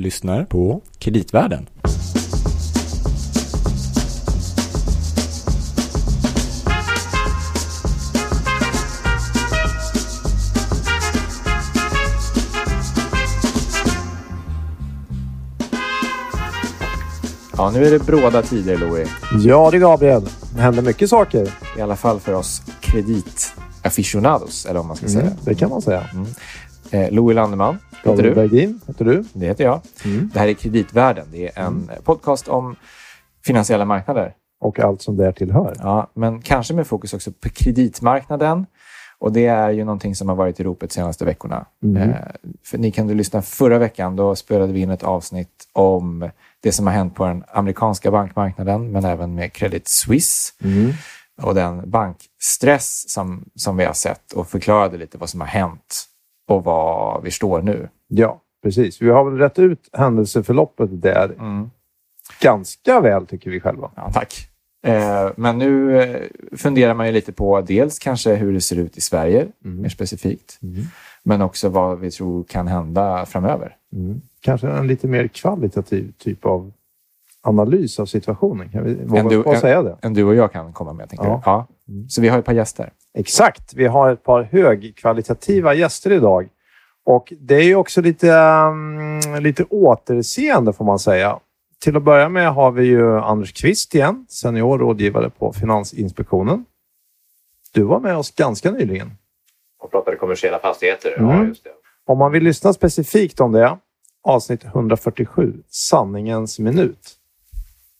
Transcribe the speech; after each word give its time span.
lyssnar 0.00 0.44
på 0.44 0.80
Kreditvärlden. 0.98 1.68
Ja, 17.56 17.70
nu 17.70 17.86
är 17.86 17.90
det 17.90 17.98
bråda 17.98 18.42
tider, 18.42 18.78
Louis. 18.78 19.08
Ja, 19.44 19.70
det 19.70 19.76
är 19.76 19.80
Gabriel. 19.80 20.28
Det 20.54 20.60
händer 20.60 20.82
mycket 20.82 21.10
saker. 21.10 21.50
I 21.78 21.80
alla 21.80 21.96
fall 21.96 22.20
för 22.20 22.34
oss 22.34 22.62
kreditaficionados, 22.80 24.66
eller 24.66 24.78
vad 24.80 24.86
man 24.86 24.96
ska 24.96 25.08
säga. 25.08 25.20
Mm, 25.20 25.34
det 25.44 25.54
kan 25.54 25.70
man 25.70 25.82
säga. 25.82 26.04
Eh, 26.90 27.10
Louis 27.10 27.34
Landeman 27.34 27.78
heter 28.04 28.22
du. 28.22 28.34
Bergin 28.34 28.80
heter 28.86 29.04
du. 29.04 29.24
Det 29.32 29.46
heter 29.46 29.64
jag. 29.64 29.80
Mm. 30.04 30.30
Det 30.34 30.40
här 30.40 30.48
är 30.48 30.54
Kreditvärlden. 30.54 31.26
Det 31.32 31.46
är 31.56 31.62
en 31.62 31.90
podcast 32.04 32.48
om 32.48 32.76
finansiella 33.44 33.84
marknader. 33.84 34.34
Och 34.60 34.80
allt 34.80 35.02
som 35.02 35.16
där 35.16 35.32
tillhör. 35.32 35.74
Ja, 35.78 36.10
men 36.14 36.42
kanske 36.42 36.74
med 36.74 36.86
fokus 36.86 37.14
också 37.14 37.32
på 37.32 37.48
kreditmarknaden. 37.48 38.66
Och 39.18 39.32
det 39.32 39.46
är 39.46 39.70
ju 39.70 39.84
någonting 39.84 40.14
som 40.14 40.28
har 40.28 40.36
varit 40.36 40.60
i 40.60 40.62
ropet 40.64 40.90
de 40.90 40.94
senaste 40.94 41.24
veckorna. 41.24 41.66
Mm. 41.82 41.96
Eh, 42.10 42.16
för 42.66 42.78
ni 42.78 42.90
kan 42.90 43.06
du 43.06 43.14
lyssna 43.14 43.42
förra 43.42 43.78
veckan. 43.78 44.16
Då 44.16 44.36
spelade 44.36 44.72
vi 44.72 44.80
in 44.80 44.90
ett 44.90 45.02
avsnitt 45.02 45.68
om 45.72 46.30
det 46.62 46.72
som 46.72 46.86
har 46.86 46.94
hänt 46.94 47.14
på 47.14 47.26
den 47.26 47.44
amerikanska 47.52 48.10
bankmarknaden, 48.10 48.92
men 48.92 49.04
även 49.04 49.34
med 49.34 49.52
Credit 49.52 49.88
Suisse 49.88 50.52
Mm. 50.64 50.92
och 51.42 51.54
den 51.54 51.90
bankstress 51.90 53.10
som, 53.10 53.44
som 53.54 53.76
vi 53.76 53.84
har 53.84 53.92
sett 53.92 54.32
och 54.32 54.48
förklarade 54.48 54.96
lite 54.96 55.18
vad 55.18 55.28
som 55.28 55.40
har 55.40 55.48
hänt 55.48 56.06
och 56.50 56.64
var 56.64 57.20
vi 57.24 57.30
står 57.30 57.62
nu. 57.62 57.88
Ja, 58.08 58.40
precis. 58.62 59.02
Vi 59.02 59.10
har 59.10 59.30
väl 59.30 59.38
rätt 59.38 59.58
ut 59.58 59.88
händelseförloppet 59.92 61.02
där 61.02 61.34
ganska 62.40 63.00
väl, 63.00 63.26
tycker 63.26 63.50
vi 63.50 63.60
själva. 63.60 63.90
Ja, 63.96 64.10
tack. 64.14 64.50
Eh, 64.82 65.30
men 65.36 65.58
nu 65.58 66.02
eh, 66.02 66.20
funderar 66.56 66.94
man 66.94 67.06
ju 67.06 67.12
lite 67.12 67.32
på 67.32 67.60
dels 67.60 67.98
kanske 67.98 68.34
hur 68.34 68.52
det 68.52 68.60
ser 68.60 68.76
ut 68.76 68.96
i 68.96 69.00
Sverige, 69.00 69.46
mer 69.58 69.88
specifikt, 69.88 70.58
men 71.22 71.42
också 71.42 71.68
vad 71.68 72.00
vi 72.00 72.10
tror 72.10 72.44
kan 72.44 72.66
hända 72.66 73.26
framöver. 73.26 73.76
Mm. 73.92 74.20
Kanske 74.40 74.68
en 74.68 74.86
lite 74.86 75.08
mer 75.08 75.28
kvalitativ 75.28 76.12
typ 76.18 76.44
av 76.44 76.72
analys 77.42 78.00
av 78.00 78.06
situationen. 78.06 78.68
Kan 78.68 78.84
vi 78.84 78.94
våga 78.94 79.22
du- 79.22 79.44
att 79.48 79.60
säga 79.60 79.82
det? 79.82 79.96
Än 80.02 80.14
du 80.14 80.24
och 80.24 80.34
jag 80.34 80.52
kan 80.52 80.72
komma 80.72 80.92
med, 80.92 81.08
tänker 81.08 81.24
Ja. 81.26 81.42
Ja. 81.44 81.66
Så 82.08 82.20
vi 82.20 82.28
har 82.28 82.38
ett 82.38 82.44
par 82.44 82.52
gäster. 82.52 82.92
Exakt. 83.14 83.74
Vi 83.74 83.86
har 83.86 84.12
ett 84.12 84.22
par 84.24 84.42
högkvalitativa 84.42 85.74
gäster 85.74 86.12
idag. 86.12 86.48
Och 87.04 87.32
det 87.40 87.54
är 87.54 87.62
ju 87.64 87.74
också 87.74 88.00
lite, 88.00 88.32
mm, 88.32 89.42
lite 89.42 89.64
återseende 89.64 90.72
får 90.72 90.84
man 90.84 90.98
säga. 90.98 91.38
Till 91.82 91.96
att 91.96 92.02
börja 92.02 92.28
med 92.28 92.52
har 92.54 92.70
vi 92.70 92.84
ju 92.84 93.18
Anders 93.18 93.52
Kvist 93.52 93.94
igen, 93.94 94.26
senior 94.28 94.78
rådgivare 94.78 95.30
på 95.30 95.52
Finansinspektionen. 95.52 96.64
Du 97.72 97.82
var 97.82 98.00
med 98.00 98.16
oss 98.16 98.34
ganska 98.34 98.70
nyligen. 98.70 99.10
och 99.82 99.90
pratade 99.90 100.16
kommersiella 100.16 100.58
fastigheter. 100.58 101.18
Mm. 101.18 101.30
Ja, 101.30 101.44
just 101.44 101.64
det. 101.64 101.70
Om 102.06 102.18
man 102.18 102.32
vill 102.32 102.42
lyssna 102.42 102.72
specifikt 102.72 103.40
om 103.40 103.52
det, 103.52 103.78
avsnitt 104.22 104.64
147, 104.64 105.62
sanningens 105.68 106.58
minut. 106.58 107.16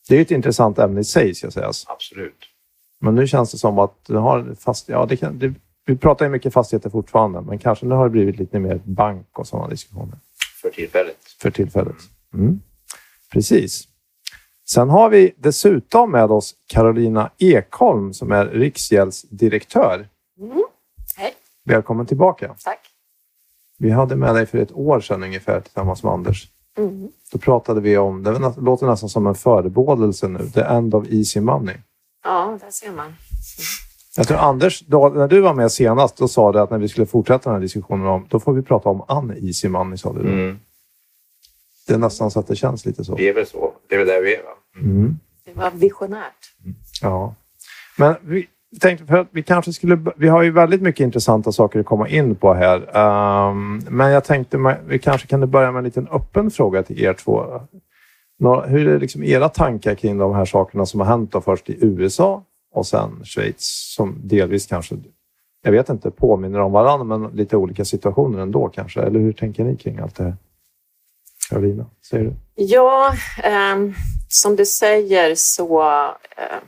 Det 0.08 0.16
är 0.16 0.22
ett 0.22 0.30
intressant 0.30 0.78
ämne 0.78 1.00
i 1.00 1.04
sig, 1.04 1.34
ska 1.34 1.50
sägas. 1.50 1.84
Absolut. 1.88 2.44
Men 3.00 3.14
nu 3.14 3.26
känns 3.26 3.52
det 3.52 3.58
som 3.58 3.78
att 3.78 4.04
du 4.06 4.16
har 4.16 4.54
fast, 4.60 4.88
ja, 4.88 5.06
det 5.06 5.16
kan, 5.16 5.38
det, 5.38 5.54
vi 5.84 5.96
pratar 5.96 6.24
ju 6.24 6.30
mycket 6.30 6.52
fastigheter 6.52 6.90
fortfarande, 6.90 7.40
men 7.40 7.58
kanske 7.58 7.86
nu 7.86 7.94
har 7.94 8.04
det 8.04 8.10
blivit 8.10 8.38
lite 8.38 8.58
mer 8.58 8.80
bank 8.84 9.38
och 9.38 9.46
sådana 9.46 9.68
diskussioner 9.68 10.18
För 10.62 10.70
tillfället. 10.70 11.16
för 11.42 11.50
tillfället. 11.50 11.96
Mm. 12.34 12.60
Precis. 13.32 13.88
Sen 14.70 14.90
har 14.90 15.10
vi 15.10 15.34
dessutom 15.38 16.10
med 16.12 16.30
oss 16.30 16.54
Carolina 16.66 17.30
Ekholm 17.38 18.12
som 18.14 18.32
är 18.32 18.46
Riksgäldsdirektör. 18.46 20.08
Hej, 21.16 21.32
Välkommen 21.64 22.06
tillbaka. 22.06 22.54
tack. 22.64 22.80
Vi 23.78 23.90
hade 23.90 24.16
med 24.16 24.34
dig 24.34 24.46
för 24.46 24.58
ett 24.58 24.72
år 24.72 25.00
sedan 25.00 25.22
ungefär 25.22 25.60
tillsammans 25.60 26.02
med 26.02 26.12
Anders. 26.12 26.48
Mm. 26.78 27.08
Då 27.32 27.38
pratade 27.38 27.80
vi 27.80 27.98
om, 27.98 28.22
det 28.22 28.54
låter 28.56 28.86
nästan 28.86 29.08
som 29.08 29.26
en 29.26 29.34
förebådelse 29.34 30.28
nu, 30.28 30.50
the 30.50 30.60
end 30.60 30.94
of 30.94 31.06
easy 31.08 31.40
money. 31.40 31.76
Ja, 32.24 32.58
där 32.60 32.70
ser 32.70 32.92
man. 32.92 33.14
Jag 34.16 34.28
tror 34.28 34.38
Anders, 34.38 34.80
då, 34.80 35.08
när 35.08 35.28
du 35.28 35.40
var 35.40 35.54
med 35.54 35.72
senast, 35.72 36.16
då 36.16 36.28
sa 36.28 36.52
du 36.52 36.60
att 36.60 36.70
när 36.70 36.78
vi 36.78 36.88
skulle 36.88 37.06
fortsätta 37.06 37.50
den 37.50 37.54
här 37.54 37.62
diskussionen, 37.62 38.06
om, 38.06 38.26
då 38.30 38.40
får 38.40 38.52
vi 38.52 38.62
prata 38.62 38.88
om 38.88 39.04
uneasy 39.08 39.68
money, 39.68 39.98
sa 39.98 40.12
du. 40.12 40.20
Mm. 40.20 40.58
Det 41.86 41.94
är 41.94 41.98
nästan 41.98 42.30
så 42.30 42.40
att 42.40 42.46
det 42.46 42.56
känns 42.56 42.86
lite 42.86 43.04
så. 43.04 43.14
Det 43.14 43.28
är 43.28 43.34
väl 43.34 43.46
så. 43.46 43.72
Det 43.88 43.94
är 43.94 43.98
väl 43.98 44.08
där 44.08 44.22
vi 44.22 44.34
är. 44.34 44.42
Va? 44.42 44.50
Mm. 44.80 45.18
Det 45.44 45.52
var 45.52 45.70
visionärt. 45.70 46.54
Ja. 47.02 47.34
Men 47.96 48.14
vi 48.22 48.48
tänkte 48.78 49.06
för 49.06 49.16
att 49.16 49.28
vi 49.30 49.42
kanske 49.42 49.72
skulle... 49.72 49.98
Vi 50.16 50.28
har 50.28 50.42
ju 50.42 50.50
väldigt 50.50 50.82
mycket 50.82 51.04
intressanta 51.04 51.52
saker 51.52 51.80
att 51.80 51.86
komma 51.86 52.08
in 52.08 52.36
på 52.36 52.54
här. 52.54 52.76
Um, 53.48 53.82
men 53.88 54.10
jag 54.10 54.24
tänkte 54.24 54.78
vi 54.86 54.98
kanske 54.98 55.26
kan 55.26 55.50
börja 55.50 55.72
med 55.72 55.78
en 55.78 55.84
liten 55.84 56.08
öppen 56.08 56.50
fråga 56.50 56.82
till 56.82 57.04
er 57.04 57.12
två. 57.12 57.60
Några, 58.38 58.66
Hur 58.66 58.88
är 58.88 58.98
liksom 58.98 59.24
era 59.24 59.48
tankar 59.48 59.94
kring 59.94 60.18
de 60.18 60.34
här 60.34 60.44
sakerna 60.44 60.86
som 60.86 61.00
har 61.00 61.06
hänt 61.06 61.32
då 61.32 61.40
först 61.40 61.70
i 61.70 61.76
USA 61.80 62.44
och 62.74 62.86
sen 62.86 63.24
Schweiz 63.24 63.94
som 63.96 64.16
delvis 64.24 64.66
kanske, 64.66 64.96
jag 65.62 65.72
vet 65.72 65.88
inte, 65.88 66.10
påminner 66.10 66.60
om 66.60 66.72
varandra 66.72 67.16
men 67.16 67.30
lite 67.30 67.56
olika 67.56 67.84
situationer 67.84 68.38
ändå 68.38 68.68
kanske. 68.68 69.00
Eller 69.00 69.20
hur 69.20 69.32
tänker 69.32 69.64
ni 69.64 69.76
kring 69.76 69.98
allt 69.98 70.16
det 70.16 70.24
här? 70.24 70.36
Karolina, 71.50 71.86
säger 72.10 72.24
du? 72.24 72.34
Ja, 72.54 73.14
ehm, 73.42 73.94
som 74.28 74.56
du 74.56 74.66
säger 74.66 75.34
så 75.36 75.82
eh, 75.82 76.58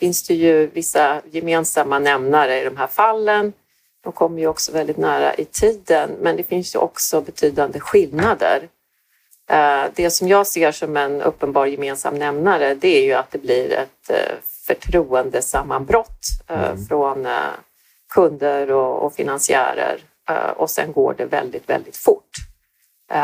finns 0.00 0.22
det 0.22 0.34
ju 0.34 0.66
vissa 0.66 1.22
gemensamma 1.30 1.98
nämnare 1.98 2.60
i 2.60 2.64
de 2.64 2.76
här 2.76 2.86
fallen. 2.86 3.52
De 4.04 4.12
kommer 4.12 4.40
ju 4.40 4.46
också 4.46 4.72
väldigt 4.72 4.96
nära 4.96 5.34
i 5.34 5.44
tiden, 5.44 6.10
men 6.20 6.36
det 6.36 6.42
finns 6.42 6.74
ju 6.74 6.78
också 6.78 7.20
betydande 7.20 7.80
skillnader. 7.80 8.68
Eh, 9.50 9.84
det 9.94 10.10
som 10.10 10.28
jag 10.28 10.46
ser 10.46 10.72
som 10.72 10.96
en 10.96 11.22
uppenbar 11.22 11.66
gemensam 11.66 12.14
nämnare, 12.14 12.74
det 12.74 12.88
är 12.88 13.04
ju 13.04 13.12
att 13.12 13.30
det 13.30 13.38
blir 13.38 13.72
ett 13.72 14.10
eh, 14.10 14.36
förtroendesammanbrott 14.66 16.24
eh, 16.48 16.76
från 16.88 17.26
eh, 17.26 17.32
kunder 18.14 18.72
och, 18.72 19.14
finansiärer 19.14 19.98
och 20.56 20.70
sen 20.70 20.92
går 20.92 21.14
det 21.18 21.24
väldigt, 21.24 21.68
väldigt 21.68 21.96
fort. 21.96 22.36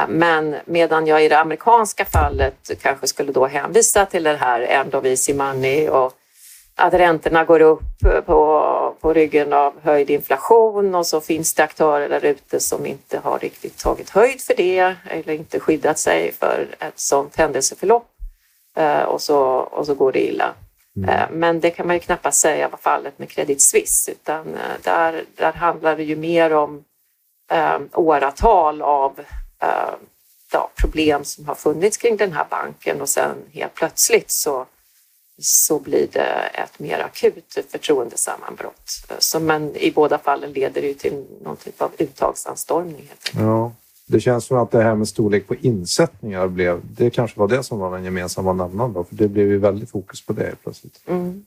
Men 0.08 0.56
medan 0.64 1.06
jag 1.06 1.24
i 1.24 1.28
det 1.28 1.38
amerikanska 1.38 2.04
fallet 2.04 2.70
kanske 2.82 3.06
skulle 3.06 3.32
då 3.32 3.46
hänvisa 3.46 4.06
till 4.06 4.22
det 4.22 4.36
här 4.36 4.60
end 4.60 4.94
of 4.94 5.04
easy 5.04 5.34
money 5.34 5.88
och 5.88 6.12
att 6.76 6.94
räntorna 6.94 7.44
går 7.44 7.60
upp 7.60 8.00
på, 8.26 8.94
på 9.00 9.12
ryggen 9.12 9.52
av 9.52 9.72
höjd 9.82 10.10
inflation 10.10 10.94
och 10.94 11.06
så 11.06 11.20
finns 11.20 11.54
det 11.54 11.62
aktörer 11.62 12.08
där 12.08 12.24
ute 12.24 12.60
som 12.60 12.86
inte 12.86 13.18
har 13.18 13.38
riktigt 13.38 13.78
tagit 13.78 14.10
höjd 14.10 14.40
för 14.40 14.54
det 14.56 14.96
eller 15.10 15.32
inte 15.32 15.60
skyddat 15.60 15.98
sig 15.98 16.32
för 16.32 16.66
ett 16.78 16.98
sådant 17.00 17.36
händelseförlopp 17.36 18.16
Eh, 18.76 19.02
och 19.02 19.20
så, 19.22 19.38
och 19.46 19.86
så 19.86 19.94
går 19.94 20.12
det 20.12 20.26
illa. 20.26 20.54
Eh, 21.08 21.30
Men 21.30 21.60
det 21.60 21.70
kan 21.70 21.86
man 21.86 21.96
ju 21.96 22.00
knappast 22.00 22.40
säga 22.40 22.68
var 22.68 22.78
fallet 22.78 23.18
med 23.18 23.30
Credit 23.30 23.62
Suisse 23.62 24.10
utan 24.10 24.54
eh, 24.54 24.76
där, 24.82 25.24
där 25.36 25.52
handlar 25.52 25.96
det 25.96 26.04
ju 26.04 26.16
mer 26.16 26.52
om 26.52 26.84
eh, 27.50 27.78
åratal 27.92 28.82
av 28.82 29.20
eh, 29.62 29.94
ja, 30.52 30.70
problem 30.80 31.24
som 31.24 31.48
har 31.48 31.54
funnits 31.54 31.96
kring 31.96 32.16
den 32.16 32.32
här 32.32 32.46
banken 32.50 33.00
och 33.00 33.08
sen 33.08 33.36
helt 33.52 33.74
plötsligt 33.74 34.30
så, 34.30 34.66
så 35.38 35.78
blir 35.78 36.08
det 36.12 36.50
ett 36.54 36.78
mer 36.78 36.98
akut 36.98 37.58
förtroendesammanbrott. 37.68 38.90
Så, 39.18 39.40
men 39.40 39.76
i 39.76 39.90
båda 39.90 40.18
fallen 40.18 40.52
leder 40.52 40.80
det 40.80 40.86
ju 40.86 40.94
till 40.94 41.24
någon 41.42 41.56
typ 41.56 41.82
av 41.82 41.92
uttagsanstormning. 41.98 43.12
Ja, 43.34 43.72
det 44.06 44.20
känns 44.20 44.44
som 44.44 44.56
att 44.56 44.70
det 44.70 44.82
här 44.82 44.94
med 44.94 45.08
storlek 45.08 45.46
på 45.46 45.54
insättningar 45.54 46.48
blev, 46.48 46.80
det 46.84 47.10
kanske 47.10 47.40
var 47.40 47.48
det 47.48 47.62
som 47.62 47.78
var 47.78 47.92
den 47.92 48.04
gemensamma 48.04 48.52
nämnaren 48.52 48.92
då, 48.92 49.04
för 49.04 49.14
det 49.14 49.28
blev 49.28 49.48
ju 49.48 49.58
väldigt 49.58 49.90
fokus 49.90 50.26
på 50.26 50.32
det 50.32 50.54
plötsligt. 50.62 51.00
Mm. 51.06 51.46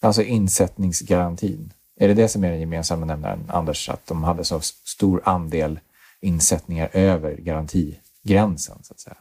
Alltså 0.00 0.22
insättningsgarantin. 0.22 1.72
Är 1.96 2.08
det 2.08 2.14
det 2.14 2.28
som 2.28 2.44
är 2.44 2.50
den 2.50 2.60
gemensamma 2.60 3.06
nämnaren, 3.06 3.44
Anders? 3.48 3.88
Att 3.88 4.06
de 4.06 4.24
hade 4.24 4.44
så 4.44 4.60
stor 4.60 5.22
andel 5.24 5.80
insättningar 6.20 6.90
över 6.92 7.36
garantigränsen, 7.36 8.78
så 8.82 8.92
att 8.92 9.00
säga? 9.00 9.16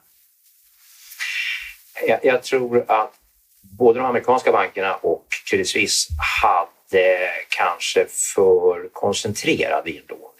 Jag, 2.08 2.20
jag 2.25 2.44
tror 2.44 2.86
att 2.88 3.21
både 3.62 4.00
de 4.00 4.06
amerikanska 4.06 4.52
bankerna 4.52 4.96
och 4.96 5.25
Credit 5.50 5.69
Suisse 5.69 6.13
hade 6.44 7.30
kanske 7.50 8.06
för 8.06 8.90
koncentrerad 8.94 9.88
inlåning 9.88 10.31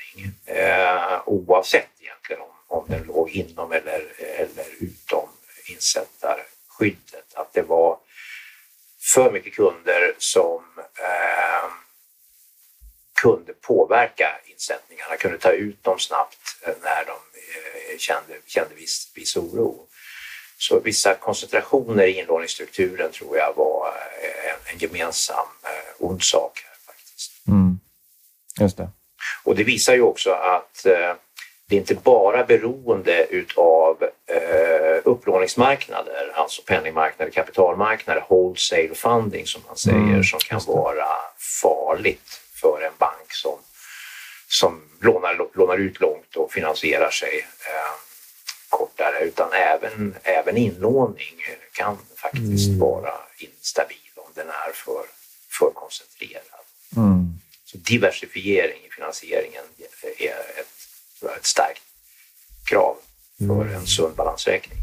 eh, 0.45 1.21
oavsett 1.25 1.89
egentligen 2.00 2.41
om, 2.41 2.77
om 2.77 2.85
den 2.89 3.03
låg 3.03 3.29
inom 3.29 3.71
eller, 3.71 4.06
eller 4.19 4.65
utom 4.79 5.29
insättarskyddet. 5.69 7.33
Att 7.33 7.53
det 7.53 7.62
var 7.62 7.97
för 9.13 9.31
mycket 9.31 9.53
kunder 9.53 10.15
som 10.18 10.63
eh, 10.79 11.69
kunde 13.21 13.53
påverka 13.53 14.41
insättningarna, 14.45 15.18
kunde 15.18 15.38
ta 15.38 15.51
ut 15.51 15.83
dem 15.83 16.00
snabbt 16.00 16.57
när 16.65 17.06
de 17.06 17.12
eh, 17.12 17.97
kände, 17.97 18.33
kände 18.45 18.75
viss, 18.75 19.12
viss 19.15 19.38
oro. 19.38 19.88
Så 20.61 20.79
vissa 20.79 21.15
koncentrationer 21.15 22.03
i 22.03 22.19
inlåningsstrukturen 22.19 23.11
tror 23.11 23.37
jag 23.37 23.53
var 23.55 23.87
en, 24.49 24.73
en 24.73 24.77
gemensam 24.79 25.47
eh, 25.63 26.05
ond 26.05 26.23
sak. 26.23 26.65
Här, 26.65 26.93
faktiskt. 26.93 27.47
Mm. 27.47 27.79
Just 28.59 28.77
det. 28.77 28.89
Och 29.43 29.55
det 29.55 29.63
visar 29.63 29.93
ju 29.93 30.01
också 30.01 30.31
att 30.31 30.85
eh, 30.85 31.13
det 31.67 31.75
är 31.75 31.79
inte 31.79 31.95
bara 31.95 32.43
beroende 32.43 33.25
utav 33.29 34.03
eh, 34.27 35.01
upplåningsmarknader, 35.03 36.31
alltså 36.35 36.61
penningmarknader, 36.61 37.31
kapitalmarknader, 37.31 38.25
wholesale 38.29 38.95
funding 38.95 39.45
som 39.47 39.61
man 39.67 39.77
säger, 39.77 39.97
mm, 39.97 40.23
som 40.23 40.39
kan 40.39 40.61
vara 40.67 41.07
farligt 41.61 42.41
för 42.61 42.81
en 42.81 42.93
bank 42.97 43.33
som, 43.33 43.57
som 44.47 44.81
lånar, 44.99 45.47
lånar 45.53 45.77
ut 45.77 45.99
långt 45.99 46.35
och 46.35 46.53
finansierar 46.53 47.09
sig 47.09 47.47
eh, 47.59 48.10
kortare, 48.81 49.18
utan 49.30 49.50
även, 49.54 50.16
även 50.24 50.57
inlåning 50.57 51.36
kan 51.74 51.98
faktiskt 52.16 52.68
mm. 52.68 52.80
vara 52.80 53.13
instabil 53.38 54.12
om 54.16 54.31
den 54.36 54.48
är 54.48 54.72
för, 54.74 55.04
för 55.57 55.72
koncentrerad. 55.74 56.63
Mm. 56.98 57.33
Så 57.66 57.78
diversifiering 57.78 58.80
i 58.88 58.89
finansieringen 58.98 59.63
är 60.18 60.60
ett, 60.60 61.38
ett 61.38 61.45
starkt 61.45 61.83
krav 62.69 62.95
för 63.38 63.62
mm. 63.62 63.75
en 63.75 63.86
sund 63.86 64.16
balansräkning. 64.16 64.78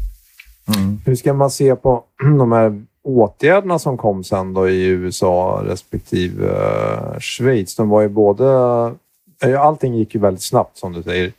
Mm. 0.67 1.01
Hur 1.05 1.15
ska 1.15 1.33
man 1.33 1.51
se 1.51 1.75
på 1.75 2.03
de 2.39 2.51
här 2.51 2.85
åtgärderna 3.03 3.79
som 3.79 3.97
kom 3.97 4.23
sen 4.23 4.53
då 4.53 4.69
i 4.69 4.85
USA 4.85 5.63
respektive 5.65 6.45
uh, 6.45 7.19
Schweiz? 7.19 7.75
De 7.75 7.89
var 7.89 8.01
ju 8.01 8.09
både... 8.09 8.45
Allting 9.59 9.95
gick 9.95 10.15
ju 10.15 10.21
väldigt 10.21 10.43
snabbt 10.43 10.77
som 10.77 10.93
du 10.93 11.03
säger 11.03 11.33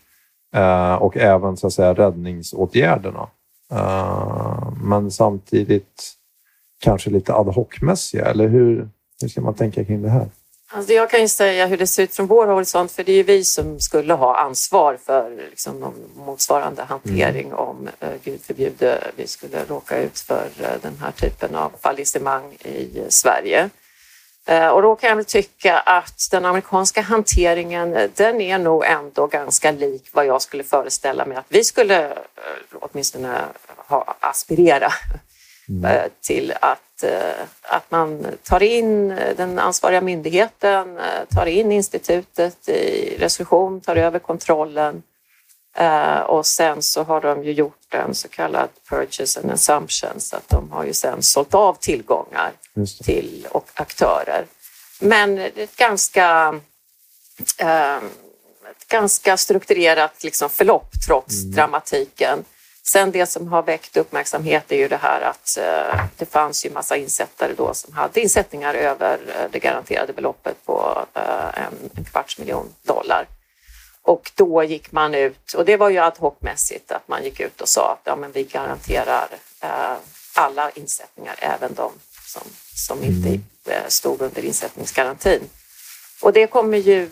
uh, 0.56 0.94
och 0.94 1.16
även 1.16 1.56
så 1.56 1.66
att 1.66 1.72
säga 1.72 1.94
räddningsåtgärderna. 1.94 3.28
Uh, 3.72 4.72
men 4.82 5.10
samtidigt 5.10 6.12
kanske 6.80 7.10
lite 7.10 7.34
ad 7.34 7.50
hoc-mässiga, 7.50 8.24
eller 8.24 8.48
hur, 8.48 8.88
hur 9.20 9.28
ska 9.28 9.40
man 9.40 9.54
tänka 9.54 9.84
kring 9.84 10.02
det 10.02 10.10
här? 10.10 10.28
Alltså 10.72 10.92
jag 10.92 11.10
kan 11.10 11.20
ju 11.20 11.28
säga 11.28 11.66
hur 11.66 11.76
det 11.76 11.86
ser 11.86 12.02
ut 12.02 12.14
från 12.14 12.26
vår 12.26 12.46
horisont, 12.46 12.92
för 12.92 13.04
det 13.04 13.12
är 13.12 13.16
ju 13.16 13.22
vi 13.22 13.44
som 13.44 13.80
skulle 13.80 14.14
ha 14.14 14.36
ansvar 14.36 14.98
för 15.06 15.36
liksom, 15.50 15.80
någon 15.80 15.94
motsvarande 16.16 16.82
hantering 16.82 17.46
mm. 17.46 17.58
om, 17.58 17.88
eh, 18.00 18.08
gud 18.24 18.40
förbjude, 18.40 19.10
vi 19.16 19.26
skulle 19.26 19.64
råka 19.68 19.98
ut 19.98 20.18
för 20.18 20.48
eh, 20.60 20.80
den 20.82 20.96
här 21.00 21.10
typen 21.10 21.54
av 21.54 21.72
fallissemang 21.80 22.52
i 22.64 23.00
Sverige. 23.08 23.70
Eh, 24.46 24.68
och 24.68 24.82
då 24.82 24.96
kan 24.96 25.08
jag 25.08 25.16
väl 25.16 25.24
tycka 25.24 25.78
att 25.78 26.28
den 26.30 26.44
amerikanska 26.44 27.00
hanteringen, 27.00 27.96
eh, 27.96 28.10
den 28.14 28.40
är 28.40 28.58
nog 28.58 28.84
ändå 28.84 29.26
ganska 29.26 29.70
lik 29.70 30.08
vad 30.12 30.26
jag 30.26 30.42
skulle 30.42 30.64
föreställa 30.64 31.26
mig 31.26 31.36
att 31.36 31.46
vi 31.48 31.64
skulle 31.64 32.10
eh, 32.10 32.16
åtminstone 32.72 33.38
ha, 33.76 34.14
aspirera 34.20 34.92
mm. 35.68 36.10
till 36.20 36.52
att 36.60 36.80
Eh, 37.02 37.42
att 37.62 37.90
man 37.90 38.26
tar 38.42 38.62
in 38.62 39.08
den 39.36 39.58
ansvariga 39.58 40.00
myndigheten, 40.00 40.98
eh, 40.98 41.34
tar 41.34 41.46
in 41.46 41.72
institutet 41.72 42.68
i 42.68 43.16
resolution, 43.18 43.80
tar 43.80 43.96
över 43.96 44.18
kontrollen 44.18 45.02
eh, 45.76 46.18
och 46.18 46.46
sen 46.46 46.82
så 46.82 47.02
har 47.02 47.20
de 47.20 47.44
ju 47.44 47.52
gjort 47.52 47.94
en 47.94 48.14
så 48.14 48.28
kallad 48.28 48.68
purchase 48.88 49.40
and 49.40 49.50
assumption 49.50 50.20
så 50.20 50.36
att 50.36 50.48
de 50.48 50.72
har 50.72 50.84
ju 50.84 50.92
sen 50.92 51.22
sålt 51.22 51.54
av 51.54 51.74
tillgångar 51.74 52.52
till 53.04 53.46
och 53.50 53.68
aktörer. 53.74 54.46
Men 55.00 55.38
ett 55.38 55.76
ganska, 55.76 56.60
ett 58.70 58.88
ganska 58.88 59.36
strukturerat 59.36 60.24
liksom 60.24 60.50
förlopp 60.50 60.90
trots 61.06 61.42
mm. 61.42 61.54
dramatiken. 61.54 62.44
Sen 62.82 63.10
det 63.10 63.26
som 63.26 63.48
har 63.48 63.62
väckt 63.62 63.96
uppmärksamhet 63.96 64.72
är 64.72 64.76
ju 64.76 64.88
det 64.88 64.96
här 64.96 65.20
att 65.20 65.58
eh, 65.58 66.00
det 66.16 66.26
fanns 66.26 66.66
ju 66.66 66.70
massa 66.70 66.96
insättare 66.96 67.52
då 67.56 67.74
som 67.74 67.94
hade 67.94 68.20
insättningar 68.20 68.74
över 68.74 69.12
eh, 69.12 69.50
det 69.50 69.58
garanterade 69.58 70.12
beloppet 70.12 70.56
på 70.64 71.06
en, 71.54 71.90
en 71.94 72.04
kvarts 72.04 72.38
miljon 72.38 72.74
dollar. 72.82 73.26
Och 74.02 74.32
då 74.34 74.62
gick 74.62 74.92
man 74.92 75.14
ut, 75.14 75.52
och 75.52 75.64
det 75.64 75.76
var 75.76 75.90
ju 75.90 75.98
ad 75.98 76.16
hoc-mässigt, 76.18 76.92
att 76.92 77.08
man 77.08 77.24
gick 77.24 77.40
ut 77.40 77.60
och 77.60 77.68
sa 77.68 77.92
att 77.92 78.00
ja, 78.04 78.16
men 78.16 78.32
vi 78.32 78.44
garanterar 78.44 79.28
eh, 79.60 79.96
alla 80.34 80.70
insättningar, 80.70 81.34
även 81.38 81.74
de 81.74 81.92
som, 82.26 82.42
som 82.74 83.04
inte 83.04 83.28
mm. 83.28 83.42
eh, 83.66 83.88
stod 83.88 84.22
under 84.22 84.44
insättningsgarantin. 84.44 85.40
Och 86.22 86.32
det 86.32 86.46
kommer 86.46 86.78
ju 86.78 87.10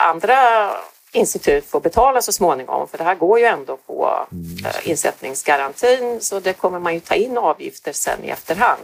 andra 0.00 0.70
institut 1.12 1.66
får 1.66 1.80
betala 1.80 2.22
så 2.22 2.32
småningom, 2.32 2.88
för 2.88 2.98
det 2.98 3.04
här 3.04 3.14
går 3.14 3.38
ju 3.38 3.44
ändå 3.44 3.76
på 3.76 4.26
mm. 4.32 4.66
Eh, 4.66 4.90
insättningsgarantin, 4.90 6.20
så 6.20 6.40
det 6.40 6.52
kommer 6.52 6.78
man 6.78 6.94
ju 6.94 7.00
ta 7.00 7.14
in 7.14 7.38
avgifter 7.38 7.92
sen 7.92 8.24
i 8.24 8.28
efterhand. 8.28 8.82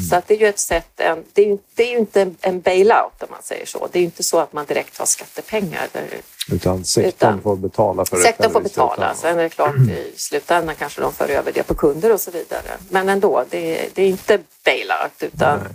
Mm. 0.00 0.08
Så 0.08 0.16
att 0.16 0.28
det 0.28 0.34
är 0.34 0.38
ju 0.38 0.46
ett 0.46 0.58
sätt, 0.58 1.00
en, 1.00 1.24
det, 1.32 1.42
är 1.42 1.46
ju, 1.46 1.58
det 1.74 1.82
är 1.82 1.92
ju 1.92 1.98
inte 1.98 2.30
en 2.40 2.60
bailout 2.60 3.22
om 3.22 3.28
man 3.30 3.42
säger 3.42 3.66
så. 3.66 3.88
Det 3.92 3.98
är 3.98 4.00
ju 4.00 4.04
inte 4.04 4.22
så 4.22 4.38
att 4.38 4.52
man 4.52 4.66
direkt 4.66 4.98
har 4.98 5.06
skattepengar. 5.06 5.88
Utan 6.52 6.84
sektorn 6.84 7.08
utan, 7.08 7.42
får 7.42 7.56
betala 7.56 8.04
för 8.04 8.16
det? 8.16 8.22
Sektorn 8.22 8.52
får 8.52 8.60
betala. 8.60 9.14
Sen 9.14 9.38
är 9.38 9.42
det 9.42 9.48
klart 9.48 9.76
mm. 9.76 9.90
i 9.90 10.12
slutändan 10.16 10.74
kanske 10.78 11.00
de 11.00 11.12
för 11.12 11.28
över 11.28 11.52
det 11.52 11.62
på 11.62 11.74
kunder 11.74 12.12
och 12.12 12.20
så 12.20 12.30
vidare. 12.30 12.70
Men 12.88 13.08
ändå, 13.08 13.44
det, 13.50 13.88
det 13.94 14.02
är 14.02 14.08
inte 14.08 14.38
bailout 14.64 15.22
utan 15.22 15.58
Nej. 15.58 15.72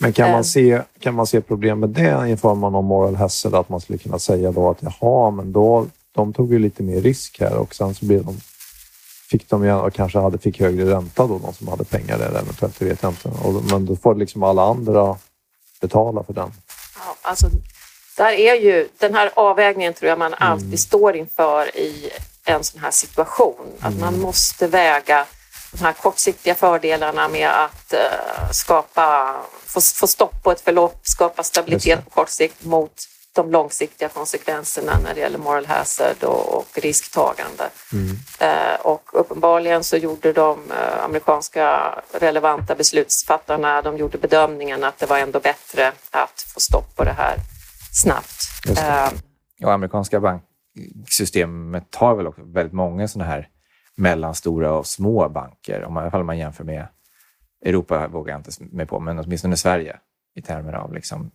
Men 0.00 0.12
kan 0.12 0.30
man, 0.30 0.38
ehm. 0.38 0.44
se, 0.44 0.82
kan 0.98 1.14
man 1.14 1.26
se 1.26 1.40
problem 1.40 1.80
med 1.80 1.88
det 1.88 2.28
i 2.28 2.36
form 2.36 2.64
av 2.64 2.72
någon 2.72 2.84
moral 2.84 3.16
hazard? 3.16 3.54
Att 3.54 3.68
man 3.68 3.80
skulle 3.80 3.98
kunna 3.98 4.18
säga 4.18 4.52
då 4.52 4.70
att 4.70 4.78
jaha, 4.80 5.30
men 5.30 5.52
då, 5.52 5.86
de 6.12 6.32
tog 6.32 6.52
ju 6.52 6.58
lite 6.58 6.82
mer 6.82 7.00
risk 7.00 7.40
här 7.40 7.56
och 7.56 7.74
sen 7.74 7.94
så 7.94 8.04
blev 8.04 8.24
de, 8.24 8.40
fick 9.30 9.48
de 9.48 9.70
och 9.70 9.94
kanske 9.94 10.18
hade, 10.18 10.38
fick 10.38 10.60
högre 10.60 10.90
ränta 10.90 11.26
då, 11.26 11.38
de 11.38 11.54
som 11.54 11.68
hade 11.68 11.84
pengar 11.84 12.18
där 12.18 12.28
eventuellt, 12.28 12.78
det 12.78 12.84
vet 12.84 13.02
jag 13.02 13.12
inte. 13.12 13.28
Och, 13.28 13.64
men 13.64 13.86
då 13.86 13.96
får 13.96 14.14
liksom 14.14 14.42
alla 14.42 14.62
andra 14.62 15.16
betala 15.80 16.22
för 16.22 16.32
den. 16.32 16.52
Ja, 16.98 17.16
alltså, 17.22 17.46
där 18.16 18.32
är 18.32 18.54
ju, 18.54 18.88
den 18.98 19.14
här 19.14 19.30
avvägningen 19.34 19.94
tror 19.94 20.08
jag 20.08 20.18
man 20.18 20.34
alltid 20.34 20.66
mm. 20.66 20.78
står 20.78 21.16
inför 21.16 21.76
i 21.76 22.10
en 22.44 22.64
sån 22.64 22.80
här 22.80 22.90
situation. 22.90 23.66
Att 23.80 23.92
mm. 23.92 24.00
man 24.00 24.20
måste 24.20 24.66
väga 24.66 25.26
de 25.72 25.84
här 25.84 25.92
kortsiktiga 25.92 26.54
fördelarna 26.54 27.28
med 27.28 27.50
att 27.64 27.94
uh, 27.94 28.50
skapa, 28.52 29.36
få, 29.66 29.80
få 29.80 30.06
stopp 30.06 30.42
på 30.42 30.50
ett 30.52 30.60
förlopp, 30.60 31.00
skapa 31.02 31.42
stabilitet 31.42 32.04
på 32.04 32.10
kort 32.10 32.28
sikt 32.28 32.64
mot 32.64 32.92
de 33.36 33.50
långsiktiga 33.50 34.08
konsekvenserna 34.08 34.98
när 35.04 35.14
det 35.14 35.20
gäller 35.20 35.38
moral 35.38 35.66
hazard 35.66 36.24
och, 36.24 36.58
och 36.58 36.66
risktagande. 36.74 37.70
Mm. 37.92 38.06
Uh, 38.42 38.80
och 38.80 39.10
uppenbarligen 39.12 39.84
så 39.84 39.96
gjorde 39.96 40.32
de 40.32 40.58
uh, 40.58 41.04
amerikanska 41.04 41.94
relevanta 42.20 42.74
beslutsfattarna, 42.74 43.82
de 43.82 43.96
gjorde 43.96 44.18
bedömningen 44.18 44.84
att 44.84 44.98
det 44.98 45.06
var 45.06 45.18
ändå 45.18 45.40
bättre 45.40 45.92
att 46.10 46.44
få 46.54 46.60
stopp 46.60 46.96
på 46.96 47.04
det 47.04 47.12
här 47.12 47.36
snabbt. 47.92 48.42
Det. 48.66 49.10
och 49.64 49.72
amerikanska 49.72 50.20
banksystemet 50.20 51.94
har 51.94 52.14
väl 52.14 52.26
också 52.26 52.42
väldigt 52.44 52.72
många 52.72 53.08
sådana 53.08 53.30
här 53.30 53.48
mellanstora 53.94 54.72
och 54.72 54.86
små 54.86 55.28
banker, 55.28 55.84
om 55.84 55.94
man, 55.94 56.02
i 56.02 56.04
alla 56.04 56.10
fall 56.10 56.20
om 56.20 56.26
man 56.26 56.38
jämför 56.38 56.64
med 56.64 56.86
Europa, 57.64 58.08
vågar 58.08 58.32
jag 58.32 58.38
inte 58.40 58.64
mig 58.64 58.86
på, 58.86 59.00
men 59.00 59.18
åtminstone 59.18 59.56
Sverige 59.56 59.96
i 60.34 60.42
termer 60.42 60.72
av 60.72 60.94
liksom 60.94 61.30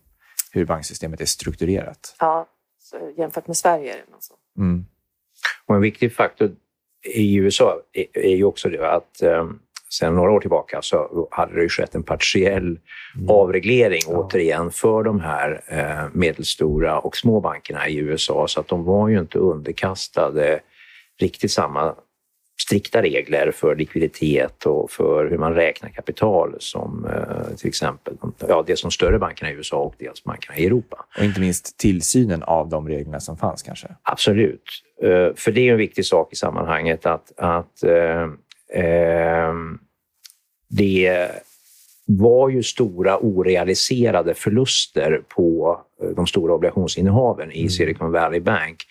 hur 0.52 0.64
banksystemet 0.64 1.20
är 1.20 1.24
strukturerat. 1.24 2.16
Ja, 2.18 2.48
jämfört 3.16 3.46
med 3.46 3.56
Sverige 3.56 3.92
är 3.92 3.96
det 3.96 4.12
nog 4.12 4.22
så. 4.22 4.34
Mm. 4.58 4.84
Och 5.66 5.74
en 5.74 5.80
viktig 5.80 6.14
faktor 6.14 6.50
i 7.14 7.36
USA 7.36 7.80
är 8.12 8.36
ju 8.36 8.44
också 8.44 8.68
det 8.68 8.90
att 8.90 9.22
um, 9.22 9.60
sedan 9.92 10.14
några 10.14 10.32
år 10.32 10.40
tillbaka 10.40 10.82
så 10.82 11.28
hade 11.30 11.62
det 11.62 11.68
skett 11.68 11.94
en 11.94 12.02
partiell 12.02 12.78
mm. 13.16 13.28
avreglering 13.28 14.00
ja. 14.06 14.16
återigen 14.16 14.70
för 14.70 15.02
de 15.02 15.20
här 15.20 15.62
eh, 15.66 16.04
medelstora 16.12 16.98
och 16.98 17.16
små 17.16 17.40
bankerna 17.40 17.88
i 17.88 17.96
USA 17.96 18.48
så 18.48 18.60
att 18.60 18.68
de 18.68 18.84
var 18.84 19.08
ju 19.08 19.18
inte 19.18 19.38
underkastade 19.38 20.60
riktigt 21.20 21.52
samma 21.52 21.94
strikta 22.62 23.02
regler 23.02 23.50
för 23.50 23.76
likviditet 23.76 24.66
och 24.66 24.90
för 24.90 25.30
hur 25.30 25.38
man 25.38 25.54
räknar 25.54 25.90
kapital 25.90 26.56
som 26.58 27.06
eh, 27.06 27.56
till 27.56 27.68
exempel 27.68 28.14
ja, 28.48 28.64
dels 28.66 28.82
de 28.82 28.90
större 28.90 29.18
bankerna 29.18 29.50
i 29.50 29.54
USA 29.54 29.76
och 29.76 29.94
dels 29.98 30.24
bankerna 30.24 30.58
i 30.58 30.66
Europa. 30.66 31.06
Och 31.18 31.24
inte 31.24 31.40
minst 31.40 31.78
tillsynen 31.78 32.42
av 32.42 32.68
de 32.68 32.88
reglerna 32.88 33.20
som 33.20 33.36
fanns 33.36 33.62
kanske? 33.62 33.88
Absolut. 34.02 34.62
Eh, 35.02 35.34
för 35.36 35.52
det 35.52 35.68
är 35.68 35.72
en 35.72 35.78
viktig 35.78 36.06
sak 36.06 36.32
i 36.32 36.36
sammanhanget 36.36 37.06
att, 37.06 37.32
att 37.36 37.82
eh, 37.82 38.22
eh, 38.84 39.52
det 40.68 41.28
var 42.06 42.48
ju 42.48 42.62
stora 42.62 43.18
orealiserade 43.18 44.34
förluster 44.34 45.22
på 45.28 45.80
de 46.16 46.26
stora 46.26 46.54
obligationsinnehaven 46.54 47.52
i 47.52 47.60
mm. 47.60 47.70
Silicon 47.70 48.12
Valley 48.12 48.40
Bank 48.40 48.86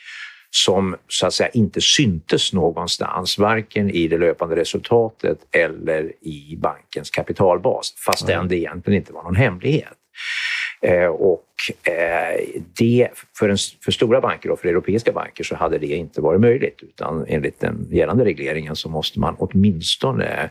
som 0.51 0.95
så 1.07 1.27
att 1.27 1.33
säga 1.33 1.49
inte 1.49 1.81
syntes 1.81 2.53
någonstans, 2.53 3.37
varken 3.37 3.89
i 3.89 4.07
det 4.07 4.17
löpande 4.17 4.55
resultatet 4.55 5.37
eller 5.51 6.11
i 6.21 6.57
bankens 6.57 7.09
kapitalbas, 7.09 7.93
fastän 8.05 8.35
mm. 8.35 8.47
det 8.47 8.57
egentligen 8.57 8.99
inte 8.99 9.13
var 9.13 9.23
någon 9.23 9.35
hemlighet. 9.35 9.97
Eh, 10.81 11.05
och 11.05 11.45
det, 12.79 13.09
för, 13.37 13.49
en, 13.49 13.57
för 13.83 13.91
stora 13.91 14.21
banker 14.21 14.51
och 14.51 14.59
för 14.59 14.67
europeiska 14.67 15.11
banker 15.11 15.43
så 15.43 15.55
hade 15.55 15.77
det 15.77 15.87
inte 15.87 16.21
varit 16.21 16.41
möjligt 16.41 16.79
utan 16.81 17.25
enligt 17.27 17.59
den 17.59 17.87
gällande 17.91 18.25
regleringen 18.25 18.75
så 18.75 18.89
måste 18.89 19.19
man 19.19 19.35
åtminstone 19.39 20.49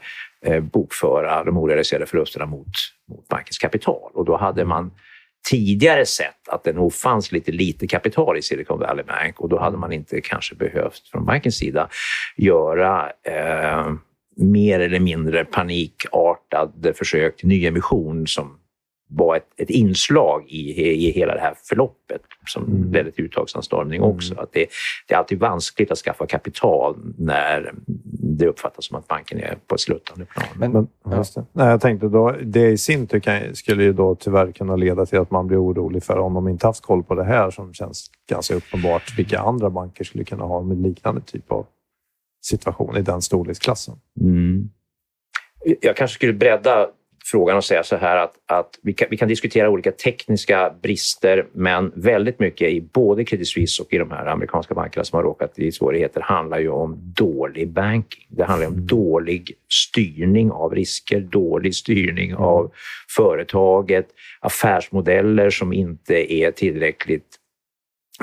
bokföra 0.61 1.45
de 1.45 1.57
orealiserade 1.57 2.07
förlusterna 2.07 2.47
mot, 2.47 2.67
mot 3.09 3.29
bankens 3.29 3.59
kapital 3.59 4.11
och 4.15 4.25
då 4.25 4.37
hade 4.37 4.65
man 4.65 4.91
tidigare 5.49 6.07
sett 6.07 6.49
att 6.49 6.65
det 6.65 6.73
nog 6.73 6.93
fanns 6.93 7.33
lite 7.33 7.53
lite 7.53 7.87
kapital 7.87 8.39
i 8.39 8.43
Silicon 8.43 8.79
Valley 8.79 9.05
Bank 9.05 9.41
och 9.41 9.49
då 9.49 9.59
hade 9.59 9.77
man 9.77 9.93
inte 9.93 10.21
kanske 10.21 10.55
behövt 10.55 11.09
från 11.13 11.25
bankens 11.27 11.57
sida 11.57 11.89
göra 12.37 13.11
eh, 13.27 13.93
mer 14.37 14.81
eller 14.81 15.01
mindre 15.01 15.45
panikartade 15.45 16.95
försök 16.95 17.37
till 17.37 17.49
nyemission 17.49 18.27
som 18.27 18.59
var 19.11 19.37
ett, 19.37 19.47
ett 19.57 19.71
inslag 19.71 20.45
i, 20.49 20.83
i 21.07 21.11
hela 21.11 21.35
det 21.35 21.41
här 21.41 21.55
förloppet 21.65 22.21
som 22.47 22.65
mm. 22.65 22.93
ledde 22.93 23.11
till 23.11 23.25
uttagsanstormning 23.25 24.03
också. 24.03 24.33
Mm. 24.33 24.43
Att 24.43 24.53
det, 24.53 24.67
det, 25.09 25.15
är 25.15 25.19
alltid 25.19 25.39
vanskligt 25.39 25.91
att 25.91 25.99
skaffa 25.99 26.27
kapital 26.27 26.97
när 27.19 27.75
det 28.39 28.47
uppfattas 28.47 28.85
som 28.85 28.97
att 28.97 29.09
banken 29.09 29.39
är 29.39 29.59
på 29.67 29.75
ett 29.75 29.81
sluttande 29.81 30.25
plan. 30.25 30.47
Men, 30.55 30.73
Men 30.73 30.89
ja. 31.05 31.25
Nej, 31.53 31.69
jag 31.69 31.81
tänkte 31.81 32.09
då, 32.09 32.37
det 32.43 32.69
i 32.69 32.79
sin 32.79 33.07
tur 33.07 33.21
kan, 33.21 33.55
skulle 33.55 33.85
ju 33.85 33.93
då 33.93 34.15
tyvärr 34.15 34.53
kunna 34.53 34.77
leda 34.77 35.07
till 35.07 35.19
att 35.19 35.31
man 35.31 35.47
blir 35.47 35.65
orolig 35.65 36.05
för 36.05 36.19
om 36.19 36.35
de 36.35 36.49
inte 36.49 36.67
haft 36.67 36.83
koll 36.83 37.03
på 37.03 37.15
det 37.15 37.25
här 37.25 37.51
som 37.51 37.75
känns 37.75 38.11
ganska 38.31 38.55
uppenbart, 38.55 39.19
vilka 39.19 39.41
andra 39.41 39.71
banker 39.71 40.05
skulle 40.05 40.25
kunna 40.25 40.45
ha 40.45 40.63
med 40.63 40.83
liknande 40.83 41.21
typ 41.21 41.53
av 41.53 41.67
situation 42.43 42.97
i 42.97 43.03
den 43.03 43.23
storleksklassen. 43.23 43.95
Mm. 44.21 44.71
Jag 45.81 45.97
kanske 45.97 46.15
skulle 46.15 46.33
bredda 46.33 46.89
frågan 47.25 47.57
och 47.57 47.65
säga 47.65 47.83
så 47.83 47.97
här 47.97 48.17
att, 48.17 48.35
att 48.47 48.79
vi, 48.83 48.93
kan, 48.93 49.09
vi 49.11 49.17
kan 49.17 49.29
diskutera 49.29 49.71
olika 49.71 49.93
tekniska 49.93 50.75
brister 50.83 51.47
men 51.53 51.93
väldigt 51.95 52.41
mycket 52.41 52.71
i 52.71 52.81
både 52.81 53.25
Credit 53.25 53.49
Suisse 53.49 53.83
och 53.83 53.93
i 53.93 53.99
de 53.99 54.11
här 54.11 54.27
amerikanska 54.27 54.75
bankerna 54.75 55.05
som 55.05 55.17
har 55.17 55.23
råkat 55.23 55.59
i 55.59 55.73
svårigheter 55.73 56.21
handlar 56.21 56.59
ju 56.59 56.69
om 56.69 56.97
dålig 57.17 57.69
banking. 57.69 58.27
Det 58.29 58.45
handlar 58.45 58.69
om 58.69 58.87
dålig 58.87 59.53
styrning 59.89 60.51
av 60.51 60.75
risker, 60.75 61.21
dålig 61.21 61.75
styrning 61.75 62.35
av 62.35 62.73
företaget, 63.17 64.07
affärsmodeller 64.41 65.51
som 65.51 65.73
inte 65.73 66.33
är 66.33 66.51
tillräckligt 66.51 67.30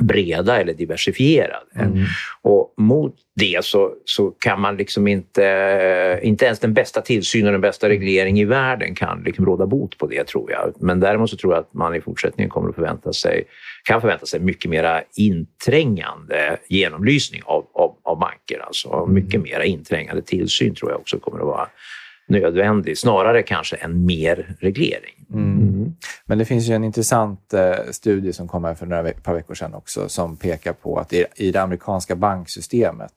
breda 0.01 0.62
eller 0.62 0.74
diversifierade. 0.74 1.66
Mm. 1.75 2.06
Och 2.42 2.74
mot 2.77 3.16
det 3.36 3.66
så, 3.66 3.94
så 4.06 4.32
kan 4.32 4.62
man 4.62 4.77
liksom 4.77 5.08
inte, 5.08 6.20
inte 6.24 6.46
ens 6.46 6.60
den 6.60 6.74
bästa 6.74 7.01
tillsyn 7.01 7.46
och 7.46 7.51
den 7.51 7.62
bästa 7.62 7.89
reglering 7.89 8.39
i 8.39 8.46
världen 8.46 8.96
kan 8.96 9.24
liksom 9.25 9.46
råda 9.46 9.68
bot 9.68 9.98
på 9.98 10.08
det 10.08 10.27
tror 10.27 10.51
jag. 10.51 10.74
Men 10.80 11.00
däremot 11.00 11.30
så 11.30 11.38
tror 11.38 11.54
jag 11.54 11.60
att 11.60 11.74
man 11.74 11.96
i 11.96 12.01
fortsättningen 12.01 12.50
kommer 12.50 12.70
att 12.70 12.75
förvänta 12.75 13.13
sig, 13.13 13.44
kan 13.84 14.01
förvänta 14.01 14.25
sig 14.25 14.39
mycket 14.39 14.72
mera 14.72 15.01
inträngande 15.16 16.58
genomlysning 16.70 17.42
av, 17.46 17.66
av, 17.74 17.96
av 18.04 18.20
banker. 18.20 18.60
Alltså 18.60 19.06
mycket 19.06 19.42
mera 19.42 19.66
inträngande 19.66 20.22
tillsyn 20.22 20.75
tror 20.75 20.92
jag 20.92 21.00
också 21.00 21.20
kommer 21.20 21.39
att 21.39 21.46
vara 21.46 21.68
nödvändig, 22.27 22.98
snarare 22.98 23.43
kanske 23.43 23.75
än 23.75 24.05
mer 24.05 24.55
reglering. 24.60 25.25
Mm. 25.34 25.60
Mm. 25.60 25.96
Men 26.25 26.38
det 26.38 26.46
finns 26.46 26.67
ju 26.67 26.74
en 26.74 26.84
intressant 26.84 27.53
eh, 27.53 27.75
studie 27.91 28.34
som 28.34 28.48
kom 28.48 28.63
här 28.63 28.75
för 28.75 28.86
några 28.86 29.12
par 29.12 29.34
veckor 29.34 29.55
sedan 29.55 29.74
också 29.74 30.10
som 30.10 30.38
pekar 30.38 30.74
på 30.74 31.00
att 31.00 31.13
i, 31.13 31.25
i 31.36 31.51
det 31.51 31.62
amerikanska 31.62 32.15
banksystemet, 32.15 33.13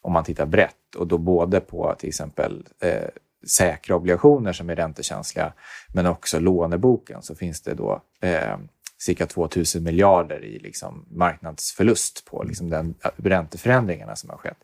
om 0.00 0.12
man 0.12 0.24
tittar 0.24 0.46
brett 0.46 0.94
och 0.96 1.06
då 1.06 1.18
både 1.18 1.60
på 1.60 1.94
till 1.98 2.08
exempel 2.08 2.64
eh, 2.82 3.08
säkra 3.46 3.96
obligationer 3.96 4.52
som 4.52 4.70
är 4.70 4.76
räntekänsliga, 4.76 5.52
men 5.94 6.06
också 6.06 6.40
låneboken, 6.40 7.22
så 7.22 7.34
finns 7.34 7.60
det 7.60 7.74
då 7.74 8.02
eh, 8.20 8.56
cirka 8.98 9.26
2 9.26 9.48
000 9.74 9.82
miljarder 9.82 10.44
i 10.44 10.58
liksom 10.58 11.06
marknadsförlust 11.10 12.24
på 12.24 12.42
liksom 12.42 12.70
den 12.70 12.94
ränteförändringarna 13.16 14.16
som 14.16 14.30
har 14.30 14.36
skett. 14.36 14.58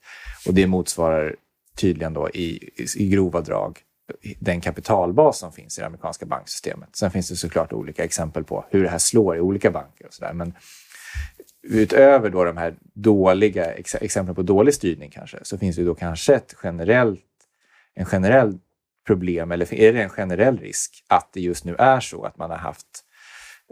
Och 0.47 0.55
det 0.55 0.67
motsvarar 0.67 1.37
tydligen 1.77 2.15
då 2.15 2.31
i, 2.31 2.71
i 2.97 3.09
grova 3.09 3.41
drag 3.41 3.79
den 4.39 4.61
kapitalbas 4.61 5.39
som 5.39 5.53
finns 5.53 5.79
i 5.79 5.81
det 5.81 5.87
amerikanska 5.87 6.27
banksystemet. 6.27 6.97
Sen 6.97 7.11
finns 7.11 7.29
det 7.29 7.37
såklart 7.37 7.73
olika 7.73 8.05
exempel 8.05 8.45
på 8.45 8.65
hur 8.71 8.83
det 8.83 8.89
här 8.89 8.99
slår 8.99 9.37
i 9.37 9.41
olika 9.41 9.71
banker 9.71 10.07
och 10.07 10.15
sådär. 10.15 10.33
Men 10.33 10.55
utöver 11.63 12.31
då 12.31 12.45
de 12.45 12.57
här 12.57 12.75
dåliga 12.95 13.73
exemplen 13.75 14.35
på 14.35 14.43
dålig 14.43 14.75
styrning 14.75 15.11
kanske, 15.11 15.39
så 15.43 15.59
finns 15.59 15.77
det 15.77 15.85
då 15.85 15.95
kanske 15.95 16.35
ett 16.35 16.55
generellt, 16.63 17.21
en 17.95 18.07
generell 18.07 18.59
problem, 19.07 19.53
eller 19.53 19.75
är 19.75 19.93
det 19.93 20.03
en 20.03 20.11
generell 20.11 20.59
risk 20.59 21.05
att 21.09 21.33
det 21.33 21.41
just 21.41 21.65
nu 21.65 21.77
är 21.79 22.01
så 22.01 22.25
att 22.25 22.39
man 22.39 22.51
har 22.51 22.59
haft 22.59 22.87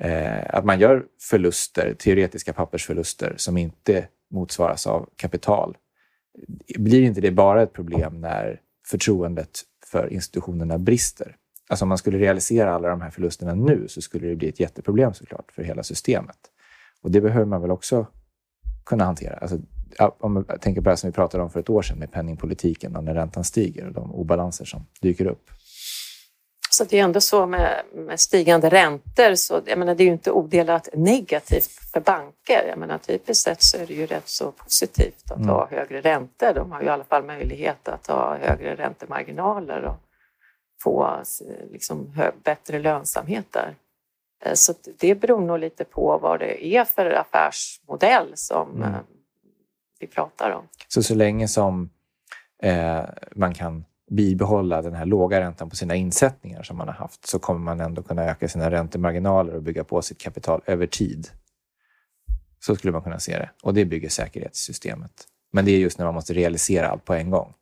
eh, 0.01 0.55
att 0.55 0.65
man 0.65 0.81
gör 0.81 1.05
förluster, 1.31 1.95
teoretiska 1.99 2.53
pappersförluster 2.53 3.35
som 3.37 3.57
inte 3.57 4.09
motsvaras 4.31 4.87
av 4.87 5.09
kapital 5.17 5.77
blir 6.79 7.03
inte 7.03 7.21
det 7.21 7.31
bara 7.31 7.63
ett 7.63 7.73
problem 7.73 8.21
när 8.21 8.61
förtroendet 8.87 9.61
för 9.87 10.13
institutionerna 10.13 10.79
brister? 10.79 11.37
Alltså 11.69 11.85
om 11.85 11.89
man 11.89 11.99
skulle 11.99 12.19
realisera 12.19 12.75
alla 12.75 12.89
de 12.89 13.01
här 13.01 13.11
förlusterna 13.11 13.55
nu 13.55 13.89
så 13.89 14.01
skulle 14.01 14.29
det 14.29 14.37
bli 14.37 14.49
ett 14.49 14.61
jätteproblem 14.61 15.15
såklart 15.15 15.53
för 15.53 15.63
hela 15.63 15.83
systemet. 15.83 16.37
Och 17.03 17.11
det 17.11 17.21
behöver 17.21 17.47
man 17.47 17.61
väl 17.61 17.71
också 17.71 18.07
kunna 18.87 19.05
hantera. 19.05 19.37
Alltså, 19.37 19.59
om 19.99 20.33
man 20.33 20.45
tänker 20.61 20.81
på 20.81 20.91
det 20.91 20.97
som 20.97 21.11
vi 21.11 21.15
pratade 21.15 21.43
om 21.45 21.51
för 21.51 21.61
ett 21.61 21.71
år 21.71 21.83
sedan 21.83 21.99
med 21.99 22.13
penningpolitiken 22.13 22.97
och 22.97 23.05
när 23.05 23.15
räntan 23.15 23.45
stiger 23.45 23.87
och 23.87 23.93
de 23.93 24.13
obalanser 24.13 24.65
som 24.65 24.87
dyker 25.01 25.27
upp. 25.27 25.51
Så 26.77 26.85
det 26.85 26.99
är 26.99 27.05
ändå 27.05 27.21
så 27.21 27.47
med, 27.47 27.83
med 27.95 28.21
stigande 28.21 28.69
räntor, 28.69 29.35
så 29.35 29.61
jag 29.67 29.79
menar, 29.79 29.95
det 29.95 30.03
är 30.03 30.07
ju 30.07 30.13
inte 30.13 30.31
odelat 30.31 30.89
negativt 30.93 31.71
för 31.93 32.01
banker. 32.01 32.67
Jag 32.69 32.79
menar, 32.79 32.99
typiskt 32.99 33.45
sett 33.45 33.63
så 33.63 33.77
är 33.77 33.87
det 33.87 33.95
ju 33.95 34.07
rätt 34.07 34.29
så 34.29 34.53
positivt 34.53 35.31
att 35.31 35.37
mm. 35.37 35.49
ha 35.49 35.69
högre 35.71 36.01
räntor. 36.01 36.53
De 36.55 36.73
har 36.73 36.81
ju 36.81 36.87
i 36.87 36.91
alla 36.91 37.05
fall 37.05 37.25
möjlighet 37.25 37.89
att 37.89 38.07
ha 38.07 38.37
högre 38.37 38.75
räntemarginaler 38.75 39.83
och 39.83 39.97
få 40.83 41.23
liksom, 41.73 42.13
bättre 42.43 42.79
lönsamhet 42.79 43.47
där. 43.51 43.75
Eh, 44.45 44.55
så 44.55 44.75
det 44.99 45.15
beror 45.15 45.41
nog 45.41 45.59
lite 45.59 45.85
på 45.85 46.19
vad 46.19 46.41
det 46.41 46.67
är 46.67 46.85
för 46.85 47.11
affärsmodell 47.11 48.33
som 48.35 48.71
mm. 48.71 48.95
Eh, 48.95 49.01
vi 49.99 50.07
pratar 50.07 50.51
om. 50.51 50.69
Så 50.89 51.03
så 51.03 51.15
länge 51.15 51.49
som 51.49 51.91
eh, 52.63 53.05
man 53.33 53.55
kan 53.55 53.85
bibehålla 54.11 54.83
den 54.83 54.95
här 54.95 55.07
låga 55.07 55.41
räntan 55.41 55.71
på 55.71 55.77
sina 55.77 55.95
insättningar 55.95 56.63
som 56.63 56.77
man 56.77 56.89
har 56.89 56.95
haft 56.95 57.27
så 57.27 57.39
kommer 57.39 57.61
man 57.61 57.81
ändå 57.81 58.03
kunna 58.03 58.25
öka 58.25 58.49
sina 58.49 58.71
räntemarginaler 58.71 59.55
och 59.55 59.63
bygga 59.63 59.85
på 59.85 60.03
sitt 60.03 60.19
kapital 60.19 60.61
över 60.67 60.87
tid. 60.87 61.29
Så 62.61 62.77
skulle 62.77 62.93
man 62.93 63.03
kunna 63.03 63.19
se 63.19 63.33
det. 63.33 63.51
Och 63.63 63.75
det 63.75 63.85
bygger 63.85 64.09
säkerhetssystemet. 64.09 65.11
Men 65.53 65.65
det 65.65 65.71
är 65.71 65.79
just 65.79 65.99
när 65.99 66.05
man 66.07 66.15
måste 66.15 66.33
realisera 66.33 66.89
allt 66.89 67.05
på 67.05 67.15
en 67.15 67.31
gång. 67.31 67.55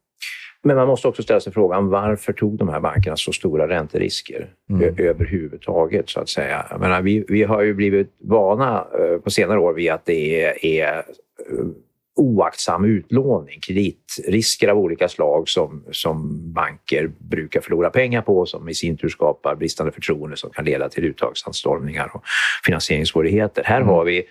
Men 0.65 0.77
man 0.77 0.87
måste 0.89 1.09
också 1.09 1.23
ställa 1.23 1.41
sig 1.41 1.53
frågan 1.53 1.89
varför 1.89 2.33
tog 2.33 2.59
de 2.59 2.69
här 2.69 2.81
bankerna 2.81 3.17
så 3.17 3.33
stora 3.33 3.69
ränterisker 3.69 4.55
mm. 4.71 4.95
överhuvudtaget? 4.99 6.09
så 6.09 6.21
att 6.21 6.29
säga. 6.29 6.67
Jag 6.71 6.81
menar, 6.81 7.03
vi, 7.03 7.25
vi 7.29 7.43
har 7.43 7.63
ju 7.63 7.75
blivit 7.75 8.15
vana 8.21 8.87
eh, 8.99 9.19
på 9.19 9.31
senare 9.31 9.59
år 9.59 9.73
vid 9.73 9.91
att 9.91 10.07
det 10.07 10.45
är, 10.45 10.65
är 10.65 10.97
eh, 10.97 11.65
oaktsam 12.17 12.85
utlåning, 12.85 13.61
kreditrisker 13.61 14.69
av 14.69 14.79
olika 14.79 15.09
slag 15.09 15.49
som, 15.49 15.85
som 15.91 16.41
banker 16.53 17.11
brukar 17.19 17.61
förlora 17.61 17.91
pengar 17.91 18.23
på 18.23 18.47
som 18.47 18.69
i 18.69 18.75
sin 18.75 18.97
tur 18.97 19.09
skapar 19.09 19.57
bristande 19.57 19.93
förtroende 19.93 20.37
som 20.37 20.51
kan 20.51 20.65
leda 20.65 20.89
till 20.89 21.05
uttagsanstormningar 21.05 22.11
och 22.17 22.23
finansieringssvårigheter. 22.65 23.65
Här 23.65 23.77
mm. 23.77 23.89
har 23.89 24.05
vi 24.05 24.25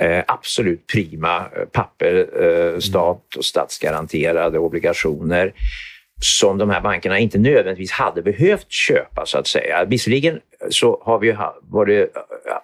eh, 0.00 0.24
absolut 0.26 0.86
prima 0.86 1.36
eh, 1.36 1.64
papper, 1.72 2.42
eh, 2.42 2.78
stat 2.78 3.36
och 3.36 3.44
statsgaranterade 3.44 4.58
obligationer 4.58 5.52
som 6.20 6.58
de 6.58 6.70
här 6.70 6.80
bankerna 6.80 7.18
inte 7.18 7.38
nödvändigtvis 7.38 7.90
hade 7.90 8.22
behövt 8.22 8.72
köpa, 8.72 9.26
så 9.26 9.38
att 9.38 9.46
säga. 9.46 9.84
Visserligen 9.84 10.40
så 10.70 11.02
har, 11.04 11.18
vi, 11.18 11.36
varit, 11.62 12.12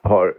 har 0.03 0.35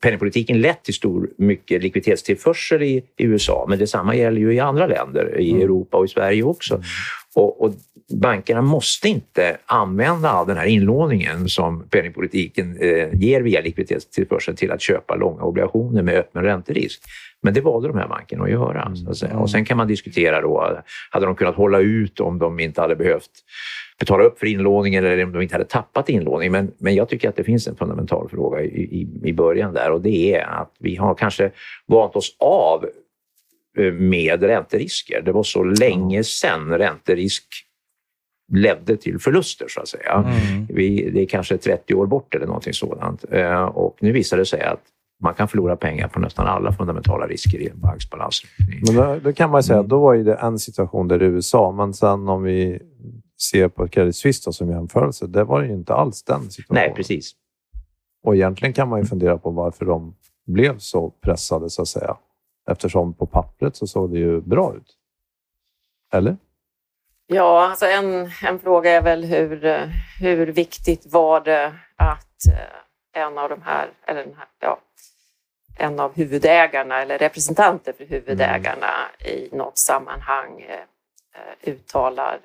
penningpolitiken 0.00 0.60
lett 0.60 0.82
till 0.82 0.94
stor 0.94 1.30
mycket 1.38 1.82
likviditetstillförsel 1.82 2.82
i, 2.82 2.96
i 3.16 3.24
USA, 3.24 3.66
men 3.68 3.78
detsamma 3.78 4.14
gäller 4.14 4.40
ju 4.40 4.54
i 4.54 4.60
andra 4.60 4.86
länder, 4.86 5.40
i 5.40 5.50
mm. 5.50 5.62
Europa 5.62 5.96
och 5.96 6.04
i 6.04 6.08
Sverige 6.08 6.42
också. 6.42 6.74
Mm. 6.74 6.86
Och, 7.34 7.64
och, 7.64 7.74
bankerna 8.12 8.62
måste 8.62 9.08
inte 9.08 9.56
använda 9.66 10.28
all 10.28 10.46
den 10.46 10.56
här 10.56 10.66
inlåningen 10.66 11.48
som 11.48 11.88
penningpolitiken 11.88 12.76
eh, 12.80 13.08
ger 13.14 13.40
via 13.40 13.60
likviditetstillförsel 13.60 14.56
till 14.56 14.70
att 14.70 14.80
köpa 14.80 15.14
långa 15.14 15.42
obligationer 15.42 16.02
med 16.02 16.14
öppen 16.14 16.42
ränterisk. 16.42 17.02
Men 17.42 17.54
det 17.54 17.60
valde 17.60 17.88
de 17.88 17.98
här 17.98 18.08
bankerna 18.08 18.44
att 18.44 18.50
göra. 18.50 18.94
Säga. 19.14 19.36
Och 19.36 19.50
sen 19.50 19.64
kan 19.64 19.76
man 19.76 19.88
diskutera 19.88 20.40
då, 20.40 20.82
hade 21.10 21.26
de 21.26 21.34
kunnat 21.34 21.54
hålla 21.54 21.78
ut 21.78 22.20
om 22.20 22.38
de 22.38 22.60
inte 22.60 22.80
hade 22.80 22.96
behövt 22.96 23.30
betala 24.00 24.24
upp 24.24 24.38
för 24.38 24.46
inlåningen 24.46 25.04
eller 25.04 25.24
om 25.24 25.32
de 25.32 25.42
inte 25.42 25.54
hade 25.54 25.64
tappat 25.64 26.08
inlåning. 26.08 26.52
Men, 26.52 26.72
men 26.78 26.94
jag 26.94 27.08
tycker 27.08 27.28
att 27.28 27.36
det 27.36 27.44
finns 27.44 27.68
en 27.68 27.76
fundamental 27.76 28.28
fråga 28.28 28.60
i, 28.60 28.66
i, 28.66 29.08
i 29.28 29.32
början 29.32 29.74
där 29.74 29.90
och 29.90 30.00
det 30.00 30.34
är 30.34 30.46
att 30.46 30.72
vi 30.78 30.96
har 30.96 31.14
kanske 31.14 31.50
vant 31.86 32.16
oss 32.16 32.36
av 32.38 32.86
eh, 33.78 33.92
med 33.92 34.42
ränterisker. 34.42 35.22
Det 35.22 35.32
var 35.32 35.42
så 35.42 35.64
länge 35.64 36.24
sedan 36.24 36.78
ränterisk 36.78 37.44
ledde 38.52 38.96
till 38.96 39.18
förluster, 39.18 39.66
så 39.68 39.80
att 39.80 39.88
säga. 39.88 40.12
Mm. 40.12 40.66
Vi, 40.68 41.10
det 41.10 41.20
är 41.20 41.26
kanske 41.26 41.56
30 41.56 41.94
år 41.94 42.06
bort 42.06 42.34
eller 42.34 42.46
någonting 42.46 42.74
sådant. 42.74 43.24
Eh, 43.32 43.62
och 43.62 43.96
nu 44.00 44.12
visar 44.12 44.36
det 44.36 44.46
sig 44.46 44.62
att 44.62 44.80
man 45.22 45.34
kan 45.34 45.48
förlora 45.48 45.76
pengar 45.76 46.08
på 46.08 46.20
nästan 46.20 46.46
alla 46.46 46.72
fundamentala 46.72 47.26
risker 47.26 47.58
i 47.58 47.68
en 47.68 47.80
banks 47.80 48.10
balansräkning. 48.10 48.80
Men 48.86 48.94
då, 48.94 49.18
då 49.24 49.32
kan 49.32 49.50
man 49.50 49.62
säga 49.62 49.76
Mm. 49.76 49.84
att 49.84 49.90
då 49.90 50.00
var 50.00 50.14
ju 50.14 50.24
det 50.24 50.34
en 50.34 50.58
situation 50.58 51.08
där 51.08 51.20
är 51.20 51.24
USA, 51.24 51.72
men 51.72 51.94
sen 51.94 52.28
om 52.28 52.42
vi 52.42 52.80
ser 53.42 53.68
på 53.68 53.88
Credit 53.88 54.16
Suisse 54.16 54.42
då, 54.44 54.52
som 54.52 54.70
jämförelse, 54.70 55.26
det 55.26 55.44
var 55.44 55.60
det 55.60 55.66
ju 55.66 55.72
inte 55.72 55.94
alls 55.94 56.22
den 56.22 56.50
situationen. 56.50 56.82
Nej, 56.86 56.94
precis. 56.94 57.32
Och 58.22 58.36
egentligen 58.36 58.72
kan 58.72 58.88
man 58.88 59.00
ju 59.00 59.06
fundera 59.06 59.38
på 59.38 59.50
varför 59.50 59.84
de 59.84 60.16
blev 60.46 60.78
så 60.78 61.10
pressade, 61.10 61.70
så 61.70 61.82
att 61.82 61.88
säga. 61.88 62.16
Eftersom 62.70 63.14
på 63.14 63.26
pappret 63.26 63.76
så 63.76 63.86
såg 63.86 64.12
det 64.12 64.18
ju 64.18 64.40
bra 64.40 64.74
ut. 64.76 64.96
Eller? 66.12 66.36
Ja, 67.26 67.68
alltså 67.70 67.86
en, 67.86 68.30
en 68.44 68.58
fråga 68.58 68.90
är 68.90 69.02
väl 69.02 69.24
hur, 69.24 69.90
hur 70.20 70.46
viktigt 70.46 71.12
var 71.12 71.40
det 71.40 71.74
att 71.96 72.46
eh, 72.52 73.22
en 73.22 73.38
av 73.38 73.48
de 73.48 73.62
här, 73.62 73.90
eller 74.06 74.24
den 74.24 74.34
här, 74.34 74.46
ja, 74.58 74.78
en 75.78 76.00
av 76.00 76.14
huvudägarna 76.14 77.02
eller 77.02 77.18
representanter 77.18 77.92
för 77.92 78.04
huvudägarna 78.04 78.92
i 79.18 79.56
något 79.56 79.78
sammanhang 79.78 80.60
eh, 80.60 80.74
eh, 81.34 81.72
uttalar 81.72 82.38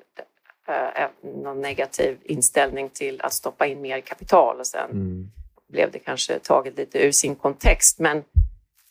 någon 1.22 1.60
negativ 1.60 2.18
inställning 2.24 2.88
till 2.88 3.20
att 3.22 3.32
stoppa 3.32 3.66
in 3.66 3.80
mer 3.80 4.00
kapital 4.00 4.60
och 4.60 4.66
sen 4.66 4.90
Mm. 4.90 5.30
blev 5.68 5.90
det 5.90 5.98
kanske 5.98 6.38
taget 6.38 6.76
lite 6.76 6.98
ur 7.06 7.12
sin 7.12 7.34
kontext. 7.34 7.98
Men 7.98 8.24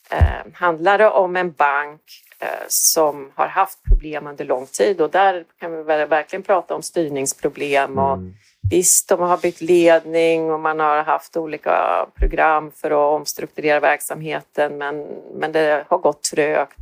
eh, 0.10 0.46
handlar 0.54 0.98
det 0.98 1.10
om 1.10 1.36
en 1.36 1.52
bank 1.52 2.02
eh, 2.40 2.48
som 2.68 3.32
har 3.36 3.48
haft 3.48 3.84
problem 3.84 4.28
under 4.28 4.46
lång 4.46 4.66
tid 4.68 5.02
och 5.02 5.10
där 5.12 5.46
kan 5.60 5.78
vi 5.78 5.84
verkligen 5.84 6.44
prata 6.44 6.76
om 6.76 6.82
styrningsproblem 6.82 8.00
och 8.00 8.14
Mm. 8.14 8.34
visst, 8.72 9.10
de 9.10 9.20
har 9.20 9.38
bytt 9.38 9.62
ledning 9.62 10.52
och 10.52 10.60
man 10.60 10.80
har 10.80 11.04
haft 11.04 11.38
olika 11.38 12.06
program 12.16 12.72
för 12.72 12.92
att 12.92 13.20
omstrukturera 13.20 13.80
verksamheten 13.80 14.78
men, 14.78 15.08
men 15.34 15.52
det 15.52 15.86
har 15.90 15.98
gått 15.98 16.24
trögt. 16.24 16.80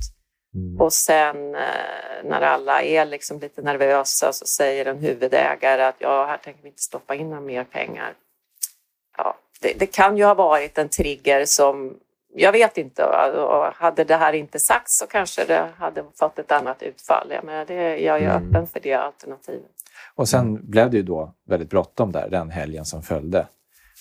Mm. 0.56 0.82
Och 0.82 0.94
sen 0.94 1.56
eh, 1.56 1.62
när 2.24 2.42
alla 2.42 2.82
är 2.82 3.06
liksom 3.06 3.40
lite 3.40 3.62
nervösa 3.62 4.34
så 4.34 4.46
säger 4.46 4.86
en 4.86 4.98
huvudägare 4.98 5.84
att 5.84 5.96
ja, 6.00 6.26
här 6.26 6.38
tänker 6.38 6.62
vi 6.64 6.68
inte 6.70 6.82
stoppa 6.82 7.16
in 7.16 7.30
några 7.30 7.42
mer 7.42 7.64
pengar. 7.64 8.14
Ja, 9.18 9.36
det, 9.62 9.74
det 9.80 9.86
kan 9.86 10.18
ju 10.18 10.24
ha 10.24 10.34
varit 10.34 10.78
en 10.78 10.90
trigger 10.90 11.46
som, 11.46 11.98
jag 12.36 12.52
vet 12.52 12.78
inte, 12.78 13.04
hade 13.76 14.04
det 14.04 14.16
här 14.16 14.34
inte 14.34 14.60
sagts 14.60 14.98
så 14.98 15.08
kanske 15.08 15.46
det 15.46 15.70
hade 15.78 16.04
fått 16.20 16.40
ett 16.40 16.52
annat 16.52 16.84
utfall. 16.84 17.28
Jag, 17.32 17.44
menar, 17.44 17.66
det, 17.66 17.98
jag 17.98 18.22
är 18.22 18.30
Mm. 18.30 18.48
öppen 18.48 18.68
för 18.68 18.80
det 18.80 18.94
alternativet. 18.94 19.70
Och 20.16 20.30
sen 20.30 20.70
blev 20.70 20.90
det 20.92 20.98
ju 20.98 21.04
då 21.04 21.34
väldigt 21.48 21.70
bråttom 21.70 22.12
där, 22.12 22.30
den 22.30 22.50
helgen 22.50 22.86
som 22.86 23.04
följde. 23.04 23.48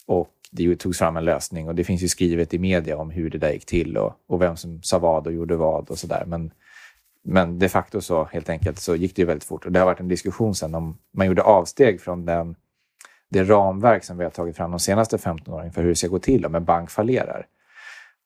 Och 0.07 0.29
det 0.55 0.77
togs 0.77 0.99
fram 0.99 1.17
en 1.17 1.25
lösning 1.25 1.69
och 1.69 1.75
det 1.75 1.85
finns 1.85 2.03
ju 2.03 2.09
skrivet 2.09 2.55
i 2.55 2.59
media 2.59 2.97
om 2.97 3.11
hur 3.11 3.31
det 3.31 3.39
där 3.39 3.53
gick 3.53 3.67
till 3.67 3.97
och, 3.97 4.13
och 4.27 4.43
vem 4.43 4.57
som 4.57 4.83
sa 4.83 4.99
vad 4.99 5.27
och 5.27 5.33
gjorde 5.33 5.57
vad 5.57 5.91
och 5.91 5.99
sådär. 5.99 6.25
Men, 6.27 6.51
men 7.25 7.59
de 7.59 7.69
facto 7.69 8.01
så 8.01 8.25
helt 8.25 8.49
enkelt 8.49 8.79
så 8.79 8.97
gick 8.97 9.17
det 9.17 9.23
ju 9.23 9.27
väldigt 9.27 9.45
fort 9.45 9.67
och 9.67 9.73
det 9.73 9.79
har 9.79 9.87
varit 9.87 10.01
en 10.01 10.09
diskussion 10.09 10.55
sen 10.55 10.75
om 10.75 10.99
man 11.15 11.27
gjorde 11.27 11.43
avsteg 11.43 12.01
från 12.01 12.25
den, 12.25 12.57
det 13.29 13.43
ramverk 13.43 14.05
som 14.05 14.19
vi 14.19 14.25
har 14.25 14.31
tagit 14.31 14.57
fram 14.57 14.71
de 14.71 14.81
senaste 14.81 15.19
15 15.19 15.55
åren 15.55 15.73
för 15.73 15.83
hur 15.83 15.89
det 15.89 15.97
ska 15.97 16.09
gå 16.09 16.19
till 16.19 16.47
om 16.47 16.55
en 16.55 16.65
bank 16.65 16.91
fallerar. 16.91 17.47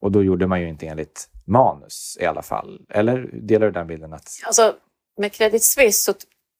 Och 0.01 0.13
då 0.13 0.23
gjorde 0.23 0.47
man 0.47 0.61
ju 0.61 0.69
inte 0.69 0.87
enligt 0.87 1.29
manus 1.45 2.19
i 2.21 2.27
alla 2.27 2.43
fall. 2.43 2.81
Eller 2.89 3.31
delar 3.33 3.67
du 3.67 3.73
den 3.73 3.87
bilden? 3.87 4.13
att 4.13 4.29
Alltså, 4.47 4.75
med 5.19 5.33
Credit 5.33 5.65
Suisse 5.65 6.13
så 6.13 6.19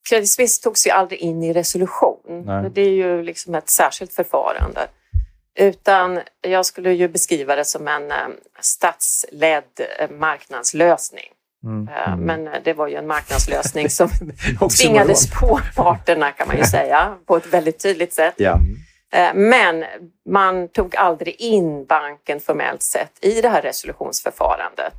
Credit 0.09 0.29
Suisse 0.29 0.63
togs 0.63 0.87
ju 0.87 0.91
aldrig 0.91 1.21
in 1.21 1.43
i 1.43 1.53
resolution. 1.53 2.43
Nej. 2.45 2.71
Det 2.75 2.81
är 2.81 2.91
ju 2.91 3.23
liksom 3.23 3.55
ett 3.55 3.71
särskilt 3.71 4.13
förfarande. 4.13 4.89
Utan 5.57 6.21
jag 6.41 6.67
skulle 6.67 6.93
ju 6.93 7.09
beskriva 7.09 7.57
det 7.57 7.65
som 7.65 7.89
en 7.89 8.11
eh, 8.11 8.17
statsledd 8.61 9.81
eh, 9.99 10.11
marknadslösning. 10.11 11.33
Mm. 11.65 11.89
Eh, 11.89 12.17
Men 12.17 12.49
det 12.65 12.73
var 12.73 12.89
ju 12.89 12.95
en 12.95 13.07
marknadslösning 13.07 13.91
som 14.01 14.09
tvingades 14.81 15.31
på 15.41 15.61
parterna 15.77 16.33
kan 16.33 16.49
man 16.49 16.57
ju 16.57 16.65
säga 16.71 17.15
på 17.27 17.37
ett 17.37 17.47
väldigt 17.47 17.83
tydligt 17.83 18.13
sätt. 18.13 18.35
Ja. 18.37 18.61
Men 19.35 19.85
man 20.31 20.69
tog 20.69 20.97
aldrig 20.97 21.35
in 21.41 21.85
banken 21.85 22.41
formellt 22.41 22.83
sett 22.83 23.13
i 23.21 23.41
det 23.41 23.49
här 23.49 23.63
resolutionsförfarandet. 23.63 24.95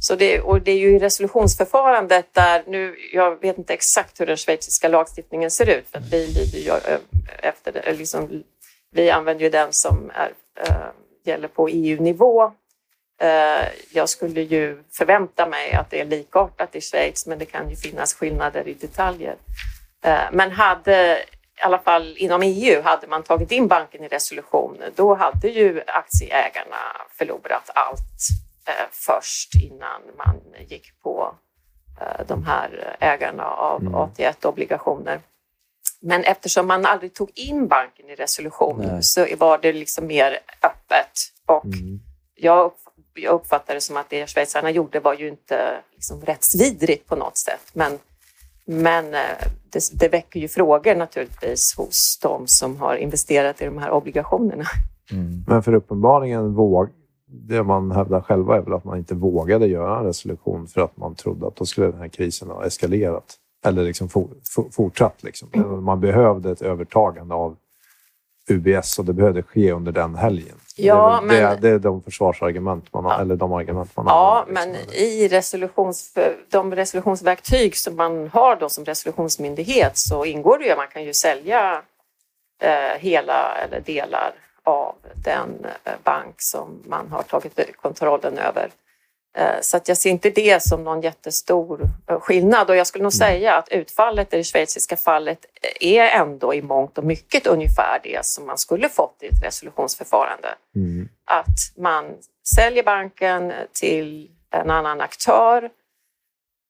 Så 0.00 0.14
det, 0.14 0.40
och 0.40 0.62
det 0.62 0.70
är 0.70 0.78
ju 0.78 0.96
i 0.96 0.98
resolutionsförfarandet 0.98 2.34
där 2.34 2.62
nu, 2.66 2.96
jag 3.12 3.40
vet 3.40 3.58
inte 3.58 3.74
exakt 3.74 4.20
hur 4.20 4.26
den 4.26 4.36
schweiziska 4.36 4.88
lagstiftningen 4.88 5.50
ser 5.50 5.78
ut, 5.78 5.88
för 5.90 5.98
att 5.98 6.12
vi 6.12 6.26
lyder 6.26 6.58
ju 6.58 6.98
efter 7.42 7.94
liksom, 7.98 8.42
vi 8.92 9.10
använder 9.10 9.44
ju 9.44 9.50
den 9.50 9.72
som 9.72 10.10
är, 10.14 10.32
eh, 10.66 10.86
gäller 11.24 11.48
på 11.48 11.68
EU-nivå. 11.68 12.52
Eh, 13.20 13.68
jag 13.92 14.08
skulle 14.08 14.40
ju 14.42 14.82
förvänta 14.92 15.46
mig 15.46 15.72
att 15.72 15.90
det 15.90 16.00
är 16.00 16.04
likartat 16.04 16.76
i 16.76 16.80
Schweiz, 16.80 17.26
men 17.26 17.38
det 17.38 17.44
kan 17.44 17.70
ju 17.70 17.76
finnas 17.76 18.14
skillnader 18.14 18.68
i 18.68 18.74
detaljer. 18.74 19.36
Eh, 20.04 20.20
Men 20.32 20.50
hade, 20.50 21.18
i 21.58 21.62
alla 21.62 21.78
fall 21.78 22.14
inom 22.18 22.42
EU, 22.42 22.82
hade 22.82 23.06
man 23.06 23.22
tagit 23.22 23.52
in 23.52 23.68
banken 23.68 24.04
i 24.04 24.08
resolution, 24.08 24.82
då 24.94 25.14
hade 25.14 25.48
ju 25.48 25.82
aktieägarna 25.86 26.76
förlorat 27.18 27.70
allt 27.74 28.00
först 28.90 29.54
innan 29.54 30.02
man 30.16 30.40
gick 30.68 31.02
på 31.02 31.34
de 32.26 32.44
här 32.44 32.96
ägarna 33.00 33.44
av 33.44 33.80
Mm. 33.80 33.94
AT1-obligationer. 33.94 35.20
Men 36.00 36.24
eftersom 36.24 36.66
man 36.66 36.86
aldrig 36.86 37.14
tog 37.14 37.30
in 37.34 37.68
banken 37.68 38.10
i 38.10 38.14
resolution 38.14 38.78
Nej. 38.78 39.02
så 39.02 39.26
var 39.38 39.58
det 39.58 39.72
liksom 39.72 40.06
mer 40.06 40.38
öppet. 40.62 41.12
Och 41.46 41.64
Mm. 41.64 42.00
jag, 42.34 42.72
jag 43.14 43.32
uppfattar 43.34 43.74
det 43.74 43.80
som 43.80 43.96
att 43.96 44.10
det 44.10 44.26
schweizarna 44.26 44.70
gjorde 44.70 45.00
var 45.00 45.14
ju 45.14 45.28
inte 45.28 45.80
liksom 45.94 46.20
rättsvidrigt 46.20 47.06
på 47.06 47.16
något 47.16 47.36
sätt. 47.36 47.70
Men, 47.72 47.98
men 48.64 49.14
eh, 49.14 49.20
det, 49.70 49.90
det 49.92 50.08
väcker 50.08 50.40
ju 50.40 50.48
frågor 50.48 50.94
naturligtvis 50.94 51.74
hos 51.76 52.18
de 52.22 52.46
som 52.46 52.76
har 52.76 52.96
investerat 52.96 53.62
i 53.62 53.64
de 53.64 53.78
här 53.78 53.90
obligationerna. 53.90 54.64
Mm. 55.10 55.44
Men 55.46 55.62
för 55.62 55.74
uppenbarligen 55.74 56.54
våg, 56.54 56.88
det 57.26 57.62
man 57.62 57.90
hävdar 57.90 58.20
själva 58.20 58.56
är 58.56 58.60
väl 58.60 58.72
att 58.72 58.84
man 58.84 58.98
inte 58.98 59.14
vågade 59.14 59.66
göra 59.66 59.98
en 59.98 60.04
resolution 60.04 60.66
för 60.66 60.80
att 60.80 60.96
man 60.96 61.14
trodde 61.14 61.46
att 61.46 61.56
då 61.56 61.66
skulle 61.66 61.86
den 61.86 62.00
här 62.00 62.08
krisen 62.08 62.50
ha 62.50 62.66
eskalerat. 62.66 63.38
Eller 63.64 63.82
liksom 63.82 64.08
for, 64.08 64.28
for, 64.54 64.64
fortsatt. 64.72 65.22
Liksom. 65.22 65.48
Man 65.84 66.00
behövde 66.00 66.50
ett 66.50 66.62
övertagande 66.62 67.34
av 67.34 67.56
UBS 68.48 68.98
och 68.98 69.04
det 69.04 69.12
behövde 69.12 69.42
ske 69.42 69.72
under 69.72 69.92
den 69.92 70.14
helgen. 70.14 70.56
Ja, 70.76 71.20
det, 71.28 71.36
är 71.36 71.42
men- 71.50 71.60
det, 71.60 71.68
det 71.68 71.74
är 71.74 71.78
de 71.78 72.02
försvarsargument 72.02 72.92
man 72.92 73.04
har, 73.04 73.12
Ja. 73.12 73.20
eller 73.20 73.36
de 73.36 73.52
argument 73.52 73.96
man 73.96 74.06
Ja, 74.08 74.44
har. 74.46 74.52
men 74.52 74.76
i 74.92 75.28
resolutions, 75.28 76.14
de 76.50 76.74
resolutionsverktyg 76.74 77.76
som 77.76 77.96
man 77.96 78.28
har 78.32 78.56
då 78.56 78.68
som 78.68 78.84
resolutionsmyndighet 78.84 79.98
så 79.98 80.24
ingår 80.24 80.58
det 80.58 80.64
ju, 80.64 80.76
man 80.76 80.88
kan 80.92 81.04
ju 81.04 81.14
sälja 81.14 81.82
eh, 82.62 82.98
hela 82.98 83.54
eller 83.54 83.80
delar 83.80 84.32
av 84.64 84.94
den 85.24 85.66
eh, 85.84 85.92
bank 86.04 86.34
som 86.38 86.82
man 86.86 87.08
har 87.10 87.22
tagit 87.22 87.76
kontrollen 87.76 88.38
över. 88.38 88.70
Eh, 89.36 89.60
så 89.60 89.76
att 89.76 89.88
jag 89.88 89.96
ser 89.96 90.10
inte 90.10 90.30
det 90.30 90.62
som 90.62 90.84
någon 90.84 91.00
jättestor 91.00 91.80
eh, 92.08 92.20
skillnad 92.20 92.70
och 92.70 92.76
jag 92.76 92.86
skulle 92.86 93.02
nog 93.02 93.12
säga 93.12 93.54
att 93.56 93.68
utfallet 93.68 94.34
i 94.34 94.36
det 94.36 94.44
schweiziska 94.44 94.96
fallet 94.96 95.38
är 95.80 96.04
ändå 96.04 96.54
i 96.54 96.62
mångt 96.62 96.98
och 96.98 97.04
mycket 97.04 97.46
ungefär 97.46 98.00
det 98.02 98.26
som 98.26 98.46
man 98.46 98.58
skulle 98.58 98.88
fått 98.88 99.16
i 99.22 99.26
ett 99.26 99.44
resolutionsförfarande 99.44 100.48
Mm. 100.76 101.08
att 101.24 101.76
man 101.76 102.04
säljer 102.56 102.82
banken 102.82 103.52
till 103.72 104.30
en 104.50 104.70
annan 104.70 105.00
aktör. 105.00 105.70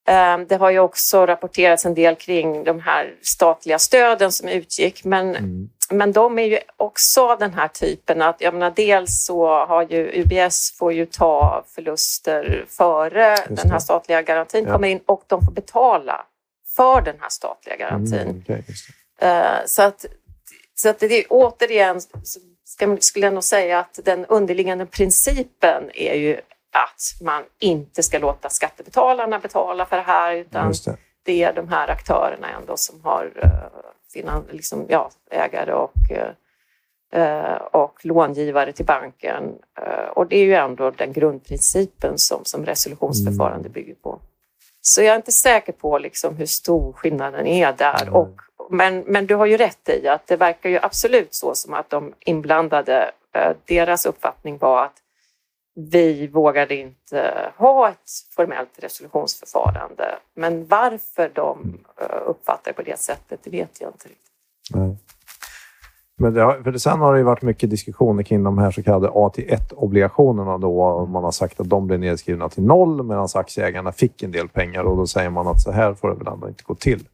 Eh, 0.08 0.38
Det 0.38 0.56
har 0.56 0.70
ju 0.70 0.78
också 0.78 1.26
rapporterats 1.26 1.86
en 1.86 1.94
del 1.94 2.14
kring 2.16 2.64
de 2.64 2.80
här 2.80 3.14
statliga 3.22 3.78
stöden 3.78 4.32
som 4.32 4.48
utgick, 4.48 5.04
men, 5.04 5.28
Mm. 5.36 5.68
men 5.90 6.12
de 6.12 6.38
är 6.38 6.42
ju 6.46 6.58
också 6.76 7.28
av 7.30 7.38
den 7.38 7.54
här 7.54 7.68
typen 7.68 8.22
att, 8.22 8.40
jag 8.40 8.54
menar, 8.54 8.72
dels 8.76 9.24
så 9.26 9.46
har 9.64 9.82
ju 9.90 10.20
UBS 10.22 10.74
får 10.78 10.92
ju 10.92 11.06
ta 11.06 11.64
förluster 11.74 12.64
före 12.68 13.36
den 13.48 13.70
här 13.70 13.78
statliga 13.78 14.22
garantin 14.22 14.64
Ja. 14.66 14.72
kommer 14.72 14.88
in 14.88 15.00
och 15.06 15.22
de 15.26 15.44
får 15.44 15.52
betala 15.52 16.26
för 16.76 17.00
den 17.00 17.16
här 17.20 17.28
statliga 17.28 17.76
garantin. 17.76 18.18
Mm, 18.20 18.42
okej, 18.42 18.64
just 18.68 18.86
det. 19.20 19.26
Eh, 19.26 19.66
Så 19.66 19.82
att, 19.82 20.06
så 20.74 20.88
att 20.88 20.98
det 20.98 21.06
är 21.18 21.24
återigen, 21.28 22.00
skulle 23.00 23.26
jag 23.26 23.34
nog 23.34 23.44
säga 23.44 23.78
att 23.78 23.98
den 24.04 24.26
underliggande 24.26 24.86
principen 24.86 25.90
är 25.94 26.14
ju 26.14 26.40
att 26.72 27.24
man 27.26 27.42
inte 27.58 28.02
ska 28.02 28.18
låta 28.18 28.48
skattebetalarna 28.48 29.38
betala 29.38 29.86
för 29.86 29.96
det 29.96 30.02
här 30.02 30.34
utan 30.34 30.72
det. 30.84 30.96
det 31.22 31.42
är 31.42 31.52
de 31.52 31.68
här 31.68 31.88
aktörerna 31.88 32.48
ändå 32.50 32.76
som 32.76 33.00
har 33.04 33.24
uh, 33.44 33.90
finan, 34.12 34.44
liksom, 34.50 34.86
ja, 34.88 35.10
ägare 35.30 35.72
och, 35.72 35.94
eh, 36.10 36.32
eh, 37.22 37.56
och 37.56 38.00
långivare 38.02 38.72
till 38.72 38.86
banken. 38.86 39.58
Eh, 39.80 40.08
och 40.08 40.26
det 40.26 40.36
är 40.36 40.44
ju 40.44 40.54
ändå 40.54 40.90
den 40.90 41.12
grundprincipen 41.12 42.18
som, 42.18 42.44
som 42.44 42.66
resolutionsförfarande 42.66 43.68
bygger 43.68 43.94
på. 43.94 44.20
Så 44.80 45.02
jag 45.02 45.12
är 45.12 45.16
inte 45.16 45.32
säker 45.32 45.72
på 45.72 45.98
liksom 45.98 46.36
hur 46.36 46.46
stor 46.46 46.92
skillnaden 46.92 47.46
är 47.46 47.72
där. 47.72 48.00
Nej. 48.04 48.10
Och 48.10 48.40
men, 48.70 48.98
men 48.98 49.26
du 49.26 49.34
har 49.34 49.46
ju 49.46 49.56
rätt 49.56 49.88
i 49.88 50.08
att 50.08 50.26
det 50.26 50.36
verkar 50.36 50.70
ju 50.70 50.78
absolut 50.82 51.34
så 51.34 51.54
som 51.54 51.74
att 51.74 51.90
de 51.90 52.14
inblandade, 52.20 53.10
eh, 53.34 53.52
deras 53.64 54.06
uppfattning 54.06 54.58
var 54.58 54.84
att 54.84 55.01
vi 55.74 56.26
vågade 56.26 56.74
inte 56.74 57.52
ha 57.56 57.88
ett 57.88 58.10
formellt 58.36 58.70
resolutionsförfarande. 58.76 60.18
Men 60.34 60.66
varför 60.66 61.30
de 61.34 61.78
eh, 62.00 62.06
uppfattar 62.26 62.70
det 62.70 62.72
på 62.72 62.82
det 62.82 62.98
sättet, 62.98 63.40
det 63.42 63.50
vet 63.50 63.80
jag 63.80 63.88
inte 63.88 64.08
riktigt. 64.08 64.32
Nej. 64.74 64.96
Men 66.18 66.34
det 66.34 66.42
har, 66.42 66.62
för 66.62 66.72
sen 66.72 67.00
har 67.00 67.14
det 67.14 67.22
varit 67.22 67.42
mycket 67.42 67.70
diskussioner 67.70 68.22
kring 68.22 68.42
de 68.42 68.58
här 68.58 68.70
så 68.70 68.82
kallade 68.82 69.08
AT1-obligationerna. 69.08 70.58
Då 70.58 71.06
man 71.06 71.24
har 71.24 71.30
sagt 71.30 71.60
att 71.60 71.68
de 71.68 71.86
blev 71.86 72.00
nedskrivna 72.00 72.48
till 72.48 72.62
noll 72.62 73.02
medan 73.02 73.28
aktieägarna 73.34 73.92
fick 73.92 74.22
en 74.22 74.32
del 74.32 74.48
pengar 74.48 74.84
och 74.84 74.96
då 74.96 75.06
säger 75.06 75.30
man 75.30 75.48
att 75.48 75.60
så 75.60 75.72
här 75.72 75.94
får 75.94 76.08
det 76.08 76.14
väl 76.14 76.32
ändå 76.32 76.48
inte 76.48 76.64
gå 76.64 76.74
till. 76.74 77.08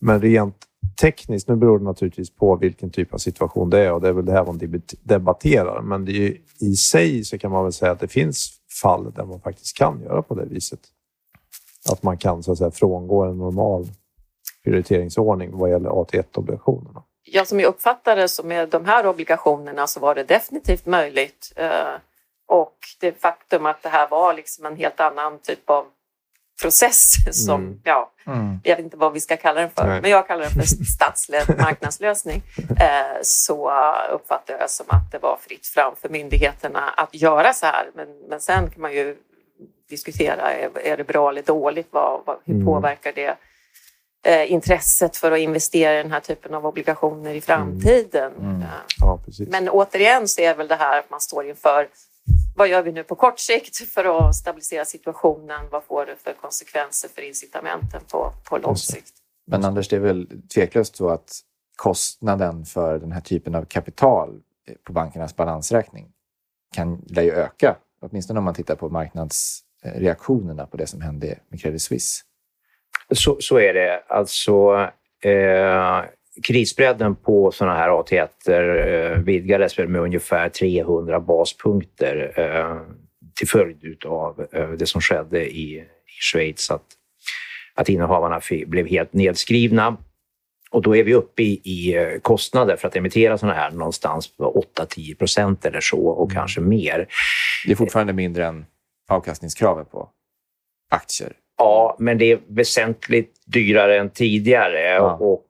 Men 0.00 0.20
rent 0.20 0.65
tekniskt, 1.00 1.48
nu 1.48 1.56
beror 1.56 1.78
det 1.78 1.84
naturligtvis 1.84 2.30
på 2.30 2.56
vilken 2.56 2.90
typ 2.90 3.14
av 3.14 3.18
situation 3.18 3.70
det 3.70 3.80
är 3.80 3.92
och 3.92 4.00
det 4.00 4.08
är 4.08 4.12
väl 4.12 4.24
det 4.24 4.32
här 4.32 4.44
man 4.44 4.60
debatterar. 5.02 5.80
Men 5.80 6.04
det 6.04 6.12
är 6.12 6.36
i 6.60 6.76
sig 6.76 7.24
så 7.24 7.38
kan 7.38 7.50
man 7.50 7.62
väl 7.62 7.72
säga 7.72 7.92
att 7.92 8.00
det 8.00 8.08
finns 8.08 8.52
fall 8.82 9.12
där 9.12 9.24
man 9.24 9.40
faktiskt 9.40 9.76
kan 9.76 10.02
göra 10.02 10.22
på 10.22 10.34
det 10.34 10.44
viset. 10.44 10.80
Att 11.92 12.02
man 12.02 12.18
kan 12.18 12.42
så 12.42 12.52
att 12.52 12.58
säga 12.58 12.70
frångå 12.70 13.24
en 13.24 13.38
normal 13.38 13.86
prioriteringsordning 14.64 15.58
vad 15.58 15.70
gäller 15.70 15.90
AT1-obligationerna. 15.90 17.02
Ja, 17.24 17.44
som 17.44 17.60
jag 17.60 17.68
uppfattade 17.68 18.20
det 18.20 18.28
så 18.28 18.42
med 18.42 18.68
de 18.68 18.84
här 18.84 19.06
obligationerna 19.06 19.86
så 19.86 20.00
var 20.00 20.14
det 20.14 20.24
definitivt 20.24 20.86
möjligt. 20.86 21.52
Eh, 21.56 22.00
och 22.48 22.76
det 23.00 23.20
faktum 23.20 23.66
att 23.66 23.82
det 23.82 23.88
här 23.88 24.08
var 24.08 24.34
liksom 24.34 24.66
en 24.66 24.76
helt 24.76 25.00
annan 25.00 25.38
typ 25.38 25.70
av 25.70 25.86
process 26.62 27.14
som, 27.46 27.60
mm. 27.60 27.80
ja, 27.84 28.12
mm. 28.26 28.60
jag 28.62 28.76
vet 28.76 28.84
inte 28.84 28.96
vad 28.96 29.12
vi 29.12 29.20
ska 29.20 29.36
kalla 29.36 29.60
den 29.60 29.70
för, 29.70 29.86
Nej. 29.86 30.00
men 30.00 30.10
jag 30.10 30.26
kallar 30.26 30.42
den 30.42 30.52
för 30.52 30.84
statsledd 30.84 31.58
marknadslösning, 31.58 32.42
eh, 32.80 33.18
så 33.22 33.72
uppfattar 34.12 34.58
jag 34.60 34.70
som 34.70 34.86
att 34.88 35.12
det 35.12 35.18
var 35.18 35.38
fritt 35.40 35.66
fram 35.66 35.96
för 35.96 36.08
myndigheterna 36.08 36.80
att 36.96 37.14
göra 37.14 37.52
så 37.52 37.66
här. 37.66 37.90
Men, 37.94 38.08
men 38.28 38.40
sen 38.40 38.70
kan 38.70 38.82
man 38.82 38.92
ju 38.92 39.16
diskutera, 39.88 40.52
är, 40.52 40.70
är 40.78 40.96
det 40.96 41.04
bra 41.04 41.30
eller 41.30 41.42
dåligt? 41.42 41.88
Vad, 41.90 42.20
vad, 42.26 42.36
hur 42.44 42.54
mm. 42.54 42.66
påverkar 42.66 43.12
det 43.12 43.36
eh, 44.26 44.52
intresset 44.52 45.16
för 45.16 45.32
att 45.32 45.38
investera 45.38 45.94
i 45.94 46.02
den 46.02 46.12
här 46.12 46.20
typen 46.20 46.54
av 46.54 46.66
obligationer 46.66 47.34
i 47.34 47.40
framtiden? 47.40 48.32
Mm. 48.32 48.50
Mm. 48.50 48.62
Ja, 49.00 49.20
men 49.38 49.68
återigen 49.68 50.28
så 50.28 50.40
är 50.40 50.54
väl 50.54 50.68
det 50.68 50.76
här 50.76 50.98
att 50.98 51.10
man 51.10 51.20
står 51.20 51.48
inför 51.48 51.88
vad 52.56 52.68
gör 52.68 52.82
vi 52.82 52.92
nu 52.92 53.04
på 53.04 53.14
kort 53.14 53.38
sikt 53.38 53.76
för 53.76 54.28
att 54.28 54.34
stabilisera 54.34 54.84
situationen? 54.84 55.68
Vad 55.70 55.84
får 55.84 56.06
det 56.06 56.16
för 56.16 56.32
konsekvenser 56.32 57.08
för 57.08 57.22
incitamenten 57.22 58.00
på, 58.10 58.32
på 58.48 58.58
lång 58.58 58.76
sikt? 58.76 59.12
Men 59.46 59.64
Anders, 59.64 59.88
det 59.88 59.96
är 59.96 60.00
väl 60.00 60.28
tveklöst 60.54 60.96
så 60.96 61.08
att 61.08 61.40
kostnaden 61.76 62.64
för 62.64 62.98
den 62.98 63.12
här 63.12 63.20
typen 63.20 63.54
av 63.54 63.64
kapital 63.64 64.40
på 64.84 64.92
bankernas 64.92 65.36
balansräkning 65.36 66.08
kan 66.74 67.04
lär 67.06 67.22
ju 67.22 67.32
öka, 67.32 67.76
åtminstone 68.00 68.38
om 68.38 68.44
man 68.44 68.54
tittar 68.54 68.76
på 68.76 68.88
marknadsreaktionerna 68.88 70.66
på 70.66 70.76
det 70.76 70.86
som 70.86 71.00
hände 71.00 71.38
med 71.48 71.60
Credit 71.60 71.82
Suisse. 71.82 72.22
Så, 73.14 73.36
så 73.40 73.58
är 73.58 73.74
det. 73.74 74.02
Alltså, 74.08 74.74
eh, 75.20 76.04
krisbredden 76.42 77.16
på 77.16 77.52
sådana 77.52 77.76
här 77.76 77.88
AT1 77.88 78.28
eh, 78.48 79.18
vidgades 79.18 79.78
med 79.78 80.00
ungefär 80.00 80.48
300 80.48 81.20
baspunkter 81.20 82.32
eh, 82.36 82.96
till 83.38 83.48
följd 83.48 84.04
av 84.06 84.46
eh, 84.52 84.70
det 84.70 84.86
som 84.86 85.00
skedde 85.00 85.46
i, 85.46 85.78
i 85.78 85.84
Schweiz. 86.32 86.70
Att, 86.70 86.84
att 87.74 87.88
innehavarna 87.88 88.40
blev 88.66 88.86
helt 88.86 89.12
nedskrivna. 89.12 89.96
Och 90.70 90.82
då 90.82 90.96
är 90.96 91.04
vi 91.04 91.14
uppe 91.14 91.42
i, 91.42 91.52
i 91.52 92.18
kostnader 92.22 92.76
för 92.76 92.88
att 92.88 92.96
emittera 92.96 93.38
sådana 93.38 93.54
här 93.54 93.70
någonstans 93.70 94.36
på 94.36 94.64
8-10 94.78 95.18
procent 95.18 95.66
eller 95.66 95.80
så 95.80 96.06
och 96.06 96.30
mm. 96.30 96.34
kanske 96.34 96.60
mer. 96.60 97.08
Det 97.66 97.72
är 97.72 97.76
fortfarande 97.76 98.12
mindre 98.12 98.46
än 98.46 98.66
avkastningskravet 99.08 99.90
på 99.90 100.08
aktier. 100.90 101.32
Ja, 101.58 101.96
men 101.98 102.18
det 102.18 102.32
är 102.32 102.40
väsentligt 102.48 103.34
dyrare 103.46 103.98
än 103.98 104.10
tidigare. 104.10 104.80
Ja. 104.80 105.12
Och 105.12 105.46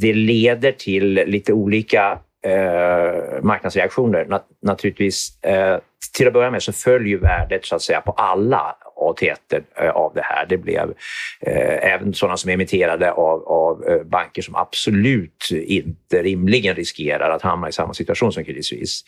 det 0.00 0.12
leder 0.12 0.72
till 0.72 1.14
lite 1.14 1.52
olika 1.52 2.18
eh, 2.44 3.42
marknadsreaktioner. 3.42 4.24
Nat 4.24 4.46
naturligtvis, 4.62 5.42
eh, 5.42 5.78
till 6.10 6.26
att 6.26 6.32
börja 6.32 6.50
med 6.50 6.62
så 6.62 6.72
följer 6.72 7.18
värdet 7.18 7.66
så 7.66 7.74
att 7.74 7.82
säga 7.82 8.00
på 8.00 8.12
alla 8.12 8.76
AT1 9.02 9.62
eh, 9.76 9.90
av 9.90 10.12
det 10.14 10.22
här. 10.24 10.46
Det 10.48 10.56
blev 10.56 10.94
eh, 11.40 11.92
även 11.92 12.14
sådana 12.14 12.36
som 12.36 12.50
är 12.50 12.54
emitterade 12.54 13.12
av, 13.12 13.48
av 13.48 13.84
eh, 13.88 14.02
banker 14.02 14.42
som 14.42 14.56
absolut 14.56 15.48
inte 15.50 16.22
rimligen 16.22 16.76
riskerar 16.76 17.30
att 17.30 17.42
hamna 17.42 17.68
i 17.68 17.72
samma 17.72 17.94
situation 17.94 18.32
som 18.32 18.44
Credit 18.44 18.66
Suisse. 18.66 19.04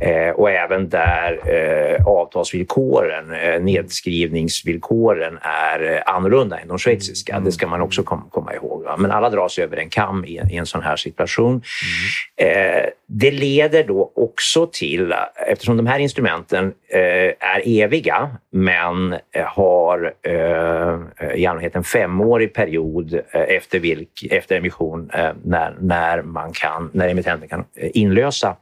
Eh, 0.00 0.30
och 0.30 0.50
även 0.50 0.88
där 0.88 1.40
eh, 1.44 2.06
avtalsvillkoren, 2.06 3.32
eh, 3.32 3.60
nedskrivningsvillkoren 3.60 5.38
är 5.42 5.92
eh, 5.92 6.14
annorlunda 6.14 6.58
än 6.58 6.68
de 6.68 6.78
schweiziska. 6.78 7.32
Mm. 7.32 7.44
Det 7.44 7.52
ska 7.52 7.66
man 7.66 7.80
också 7.80 8.02
kom, 8.02 8.28
komma 8.30 8.54
ihåg. 8.54 8.82
Va? 8.82 8.96
Men 8.96 9.10
alla 9.10 9.30
dras 9.30 9.58
över 9.58 9.76
en 9.76 9.90
kam 9.90 10.24
i, 10.24 10.40
i 10.50 10.56
en 10.56 10.66
sån 10.66 10.82
här 10.82 10.96
situation. 10.96 11.62
Mm. 12.38 12.90
det 13.06 13.30
leder 13.30 13.84
då 13.84 14.12
också 14.16 14.66
till, 14.66 15.14
eftersom 15.46 15.76
de 15.76 15.86
här 15.86 15.98
instrumenten 15.98 16.27
är 16.90 17.62
eviga 17.64 18.30
men 18.52 19.08
Eh, 19.38 19.44
har 19.44 20.14
eh, 20.22 21.34
i 21.34 21.46
allmänhet 21.46 21.76
en 21.76 21.84
femårig 21.84 22.54
period 22.54 23.14
eh, 23.14 23.40
efter, 23.40 23.78
vilk, 23.78 24.26
efter 24.30 24.56
emission 24.56 25.10
när, 25.44 25.76
när, 25.80 26.22
man 26.22 26.52
kan, 26.52 26.90
när 26.92 27.08
emittenten 27.08 27.48
kan 27.48 27.64
inlösa 27.74 28.56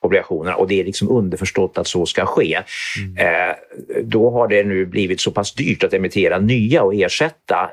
obligationerna 0.00 0.56
och 0.56 0.68
det 0.68 0.80
är 0.80 0.84
liksom 0.84 1.10
underförstått 1.10 1.78
att 1.78 1.86
så 1.86 2.06
ska 2.06 2.26
ske. 2.26 2.58
Mm. 3.16 3.54
då 4.02 4.30
har 4.30 4.48
det 4.48 4.64
nu 4.64 4.86
blivit 4.86 5.20
så 5.20 5.30
pass 5.30 5.54
dyrt 5.54 5.84
att 5.84 5.94
emittera 5.94 6.38
nya 6.38 6.82
och 6.82 6.94
ersätta 6.94 7.70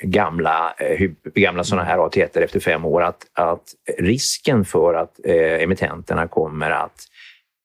gamla, 0.00 0.74
gamla 1.34 1.64
sådana 1.64 1.84
här 1.84 2.06
AT 2.06 2.16
efter 2.16 2.60
fem 2.60 2.84
år 2.84 3.02
att, 3.02 3.26
att 3.32 3.62
risken 3.98 4.64
för 4.64 4.94
att 4.94 5.20
emittenterna 5.60 6.28
kommer 6.28 6.70
att 6.70 7.07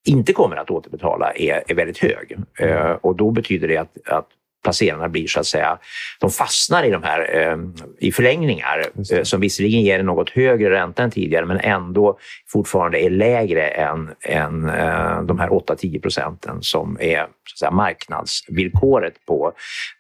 inte 0.06 0.34
kommer 0.34 0.56
att 0.56 0.70
återbetala 0.70 1.32
är, 1.32 1.64
är 1.68 1.76
väldigt 1.76 1.98
hög. 1.98 2.38
Eh, 2.60 2.92
och 2.92 3.16
då 3.16 3.32
betyder 3.32 3.68
det 3.68 3.78
att, 3.78 3.98
att 4.06 4.28
placerarna 4.64 5.10
blir 5.10 5.28
så 5.28 5.40
att 5.40 5.46
säga, 5.46 5.78
de 6.20 6.30
fastnar 6.30 6.84
i 6.84 6.90
de 6.90 7.04
här 7.04 7.36
eh, 7.36 7.58
i 8.00 8.12
förlängningar 8.12 8.86
eh, 9.14 9.24
som 9.24 9.42
visserligen 9.42 9.82
ger 9.82 10.00
en 10.00 10.06
något 10.06 10.30
högre 10.30 10.70
ränta 10.70 11.04
än 11.04 11.12
tidigare 11.12 11.46
men 11.46 11.60
ändå 11.60 12.18
fortfarande 12.52 13.04
är 13.04 13.10
lägre 13.10 13.68
än, 13.68 14.10
än 14.22 14.70
eh, 14.70 15.22
de 15.22 15.40
här 15.40 15.50
8-10 15.50 16.02
procenten 16.02 16.58
som 16.62 16.98
är 17.00 17.28
så 17.46 17.54
att 17.54 17.60
säga, 17.60 17.72
marknadsvillkoret 17.72 19.26
på 19.26 19.54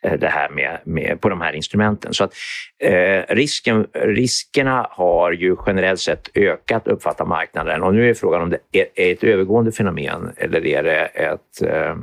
eh, 0.04 0.20
det 0.20 0.28
här 0.28 0.50
med, 0.50 0.80
med, 0.86 1.22
på 1.22 1.30
de 1.30 1.42
här 1.42 1.54
instrumenten. 1.54 2.14
Så 2.14 2.24
att 2.24 2.34
eh, 2.80 3.36
risken, 3.36 3.88
riskerna 3.94 4.88
har 4.90 5.32
ju 5.32 5.56
generellt 5.66 6.00
sett 6.00 6.30
ökat 6.34 6.88
uppfattar 6.88 7.26
marknaden 7.26 7.84
och 7.84 7.94
nu 7.94 8.10
är 8.10 8.14
frågan 8.14 8.42
om 8.42 8.50
det 8.50 8.58
är, 8.72 8.86
är 8.96 9.12
ett 9.12 9.24
övergående 9.24 9.72
fenomen 9.72 10.32
eller 10.38 10.66
är 10.66 10.84
det, 10.84 11.06
ett, 11.06 11.62
eh, 11.62 11.96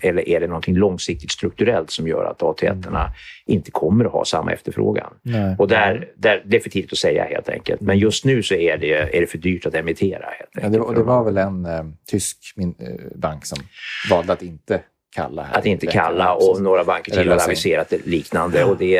eller 0.00 0.28
är 0.28 0.40
det 0.40 0.46
någonting 0.46 0.74
långsiktigt 0.74 1.32
strukturellt 1.32 1.90
som 1.90 2.08
gör 2.08 2.24
att 2.24 2.40
AT1 2.40 2.88
mm. 2.88 3.10
inte 3.46 3.70
kommer 3.70 4.04
att 4.04 4.12
ha 4.12 4.24
samma 4.24 4.52
efterfrågan. 4.52 5.12
Nej. 5.22 5.56
Och 5.58 5.68
där, 5.68 6.08
där, 6.16 6.42
det 6.46 6.56
är 6.56 6.60
för 6.60 6.70
tidigt 6.70 6.92
att 6.92 6.98
säga 6.98 7.24
helt 7.24 7.48
enkelt. 7.48 7.80
Men 7.80 7.98
just 7.98 8.24
nu 8.24 8.42
så 8.42 8.54
är 8.54 8.76
det, 8.76 9.16
är 9.16 9.20
det 9.20 9.26
för 9.26 9.38
dyrt 9.38 9.66
att 9.66 9.74
emittera. 9.74 10.26
Helt 10.38 10.50
ja, 10.52 10.68
det, 10.68 10.94
det 10.94 11.02
var 11.02 11.24
väl 11.24 11.36
en 11.36 11.66
eh, 11.66 11.84
tysk 12.10 12.38
min, 12.56 12.74
eh, 12.78 13.18
bank 13.18 13.46
som 13.46 13.58
valde 14.10 14.32
att 14.32 14.42
inte 14.42 14.80
kalla. 15.16 15.42
Att 15.42 15.66
inte 15.66 15.86
kalla 15.86 16.34
och 16.34 16.62
några 16.62 16.84
banker 16.84 17.12
till 17.12 17.28
har 17.28 17.44
aviserat 17.44 17.92
liknande. 18.04 18.64
Och 18.64 18.76
det, 18.76 18.98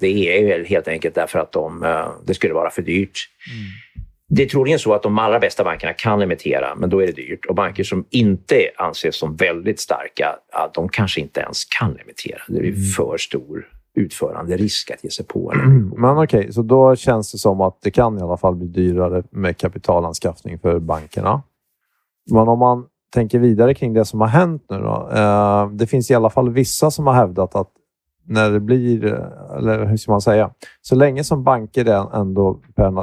det 0.00 0.28
är 0.28 0.64
helt 0.64 0.88
enkelt 0.88 1.14
därför 1.14 1.38
att 1.38 1.52
de, 1.52 1.84
eh, 1.84 2.08
det 2.24 2.34
skulle 2.34 2.54
vara 2.54 2.70
för 2.70 2.82
dyrt. 2.82 3.18
Mm. 3.50 3.70
Det 4.32 4.42
är 4.42 4.46
troligen 4.46 4.78
så 4.78 4.94
att 4.94 5.02
de 5.02 5.18
allra 5.18 5.38
bästa 5.38 5.64
bankerna 5.64 5.92
kan 5.92 6.22
emittera, 6.22 6.74
men 6.74 6.90
då 6.90 7.02
är 7.02 7.06
det 7.06 7.12
dyrt. 7.12 7.46
Och 7.46 7.54
banker 7.54 7.84
som 7.84 8.04
inte 8.10 8.54
anses 8.76 9.16
som 9.16 9.36
väldigt 9.36 9.80
starka, 9.80 10.36
de 10.74 10.88
kanske 10.88 11.20
inte 11.20 11.40
ens 11.40 11.64
kan 11.64 11.98
emittera. 11.98 12.38
Det 12.48 12.58
är 12.58 12.62
mm. 12.62 12.82
för 12.82 13.16
stor 13.18 13.68
utförande 13.94 14.56
risk 14.56 14.90
att 14.90 15.04
ge 15.04 15.10
sig 15.10 15.26
på. 15.26 15.52
Men 15.96 16.18
okej, 16.18 16.40
okay, 16.40 16.52
så 16.52 16.62
då 16.62 16.96
känns 16.96 17.32
det 17.32 17.38
som 17.38 17.60
att 17.60 17.78
det 17.82 17.90
kan 17.90 18.18
i 18.18 18.22
alla 18.22 18.36
fall 18.36 18.56
bli 18.56 18.66
dyrare 18.66 19.22
med 19.30 19.56
kapitalanskaffning 19.56 20.58
för 20.58 20.78
bankerna. 20.78 21.42
Men 22.30 22.48
om 22.48 22.58
man 22.58 22.86
tänker 23.14 23.38
vidare 23.38 23.74
kring 23.74 23.94
det 23.94 24.04
som 24.04 24.20
har 24.20 24.28
hänt 24.28 24.62
nu 24.70 24.78
då. 24.78 25.10
Eh, 25.14 25.70
det 25.70 25.86
finns 25.86 26.10
i 26.10 26.14
alla 26.14 26.30
fall 26.30 26.50
vissa 26.50 26.90
som 26.90 27.06
har 27.06 27.14
hävdat 27.14 27.54
att 27.54 27.70
när 28.24 28.50
det 28.50 28.60
blir, 28.60 29.04
eller 29.56 29.86
hur 29.86 29.96
ska 29.96 30.12
man 30.12 30.20
säga, 30.20 30.50
så 30.80 30.94
länge 30.94 31.24
som 31.24 31.44
banker 31.44 32.14
ändå 32.14 32.60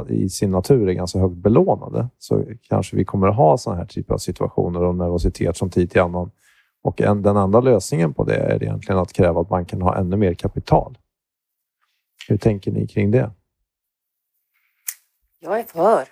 i 0.08 0.28
sin 0.28 0.50
natur 0.50 0.88
är 0.88 0.92
ganska 0.92 1.18
högt 1.18 1.36
belånade 1.36 2.08
så 2.18 2.44
kanske 2.68 2.96
vi 2.96 3.04
kommer 3.04 3.28
att 3.28 3.36
ha 3.36 3.58
sådana 3.58 3.80
här 3.80 3.86
typer 3.86 4.14
av 4.14 4.18
situationer 4.18 4.82
och 4.82 4.94
nervositet 4.94 5.56
som 5.56 5.70
tid 5.70 5.90
till 5.90 6.00
annan. 6.00 6.30
Och 6.82 7.00
en, 7.00 7.22
den 7.22 7.36
enda 7.36 7.60
lösningen 7.60 8.14
på 8.14 8.24
det 8.24 8.36
är 8.36 8.62
egentligen 8.62 8.98
att 8.98 9.12
kräva 9.12 9.40
att 9.40 9.48
banken 9.48 9.82
har 9.82 9.94
ännu 9.94 10.16
mer 10.16 10.34
kapital. 10.34 10.98
Hur 12.28 12.36
tänker 12.36 12.72
ni 12.72 12.86
kring 12.86 13.10
det? 13.10 13.30
Jag 15.40 15.60
är 15.60 15.64
för. 15.64 16.04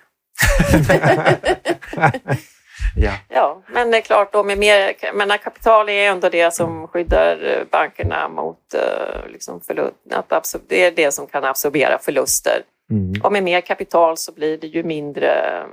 Ja. 2.99 3.13
Ja, 3.29 3.61
men 3.67 3.91
det 3.91 3.97
är 3.97 4.01
klart, 4.01 4.33
då 4.33 4.43
med 4.43 4.57
mer, 4.57 4.93
men 5.13 5.37
kapital 5.37 5.89
är 5.89 6.09
ändå 6.11 6.29
det 6.29 6.53
som 6.53 6.87
skyddar 6.87 7.45
eh, 7.45 7.63
bankerna 7.71 8.29
mot 8.29 8.73
eh, 8.73 9.31
liksom 9.31 9.61
förlust, 9.61 9.95
att 10.09 10.55
det 10.67 10.83
är 10.83 10.91
det 10.91 11.11
som 11.11 11.27
kan 11.27 11.43
absorbera 11.43 11.99
förluster. 11.99 12.61
Mm. 12.91 13.21
Och 13.23 13.31
med 13.31 13.43
mer 13.43 13.61
kapital 13.61 14.17
så 14.17 14.31
blir 14.31 14.57
det 14.57 14.67
ju 14.67 14.83
mindre, 14.83 15.63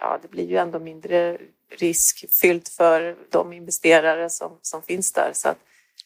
ja 0.00 0.18
det 0.22 0.28
blir 0.28 0.46
ju 0.46 0.56
ändå 0.56 0.78
mindre 0.78 1.38
riskfyllt 1.78 2.68
för 2.68 3.16
de 3.30 3.52
investerare 3.52 4.30
som, 4.30 4.58
som 4.62 4.82
finns 4.82 5.12
där. 5.12 5.30
Så 5.32 5.48
att, 5.48 5.58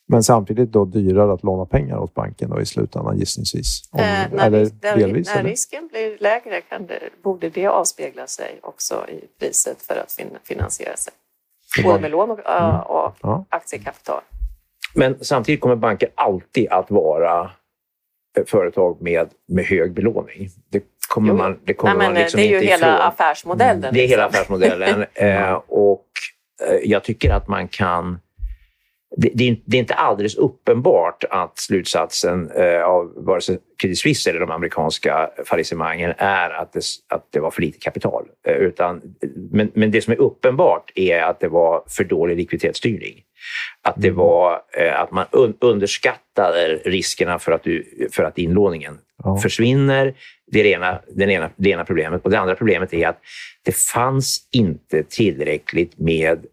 Men 0.08 0.22
samtidigt 0.22 0.72
då 0.72 0.84
dyrare 0.84 1.32
att 1.32 1.42
låna 1.42 1.66
pengar 1.66 1.96
åt 1.98 2.14
banken 2.14 2.50
då 2.50 2.60
i 2.60 2.66
slutändan 2.66 3.18
gissningsvis? 3.18 3.82
Om, 3.92 4.00
eh, 4.00 4.06
när, 4.32 4.46
eller 4.46 4.66
där- 4.66 4.96
delvis? 4.96 5.26
när 5.28 5.40
eller? 5.40 5.50
risken 5.50 5.88
blir 5.88 6.16
lägre 6.20 6.60
kan 6.60 6.86
det, 6.86 7.00
borde 7.22 7.48
det 7.50 7.66
avspegla 7.66 8.26
sig 8.26 8.58
också 8.62 9.06
i 9.08 9.24
priset 9.40 9.82
för 9.82 9.96
att 9.96 10.12
fin- 10.12 10.38
finansiera 10.44 10.96
sig. 10.96 11.12
Både 11.84 12.00
med 12.00 12.10
lån 12.10 12.30
och, 12.30 12.38
Mm. 12.50 12.80
och 12.80 13.14
Ja. 13.22 13.44
aktiekapital. 13.48 14.20
Men 14.94 15.24
samtidigt 15.24 15.60
kommer 15.60 15.76
banker 15.76 16.08
alltid 16.14 16.68
att 16.70 16.90
vara 16.90 17.50
eh, 18.38 18.44
företag 18.46 18.96
med, 19.02 19.28
med 19.48 19.64
hög 19.64 19.92
belåning. 19.94 20.48
Det 20.70 20.82
kommer 21.08 21.28
Jo, 21.28 21.36
man, 21.36 21.58
det 21.64 21.74
kommer 21.74 21.94
Nej, 21.94 22.06
man 22.08 22.14
liksom 22.14 22.40
det 22.40 22.46
är 22.46 22.48
ju 22.48 22.54
inte 22.54 22.66
hela 22.66 22.86
ifrån. 22.94 23.00
affärsmodellen. 23.06 23.94
Det 23.94 24.04
är 24.04 24.08
hela 24.08 24.26
liksom. 24.26 24.40
affärsmodellen. 24.40 25.04
eh, 25.14 25.52
och 25.68 26.06
eh, 26.68 26.76
jag 26.90 27.04
tycker 27.04 27.30
att 27.30 27.48
man 27.48 27.68
kan... 27.68 28.18
Det, 29.16 29.30
det, 29.34 29.44
är, 29.48 29.78
inte 29.78 29.94
alldeles 29.94 30.34
uppenbart 30.34 31.24
att 31.30 31.58
slutsatsen 31.58 32.50
eh, 32.50 32.82
av 32.82 33.12
vare 33.16 33.40
sig 33.40 33.58
Credit 33.82 33.98
Suisse 33.98 34.30
eller 34.30 34.40
de 34.40 34.50
amerikanska 34.50 35.30
fallissemangen 35.46 36.14
är 36.18 36.50
att 36.50 36.72
det, 36.72 36.82
att 37.08 37.32
det 37.32 37.40
var 37.40 37.50
för 37.50 37.62
lite 37.62 37.78
kapital. 37.78 38.24
Eh, 38.46 38.54
utan, 38.54 39.02
men, 39.50 39.70
men 39.74 39.90
det 39.90 40.02
som 40.02 40.12
är 40.12 40.20
uppenbart 40.20 40.92
är 40.94 41.22
att 41.22 41.40
det 41.40 41.48
var 41.48 41.82
för 41.88 42.04
dålig 42.04 42.36
likviditetsstyrning. 42.36 43.22
Att 43.82 43.94
det 43.96 44.10
var 44.10 44.60
eh, 44.78 45.00
att 45.00 45.10
man 45.10 45.26
un, 45.30 45.54
underskattade 45.60 46.80
riskerna 46.84 47.38
för 47.38 47.52
att, 47.52 47.62
du, 47.62 48.08
för 48.12 48.22
att 48.22 48.38
inlåningen 48.38 48.98
Ja. 49.24 49.36
försvinner. 49.36 50.14
Det 50.46 50.60
är 50.60 50.64
det 50.64 50.70
ena, 50.70 51.00
den 51.08 51.30
ena, 51.30 51.50
det 51.56 51.70
ena 51.70 51.84
problemet. 51.84 52.24
Och 52.24 52.30
det 52.30 52.38
andra 52.38 52.54
problemet 52.54 52.94
är 52.94 53.08
att 53.08 53.20
det 53.62 53.76
fanns 53.76 54.48
inte 54.52 55.02
tillräckligt 55.02 55.98
med 55.98 56.46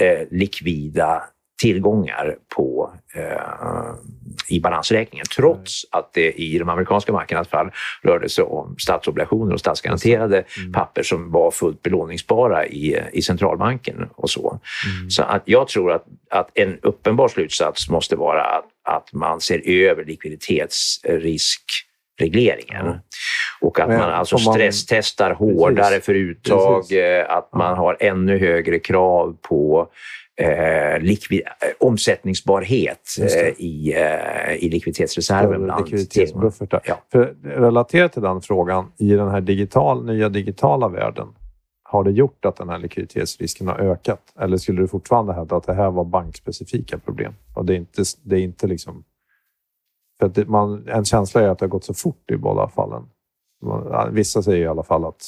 eh, 0.00 0.28
likvida 0.30 1.22
tillgångar 1.62 2.36
på, 2.56 2.92
eh, 3.14 3.92
i 4.48 4.60
balansräkningen 4.60 5.26
trots 5.36 5.82
att 5.90 6.12
det 6.12 6.32
i 6.32 6.58
de 6.58 6.68
amerikanska 6.68 7.12
bankernas 7.12 7.48
fall 7.48 7.70
rörde 8.02 8.28
sig 8.28 8.44
om 8.44 8.74
statsobligationer 8.78 9.54
och 9.54 9.60
statsgaranterade 9.60 10.44
papper 10.72 11.02
som 11.02 11.30
var 11.30 11.50
fullt 11.50 11.82
belåningsbara 11.82 12.66
i, 12.66 13.00
i 13.12 13.22
centralbanken 13.22 14.08
och 14.14 14.30
så. 14.30 14.60
Så 15.08 15.22
att 15.22 15.42
jag 15.44 15.68
tror 15.68 15.92
att, 15.92 16.04
att 16.30 16.50
en 16.54 16.78
uppenbar 16.82 17.28
slutsats 17.28 17.88
måste 17.88 18.16
vara 18.16 18.42
att, 18.42 18.64
att 18.84 19.12
man 19.12 19.40
ser 19.40 19.68
över 19.68 20.04
likviditetsriskregleringen. 20.04 22.98
Och 23.60 23.80
att 23.80 23.88
Men 23.88 23.98
man 23.98 24.10
alltså 24.10 24.34
man- 24.34 24.54
stresstestar 24.54 25.30
hårdare 25.30 25.88
Precis. 25.88 26.04
för 26.04 26.14
uttag, 26.14 26.80
Precis. 26.80 26.96
eh, 26.96 27.36
att 27.36 27.54
man 27.54 27.76
har 27.76 27.96
ännu 28.00 28.38
högre 28.38 28.78
krav 28.78 29.36
på 29.48 29.88
eh, 30.40 31.00
likvid, 31.00 31.40
eh, 31.40 31.68
omsättningsbarhet 31.80 33.08
eh, 33.20 33.48
i, 33.48 33.94
eh, 33.96 34.54
i 34.54 34.68
likviditetsreserven. 34.70 35.72
Likviditetsbuffertar. 35.78 36.80
Ja. 36.84 37.02
För 37.12 37.36
relaterat 37.44 38.12
till 38.12 38.22
den 38.22 38.40
frågan, 38.40 38.92
i 38.98 39.12
den 39.12 39.28
här 39.28 39.40
digital, 39.40 40.04
nya 40.04 40.28
digitala 40.28 40.88
världen, 40.88 41.28
har 41.82 42.04
det 42.04 42.10
gjort 42.10 42.44
att 42.44 42.56
den 42.56 42.68
här 42.68 42.78
likviditetsrisken 42.78 43.68
har 43.68 43.78
ökat? 43.78 44.20
Eller 44.38 44.56
skulle 44.56 44.80
du 44.80 44.88
fortfarande 44.88 45.32
hävda 45.32 45.56
att 45.56 45.66
det 45.66 45.74
här 45.74 45.90
var 45.90 46.04
bankspecifika 46.04 46.98
problem? 46.98 47.34
Och 47.54 47.64
det 47.64 47.74
är 47.74 47.76
inte, 47.76 48.02
det 48.22 48.36
är 48.36 48.40
inte 48.40 48.66
liksom... 48.66 49.04
För 50.18 50.26
att 50.26 50.34
det, 50.34 50.46
man, 50.46 50.88
en 50.88 51.04
känsla 51.04 51.40
är 51.40 51.48
att 51.48 51.58
det 51.58 51.64
har 51.64 51.70
gått 51.70 51.84
så 51.84 51.94
fort 51.94 52.30
i 52.30 52.36
båda 52.36 52.68
fallen. 52.68 53.02
Man, 53.62 54.14
vissa 54.14 54.42
säger 54.42 54.64
i 54.64 54.68
alla 54.68 54.82
fall 54.82 55.04
att 55.04 55.22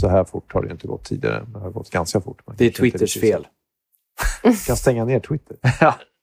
så 0.00 0.08
här 0.08 0.24
fort 0.24 0.54
har 0.54 0.62
det 0.62 0.70
inte 0.70 0.86
gått 0.86 1.04
tidigare. 1.04 1.46
Det 1.52 1.58
har 1.58 1.70
gått 1.70 1.90
ganska 1.90 2.20
fort. 2.20 2.42
Det 2.56 2.66
är 2.66 2.70
Twitters 2.70 3.20
fel. 3.20 3.46
Du 4.42 4.64
kan 4.66 4.76
stänga 4.76 5.04
ner 5.04 5.20
Twitter. 5.20 5.56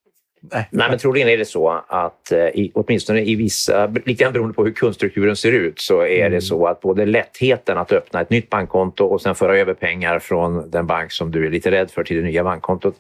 Nej, 0.51 0.67
men 0.71 0.97
troligen 0.97 1.27
är 1.29 1.37
det 1.37 1.45
så 1.45 1.83
att 1.87 2.31
eh, 2.31 2.39
i, 2.39 2.71
åtminstone 2.73 3.21
i 3.21 3.35
vissa, 3.35 3.85
lite 3.87 4.13
grann 4.23 4.33
beroende 4.33 4.53
på 4.53 4.65
hur 4.65 4.71
kundstrukturen 4.71 5.35
ser 5.35 5.51
ut, 5.51 5.79
så 5.81 6.01
är 6.01 6.19
Mm. 6.19 6.31
det 6.31 6.41
så 6.41 6.67
att 6.67 6.81
både 6.81 7.05
lättheten 7.05 7.77
att 7.77 7.91
öppna 7.91 8.21
ett 8.21 8.29
nytt 8.29 8.49
bankkonto 8.49 9.05
och 9.05 9.21
sen 9.21 9.35
föra 9.35 9.57
över 9.57 9.73
pengar 9.73 10.19
från 10.19 10.69
den 10.71 10.87
bank 10.87 11.11
som 11.11 11.31
du 11.31 11.45
är 11.45 11.49
lite 11.49 11.71
rädd 11.71 11.91
för 11.91 12.03
till 12.03 12.17
det 12.17 12.23
nya 12.23 12.43
bankkontot, 12.43 12.95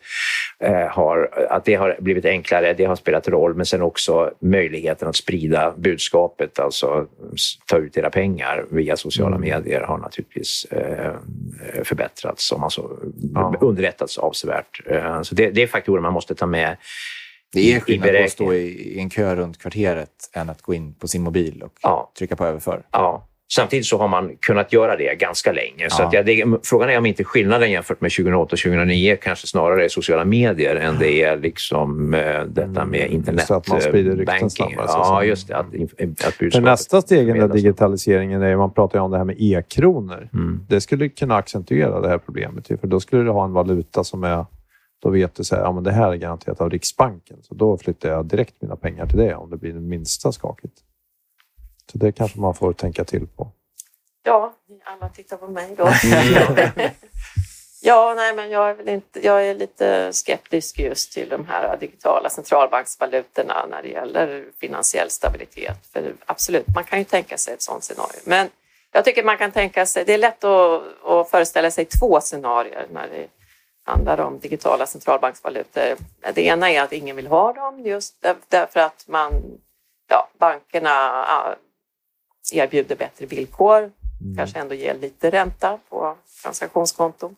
eh, 0.59 0.87
har, 0.87 1.29
att 1.49 1.65
det 1.65 1.73
har 1.75 1.95
blivit 1.99 2.25
enklare, 2.25 2.73
det 2.73 2.85
har 2.85 2.95
spelat 2.95 3.27
roll, 3.27 3.53
men 3.55 3.65
sen 3.65 3.81
också 3.81 4.31
möjligheten 4.41 5.07
att 5.07 5.15
sprida 5.15 5.73
budskapet, 5.77 6.59
alltså 6.59 7.07
ta 7.67 7.77
ut 7.77 7.97
era 7.97 8.09
pengar 8.09 8.65
via 8.69 8.95
sociala 8.97 9.35
Mm. 9.35 9.49
medier 9.49 9.81
har 9.81 9.97
naturligtvis 9.97 10.65
eh, 10.71 11.11
förbättrats, 11.83 12.51
om 12.51 12.63
alltså 12.63 12.89
Ja. 13.33 13.55
underlättats 13.61 14.17
avsevärt. 14.17 14.81
Eh, 14.85 15.21
så 15.21 15.35
det, 15.35 15.49
det 15.49 15.63
är 15.63 15.67
faktorer 15.67 16.01
man 16.01 16.13
måste 16.13 16.35
ta 16.35 16.45
med 16.45 16.77
Det 17.53 17.73
är 17.73 17.79
skillnad 17.79 18.09
på 18.11 18.23
att 18.23 18.29
stå 18.31 18.53
i, 18.53 18.99
en 18.99 19.09
kö 19.09 19.35
runt 19.35 19.57
kvarteret 19.57 20.09
än 20.33 20.49
att 20.49 20.61
gå 20.61 20.73
in 20.73 20.93
på 20.93 21.07
sin 21.07 21.21
mobil 21.23 21.61
och 21.65 21.73
Ja. 21.83 22.11
trycka 22.17 22.35
på 22.35 22.45
överför. 22.45 22.81
Ja. 22.91 23.27
Samtidigt 23.53 23.85
så 23.85 23.97
har 23.97 24.07
man 24.07 24.31
kunnat 24.39 24.73
göra 24.73 24.95
det 24.97 25.15
ganska 25.19 25.51
länge. 25.51 25.89
Så 25.89 26.01
Ja. 26.01 26.07
att 26.07 26.13
ja, 26.13 26.23
det, 26.23 26.45
frågan 26.63 26.89
är 26.89 26.97
om 26.97 27.05
inte 27.05 27.23
skillnaden 27.23 27.71
jämfört 27.71 28.01
med 28.01 28.11
2008 28.11 28.53
och 28.53 28.59
2009 28.59 29.17
kanske 29.21 29.47
snarare 29.47 29.85
är 29.85 29.89
sociala 29.89 30.25
medier 30.25 30.75
än 30.75 30.99
det 30.99 31.23
är 31.23 31.37
liksom, 31.37 32.13
eh, 32.13 32.43
detta 32.47 32.85
med 32.85 33.01
Mm, 33.01 33.13
internet 33.13 33.45
så 33.47 33.53
att 33.53 33.67
man 33.67 33.81
sprider 33.81 34.15
rykten 34.15 34.49
snabbare, 34.49 34.87
så 34.87 34.93
Ja, 34.97 35.19
att- 35.21 35.27
just 35.27 35.47
det. 35.47 35.57
Att, 35.57 35.65
att 35.65 35.71
För 35.71 36.39
budskapet 36.39 36.63
nästa 36.63 37.01
steg 37.01 37.29
i 37.29 37.47
digitaliseringen 37.47 38.41
är, 38.41 38.55
man 38.57 38.73
pratar 38.73 38.99
ju 38.99 39.03
om 39.03 39.11
det 39.11 39.17
här 39.17 39.25
med 39.25 39.35
e-kronor. 39.39 40.29
Mm. 40.33 40.59
Det 40.69 40.81
skulle 40.81 41.09
kunna 41.09 41.35
accentuera 41.35 41.99
det 42.01 42.09
här 42.09 42.17
problemet. 42.17 42.67
För 42.67 42.87
då 42.87 42.99
skulle 42.99 43.23
du 43.23 43.29
ha 43.29 43.43
en 43.45 43.53
valuta 43.53 44.03
som 44.03 44.23
är... 44.23 44.45
Då 45.01 45.09
vet 45.09 45.35
du 45.35 45.43
så 45.43 45.55
här, 45.55 45.63
ja, 45.63 45.71
men 45.71 45.83
det 45.83 45.91
här 45.91 46.11
är 46.11 46.15
garanterat 46.15 46.61
av 46.61 46.69
Riksbanken. 46.69 47.37
Så 47.43 47.53
då 47.53 47.77
flyttar 47.77 48.09
jag 48.09 48.25
direkt 48.25 48.61
mina 48.61 48.75
pengar 48.75 49.05
till 49.05 49.17
det 49.17 49.35
om 49.35 49.49
det 49.49 49.57
blir 49.57 49.73
det 49.73 49.79
minsta 49.79 50.31
skakigt. 50.31 50.77
Så 51.91 51.97
det 51.97 52.11
kanske 52.11 52.39
man 52.39 52.55
får 52.55 52.73
tänka 52.73 53.03
till 53.03 53.27
på. 53.27 53.51
Ja, 54.23 54.53
alla 54.83 55.09
tittar 55.09 55.37
på 55.37 55.47
mig 55.47 55.75
då. 55.77 55.83
ja, 57.81 58.13
nej, 58.15 58.35
men 58.35 58.49
jag 58.49 58.69
är, 58.69 58.73
väl 58.73 58.89
inte, 58.89 59.25
jag 59.25 59.47
är 59.47 59.55
lite 59.55 60.13
skeptisk 60.13 60.79
just 60.79 61.13
till 61.13 61.29
de 61.29 61.45
här 61.45 61.77
digitala 61.77 62.29
centralbanksvalutorna 62.29 63.65
när 63.69 63.81
det 63.81 63.89
gäller 63.89 64.45
finansiell 64.59 65.09
stabilitet. 65.09 65.87
För 65.93 66.13
absolut, 66.25 66.65
man 66.75 66.83
kan 66.83 66.99
ju 66.99 67.05
tänka 67.05 67.37
sig 67.37 67.53
ett 67.53 67.61
sådant 67.61 67.83
scenario. 67.83 68.19
Men 68.25 68.49
jag 68.91 69.05
tycker 69.05 69.23
man 69.23 69.37
kan 69.37 69.51
tänka 69.51 69.85
sig, 69.85 70.05
det 70.05 70.13
är 70.13 70.17
lätt 70.17 70.43
att, 70.43 70.81
att 71.05 71.29
föreställa 71.29 71.71
sig 71.71 71.85
två 71.85 72.21
scenarier 72.21 72.87
när 72.91 73.07
det 73.07 73.27
handlar 73.91 74.19
om 74.19 74.39
digitala 74.39 74.85
centralbanksvalutor. 74.85 75.95
Det 76.33 76.41
ena 76.41 76.71
är 76.71 76.81
att 76.81 76.91
ingen 76.91 77.15
vill 77.15 77.27
ha 77.27 77.53
dem 77.53 77.79
just 77.79 78.21
där- 78.21 78.35
därför 78.49 78.79
att 78.79 79.07
man, 79.07 79.31
ja, 80.09 80.29
bankerna 80.39 81.57
erbjuder 82.53 82.95
bättre 82.95 83.25
villkor 83.25 83.91
kanske 84.37 84.59
ändå 84.59 84.75
ger 84.75 84.93
lite 84.95 85.29
ränta 85.29 85.79
på 85.89 86.17
transaktionskonton. 86.43 87.35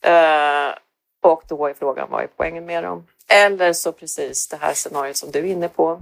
Eh, 0.00 0.70
och 1.22 1.42
då 1.48 1.66
är 1.66 1.74
frågan, 1.74 2.10
vad 2.10 2.22
är 2.22 2.28
poängen 2.36 2.64
med 2.66 2.84
dem? 2.84 3.06
Eller 3.28 3.72
så 3.72 3.92
precis 3.92 4.48
det 4.48 4.56
här 4.56 4.74
scenariot 4.74 5.16
som 5.16 5.30
du 5.30 5.38
är 5.38 5.44
inne 5.44 5.68
på. 5.68 5.98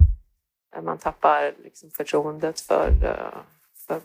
Man 0.81 0.97
tappar 0.97 1.53
liksom 1.63 1.89
förtroendet 1.91 2.59
för, 2.59 2.89
eh, 3.03 3.39
för 3.87 4.01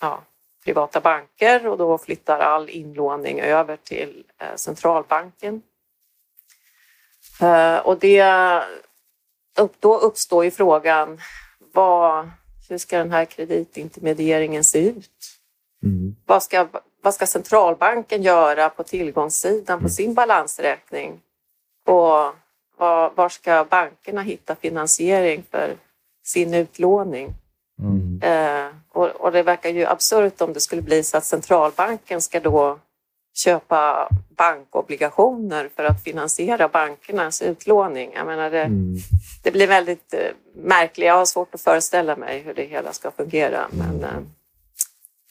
ja, 0.00 0.22
privata 0.64 1.00
banker 1.00 1.66
och 1.66 1.78
då 1.78 1.98
flyttar 1.98 2.38
all 2.38 2.70
inlåning 2.70 3.40
över 3.40 3.76
till 3.76 4.24
eh, 4.38 4.56
centralbanken. 4.56 5.62
Eh, 7.40 7.76
och 7.76 7.98
det, 7.98 8.24
då 9.80 9.98
uppstår 9.98 10.44
ju 10.44 10.50
frågan, 10.50 11.20
vad, 11.72 12.30
hur 12.68 12.78
ska 12.78 12.98
den 12.98 13.12
här 13.12 13.24
kreditintermedieringen 13.24 14.64
se 14.64 14.88
ut? 14.88 15.38
Mm. 15.82 16.16
Vad 16.26 16.42
ska, 16.42 16.68
vad 17.02 17.14
ska 17.14 17.26
centralbanken 17.26 18.22
göra 18.22 18.70
på 18.70 18.82
tillgångssidan 18.82 19.82
på 19.82 19.88
sin 19.88 20.14
balansräkning? 20.14 21.20
Och 21.86 22.34
var, 22.76 23.12
var 23.14 23.28
ska 23.28 23.66
bankerna 23.70 24.22
hitta 24.22 24.56
finansiering 24.56 25.44
för 25.50 25.76
sin 26.24 26.54
utlåning? 26.54 27.34
Mm. 27.78 28.20
Eh, 28.22 28.74
och, 28.94 29.06
och 29.06 29.32
det 29.32 29.42
verkar 29.42 29.70
ju 29.70 29.86
absurt 29.86 30.40
om 30.40 30.52
det 30.52 30.60
skulle 30.60 30.82
bli 30.82 31.02
så 31.02 31.16
att 31.16 31.24
centralbanken 31.24 32.20
ska 32.22 32.40
då 32.40 32.78
köpa 33.36 34.08
bankobligationer 34.36 35.70
för 35.76 35.84
att 35.84 36.04
finansiera 36.04 36.68
bankernas 36.68 37.42
utlåning. 37.42 38.12
Jag 38.14 38.26
menar 38.26 38.50
det, 38.50 38.60
Mm. 38.62 38.96
det 39.42 39.50
blir 39.50 39.66
väldigt 39.66 40.14
eh, 40.14 40.20
märkligt. 40.54 41.06
Jag 41.06 41.14
har 41.16 41.24
svårt 41.26 41.54
att 41.54 41.60
föreställa 41.60 42.16
mig 42.16 42.40
hur 42.40 42.54
det 42.54 42.64
hela 42.64 42.92
ska 42.92 43.10
fungera. 43.10 43.68
Men, 43.72 44.04
eh, 44.04 44.10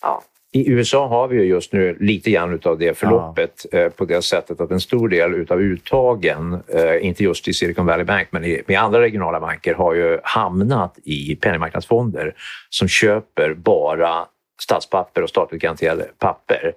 ja, 0.02 0.22
I 0.56 0.70
USA 0.70 1.08
har 1.08 1.28
vi 1.28 1.36
ju 1.36 1.44
just 1.44 1.74
nu 1.74 1.98
lite 2.00 2.32
grann 2.32 2.60
av 2.64 2.78
det 2.78 2.98
förloppet 2.98 3.66
eh, 3.72 3.90
på 3.90 4.06
det 4.06 4.22
sättet 4.22 4.62
att 4.62 4.72
en 4.72 4.80
stor 4.80 5.10
del 5.10 5.48
av 5.50 5.62
uttagen, 5.62 6.64
eh, 6.68 7.06
inte 7.06 7.24
just 7.24 7.48
i 7.48 7.54
Silicon 7.54 7.86
Valley 7.86 8.06
Bank, 8.06 8.28
men 8.32 8.46
i, 8.46 8.62
i 8.68 8.76
andra 8.76 9.02
regionala 9.02 9.40
banker 9.40 9.74
har 9.74 9.94
ju 9.94 10.20
hamnat 10.24 11.00
i 11.04 11.36
penningmarknadsfonder 11.36 12.34
som 12.70 12.88
köper 12.88 13.54
bara 13.54 14.26
statspapper 14.62 15.22
och 15.22 15.30
statligt 15.30 15.62
garanterade 15.62 16.10
papper. 16.20 16.74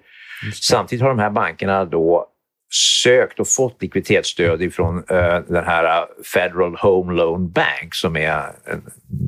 Samtidigt 0.54 1.02
har 1.02 1.08
de 1.08 1.18
här 1.18 1.30
bankerna 1.30 1.84
då 1.84 2.26
sökt 3.02 3.40
och 3.40 3.48
fått 3.48 3.82
likviditetsstöd 3.82 4.62
ifrån 4.62 4.96
eh, 5.10 5.38
den 5.48 5.64
här 5.64 6.04
Federal 6.34 6.76
Home 6.76 7.12
Loan 7.12 7.50
Bank 7.50 7.94
som 7.94 8.16
är 8.16 8.32
en 8.64 8.82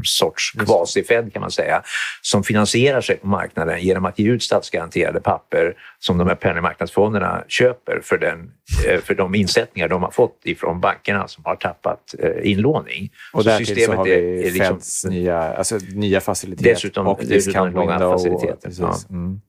sorts 0.05 0.53
quasi-Fed 0.59 1.33
kan 1.33 1.40
man 1.40 1.51
säga, 1.51 1.83
som 2.22 2.44
finansierar 2.44 3.01
sig 3.01 3.16
på 3.16 3.27
marknaden 3.27 3.81
genom 3.83 4.05
att 4.05 4.18
ge 4.18 4.29
ut 4.31 4.42
statsgaranterade 4.42 5.20
papper 5.20 5.74
som 5.98 6.18
de 6.18 6.29
här 6.29 6.35
penningmarknadsfonderna 6.35 7.44
köper 7.48 8.01
för, 8.05 8.18
den, 8.18 8.51
eh, 8.88 9.01
för 9.01 9.14
de 9.14 9.35
insättningar 9.35 9.88
de 9.88 10.03
har 10.03 10.11
fått 10.11 10.40
ifrån 10.44 10.81
bankerna 10.81 11.29
som 11.29 11.44
har 11.44 11.57
tappat 11.57 12.14
eh, 12.18 12.51
inlåning. 12.51 13.11
Och 13.33 13.42
Så 13.42 13.48
därtill 13.48 13.85
så 13.85 13.92
har 13.92 14.05
vi 14.05 14.12
är- 14.12 14.46
är 14.46 14.51
liksom- 14.51 15.11
nya, 15.11 15.38
alltså, 15.42 15.79
nya 15.92 16.20
faciliteter 16.20 16.98
och 16.98 17.20
discount 17.24 17.79
window. 17.81 18.03
och- 18.12 18.20
faciliteter. 18.20 18.57
precis. 18.62 18.81
Ja. 18.81 18.94
Mm. 19.11 19.40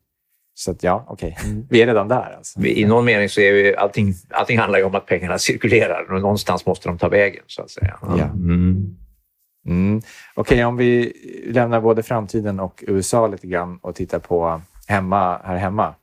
Så 0.60 0.72
att, 0.72 0.84
ja, 0.84 1.06
okej. 1.08 1.38
Vi 1.70 1.82
är 1.82 1.88
redan 1.88 2.08
där 2.08 2.36
alltså. 2.38 2.60
I 2.60 2.86
någon 2.86 3.06
mening 3.06 3.30
så 3.30 3.42
är 3.42 3.54
ju 3.54 3.76
allting, 3.76 4.14
allting 4.30 4.60
handlar 4.60 4.80
ju 4.80 4.86
om 4.86 4.96
att 4.96 5.06
pengarna 5.06 5.38
cirkulerar 5.40 6.12
och 6.12 6.22
någonstans 6.22 6.66
måste 6.66 6.90
de 6.90 6.98
ta 6.98 7.10
vägen 7.10 7.44
så 7.48 7.62
att 7.62 7.72
säga. 7.72 8.00
Ja. 8.02 8.24
Mm. 8.24 8.96
Mm. 9.66 10.02
Okej, 10.36 10.66
om 10.66 10.78
vi 10.78 11.14
lämnar 11.46 11.82
både 11.82 12.04
framtiden 12.04 12.60
och 12.60 12.84
USA 12.88 13.28
lite 13.28 13.48
grann 13.48 13.78
och 13.78 13.96
tittar 13.96 14.20
på 14.20 14.62
hemma, 14.88 15.42
här 15.44 15.58
hemma. 15.58 15.96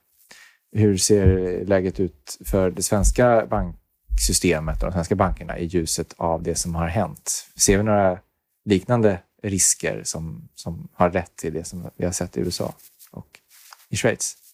Hur 0.73 0.97
ser 0.97 1.65
läget 1.65 2.01
ut 2.01 2.39
för 2.45 2.71
det 2.71 2.83
svenska 2.83 3.47
banksystemet 3.47 4.83
och 4.83 4.89
de 4.89 4.93
svenska 4.93 5.15
bankerna 5.15 5.59
i 5.59 5.65
ljuset 5.65 6.15
av 6.17 6.43
det 6.43 6.55
som 6.55 6.75
har 6.75 6.87
hänt? 6.87 7.47
Ser 7.57 7.77
vi 7.77 7.83
några 7.83 8.19
liknande 8.65 9.19
risker 9.43 10.01
som, 10.05 10.49
som 10.55 10.89
har 10.93 11.11
lett 11.11 11.37
till 11.37 11.55
det 11.55 11.65
som 11.65 11.91
vi 11.97 12.05
har 12.05 12.13
sett 12.13 12.37
i 12.37 12.41
USA 12.41 12.75
och 13.11 13.29
i 13.89 13.97
Schweiz? 13.97 14.46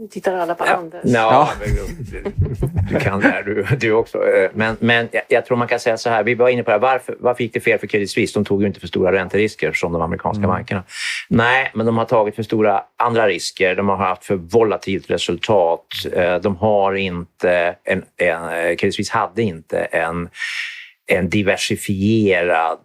Nu 0.00 0.08
tittar 0.08 0.34
alla 0.34 0.54
på 0.54 0.64
Anders. 0.64 1.00
Ja, 1.04 1.50
men 1.60 2.86
du, 2.88 3.00
kan 3.00 3.20
det 3.20 3.28
här 3.28 3.42
du, 3.42 3.66
du 3.80 3.92
också. 3.92 4.28
Eh, 4.28 4.50
Men, 4.54 4.76
men 4.80 5.08
jag, 5.12 5.22
jag 5.28 5.46
tror 5.46 5.56
man 5.56 5.68
kan 5.68 5.80
säga 5.80 5.96
så 5.96 6.10
här, 6.10 6.22
vi 6.24 6.34
var 6.34 6.48
inne 6.48 6.62
på 6.62 6.70
det 6.70 6.74
här, 6.74 6.80
varför, 6.80 7.16
varför 7.20 7.42
gick 7.42 7.54
det 7.54 7.60
fel 7.60 7.78
för 7.78 7.86
Credit 7.86 8.10
Suisse? 8.10 8.38
De 8.38 8.44
tog 8.44 8.60
ju 8.60 8.66
inte 8.66 8.80
för 8.80 8.86
stora 8.86 9.12
ränterisker 9.12 9.72
som 9.72 9.92
de 9.92 10.02
amerikanska 10.02 10.46
bankerna. 10.46 10.82
Nej, 11.28 11.70
men 11.74 11.86
de 11.86 11.98
har 11.98 12.04
tagit 12.04 12.36
för 12.36 12.42
stora 12.42 12.82
andra 12.96 13.28
risker. 13.28 13.74
De 13.74 13.88
har 13.88 13.96
haft 13.96 14.24
för 14.24 14.34
volatilt 14.34 15.10
resultat. 15.10 15.86
Eh, 16.12 16.36
De 16.36 16.56
har 16.56 16.94
inte, 16.94 17.74
en, 17.84 18.04
en, 18.16 18.44
eh, 18.44 18.76
Credit 18.76 18.94
Suisse 18.94 19.12
hade 19.12 19.42
inte 19.42 19.78
en, 19.78 20.28
en 21.06 21.28
diversifierad 21.30 22.78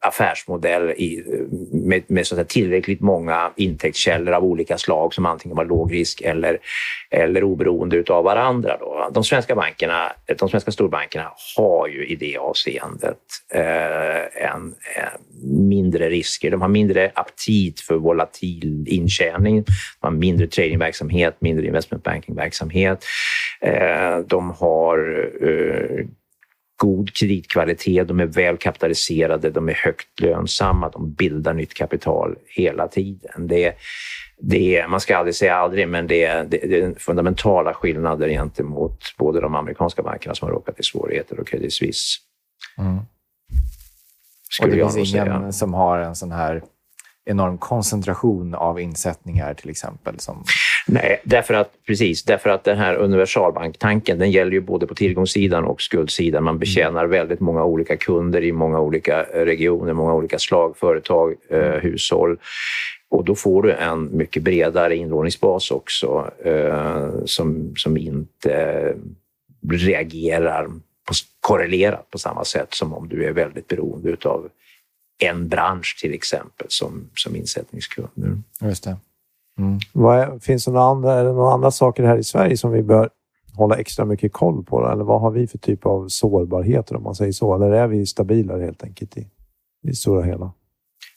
affärsmodell 0.00 0.90
i, 0.90 1.24
med, 1.72 2.02
med 2.06 2.26
så 2.26 2.34
att 2.34 2.36
säga, 2.36 2.44
tillräckligt 2.44 3.00
många 3.00 3.52
intäktskällor 3.56 4.34
av 4.34 4.44
olika 4.44 4.78
slag 4.78 5.14
som 5.14 5.26
antingen 5.26 5.56
var 5.56 5.64
låg 5.64 5.92
risk 5.92 6.20
eller, 6.20 6.58
eller 7.10 7.44
oberoende 7.44 8.04
av 8.08 8.24
varandra. 8.24 8.76
Då. 8.80 9.10
De 9.12 9.24
svenska 9.24 9.54
bankerna, 9.54 10.12
de 10.38 10.48
svenska 10.48 10.70
storbankerna 10.70 11.30
har 11.56 11.88
ju 11.88 12.06
i 12.06 12.16
det 12.16 12.36
avseendet 12.36 13.18
eh, 13.54 14.44
en, 14.44 14.74
en 14.96 15.68
mindre 15.68 16.10
risker. 16.10 16.50
De 16.50 16.60
har 16.60 16.68
mindre 16.68 17.10
aptit 17.14 17.80
för 17.80 17.94
volatil 17.96 18.84
intjäning. 18.88 19.64
De 19.64 19.72
har 20.00 20.10
mindre 20.10 20.46
tradingverksamhet, 20.46 21.36
mindre 21.40 21.66
investment 21.66 22.04
banking-verksamhet. 22.04 23.04
Eh, 23.60 24.18
de 24.26 24.50
har 24.50 24.98
eh, 25.42 26.06
god 26.82 27.14
kreditkvalitet, 27.14 28.08
de 28.08 28.20
är 28.20 28.26
väl 28.26 28.56
kapitaliserade, 28.56 29.50
de 29.50 29.68
är 29.68 29.74
högt 29.74 30.20
lönsamma, 30.20 30.88
de 30.88 31.12
bildar 31.12 31.54
nytt 31.54 31.74
kapital 31.74 32.36
hela 32.46 32.88
tiden. 32.88 33.46
Det, 33.46 33.74
det 34.38 34.76
är, 34.76 34.88
man 34.88 35.00
ska 35.00 35.16
aldrig 35.16 35.34
säga 35.34 35.56
aldrig, 35.56 35.88
men 35.88 36.06
det 36.06 36.24
är, 36.24 36.44
det, 36.44 36.58
det 36.58 36.80
är 36.80 36.94
fundamentala 36.94 37.74
skillnader 37.74 38.28
gentemot 38.28 39.14
både 39.18 39.40
de 39.40 39.54
amerikanska 39.54 40.02
bankerna 40.02 40.34
som 40.34 40.48
har 40.48 40.54
råkat 40.54 40.80
i 40.80 40.82
svårigheter 40.82 41.40
och 41.40 41.48
Credit 41.48 41.72
Suisse. 41.72 42.18
Mm. 42.78 42.98
Och 44.62 44.68
det 44.68 44.76
finns 44.76 44.96
ingen 44.96 45.26
säga. 45.26 45.52
som 45.52 45.74
har 45.74 45.98
en 45.98 46.16
sån 46.16 46.32
här 46.32 46.62
enorm 47.24 47.58
koncentration 47.58 48.54
av 48.54 48.80
insättningar 48.80 49.54
till 49.54 49.70
exempel. 49.70 50.18
Som, 50.18 50.44
Nej, 50.86 51.20
därför 51.24 51.54
att, 51.54 51.72
precis. 51.86 52.22
Därför 52.22 52.50
att 52.50 52.64
den 52.64 52.78
här 52.78 52.94
universalbanktanken 52.94 54.18
den 54.18 54.30
gäller 54.30 54.52
ju 54.52 54.60
både 54.60 54.86
på 54.86 54.94
tillgångssidan 54.94 55.64
och 55.64 55.82
skuldsidan. 55.82 56.44
Man 56.44 56.58
betjänar 56.58 57.06
väldigt 57.06 57.40
många 57.40 57.64
olika 57.64 57.96
kunder 57.96 58.44
i 58.44 58.52
många 58.52 58.80
olika 58.80 59.24
eh, 59.24 59.44
regioner, 59.44 59.92
många 59.92 60.14
olika 60.14 60.38
slag, 60.38 60.76
företag, 60.76 61.34
eh, 61.48 61.60
hushåll. 61.60 62.38
Och 63.10 63.24
då 63.24 63.34
får 63.34 63.62
du 63.62 63.72
en 63.72 64.16
mycket 64.16 64.42
bredare 64.42 64.96
inlåningsbas 64.96 65.70
också 65.70 66.30
eh, 66.44 67.10
som, 67.24 67.74
som 67.76 67.96
inte 67.96 68.94
reagerar 69.70 70.64
på, 71.04 71.14
korrelerat 71.40 72.10
på 72.10 72.18
samma 72.18 72.44
sätt 72.44 72.74
som 72.74 72.94
om 72.94 73.08
du 73.08 73.24
är 73.24 73.32
väldigt 73.32 73.68
beroende 73.68 74.16
av 74.24 74.48
en 75.18 75.48
bransch 75.48 75.98
till 76.00 76.14
exempel 76.14 76.66
som, 76.70 77.10
som 77.14 77.36
insättningskunder. 77.36 78.42
just 78.60 78.84
det. 78.84 78.96
Mm. 79.62 79.78
Vad 79.92 80.18
är, 80.18 80.38
finns 80.38 80.64
det 80.64 80.70
några 80.70 80.86
andra, 80.86 81.12
är 81.12 81.24
det 81.24 81.32
några 81.32 81.52
andra 81.52 81.70
saker 81.70 82.02
här 82.02 82.18
i 82.18 82.24
Sverige 82.24 82.56
som 82.56 82.72
vi 82.72 82.82
bör 82.82 83.10
hålla 83.56 83.76
extra 83.76 84.04
mycket 84.04 84.32
koll 84.32 84.64
på? 84.64 84.80
Då? 84.80 84.88
Eller 84.88 85.04
vad 85.04 85.20
har 85.20 85.30
vi 85.30 85.46
för 85.46 85.58
typ 85.58 85.86
av 85.86 86.08
sårbarheter 86.08 86.96
om 86.96 87.02
man 87.02 87.14
säger 87.14 87.32
så? 87.32 87.54
Eller 87.54 87.70
är 87.70 87.86
vi 87.86 88.06
stabilare 88.06 88.62
helt 88.62 88.84
enkelt 88.84 89.16
i, 89.16 89.20
i 89.20 89.26
det 89.82 89.94
stora 89.94 90.22
hela? 90.22 90.52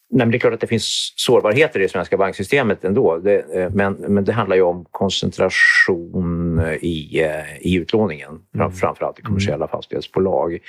Nej, 0.10 0.26
men 0.26 0.32
det 0.32 0.38
är 0.38 0.40
klart 0.40 0.54
att 0.54 0.62
det 0.62 0.68
finns 0.68 1.14
sårbarheter 1.16 1.80
i 1.80 1.84
det 1.84 1.90
svenska 1.90 2.18
banksystemet 2.18 2.86
ändå. 2.86 3.18
Det, 3.18 3.56
eh, 3.56 3.70
men, 3.74 3.94
men 3.94 4.24
det 4.24 4.34
handlar 4.34 4.56
ju 4.56 4.62
om 4.62 4.86
koncentration 4.92 6.45
i, 6.60 7.24
eh, 7.24 7.58
i 7.62 7.76
utlåningen, 7.76 8.40
fram, 8.56 8.72
framförallt 8.72 9.20
i 9.20 9.22
kommersiella 9.22 9.68
fastighetsbolag. 9.68 10.60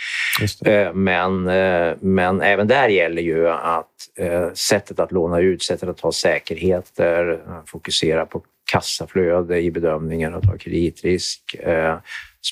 Eh, 0.65 0.93
Men, 0.93 1.49
eh, 1.49 1.97
men 2.01 2.41
även 2.41 2.69
där 2.69 2.89
gäller 2.89 3.23
ju 3.23 3.49
att 3.49 3.93
eh, 4.19 4.53
sättet 4.53 5.01
att 5.01 5.13
låna 5.13 5.41
ut, 5.41 5.63
sättet 5.63 5.89
att 5.89 5.97
ta 5.97 6.13
säkerheter, 6.13 7.33
eh, 7.33 7.65
fokusera 7.67 8.27
på 8.27 8.43
kassaflöde 8.73 9.61
i 9.61 9.71
bedömningen 9.71 10.35
och 10.35 10.43
ta 10.43 10.57
kreditrisk 10.59 11.55
eh, 11.55 11.97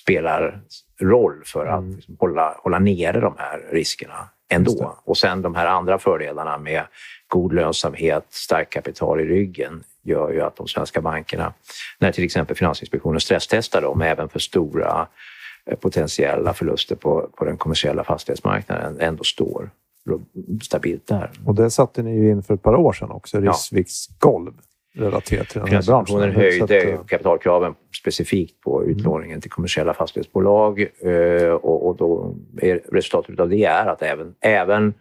spelar 0.03 0.61
roll 1.01 1.43
för 1.45 1.67
att 1.67 1.85
liksom, 1.85 2.17
hålla, 2.21 2.55
hålla 2.63 2.79
nere 2.79 3.21
de 3.21 3.35
här 3.39 3.69
riskerna 3.73 4.29
ändå. 4.51 4.99
Och 5.05 5.17
sen 5.17 5.43
de 5.43 5.55
här 5.55 5.67
andra 5.67 5.99
fördelarna 5.99 6.59
med 6.59 6.83
god 7.29 7.53
lönsamhet, 7.55 8.27
starkt 8.31 8.73
kapital 8.73 9.21
i 9.21 9.25
ryggen 9.25 9.83
gör 10.05 10.33
ju 10.33 10.41
att 10.41 10.57
de 10.57 10.69
svenska 10.69 11.01
bankerna, 11.01 11.53
när 11.99 12.13
till 12.13 12.25
exempel 12.25 12.57
Finansinspektionen 12.57 13.21
stresstestar 13.21 13.83
dem 13.83 14.03
även 14.03 14.29
för 14.29 14.39
stora 14.39 15.09
eh, 15.67 15.77
potentiella 15.79 16.55
förluster 16.55 16.97
på, 16.97 17.31
på 17.37 17.45
den 17.45 17.57
kommersiella 17.57 18.05
fastighetsmarknaden, 18.05 19.01
ändå 19.01 19.25
står 19.25 19.71
stabilt 20.63 21.07
där. 21.07 21.31
Och 21.47 21.55
det 21.55 21.71
satte 21.71 22.03
ni 22.03 22.17
ju 22.17 22.31
in 22.31 22.43
för 22.43 22.55
ett 22.55 22.63
par 22.63 22.75
år 22.75 22.93
sedan 22.93 23.11
också, 23.11 23.41
Ja. 23.41 23.51
riskviktsgolv 23.51 24.53
relaterat 24.95 25.49
till 25.49 25.61
den 25.61 25.69
här 25.69 25.83
branschen. 25.83 26.23
Att, 26.23 26.35
höjde 26.35 26.99
kapitalkraven 27.09 27.75
specifikt 28.01 28.61
på 28.61 28.85
utlåningen 28.85 29.41
till 29.41 29.51
kommersiella 29.51 29.95
fastighetsbolag 29.95 30.81
eh, 30.81 31.51
och, 31.53 31.87
och 31.87 31.97
då 31.97 32.37
är 32.63 32.81
resultatet 32.93 33.41
av 33.41 33.49
det 33.49 33.65
är 33.65 33.87
att 33.87 34.03
även, 34.03 34.35
även 34.41 34.95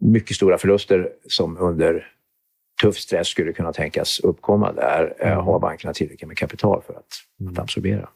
mycket 0.00 0.36
stora 0.36 0.58
förluster 0.58 1.10
som 1.26 1.56
under 1.58 2.06
tuff 2.82 2.96
stress 2.96 3.28
skulle 3.28 3.52
kunna 3.52 3.72
tänkas 3.72 4.20
uppkomma 4.20 4.72
där 4.72 5.14
eh, 5.18 5.42
har 5.42 5.58
bankerna 5.58 5.92
tillräckligt 5.94 6.28
med 6.28 6.38
kapital 6.38 6.82
för 6.86 6.94
att, 6.94 7.50
att 7.50 7.58
absorbera. 7.58 8.08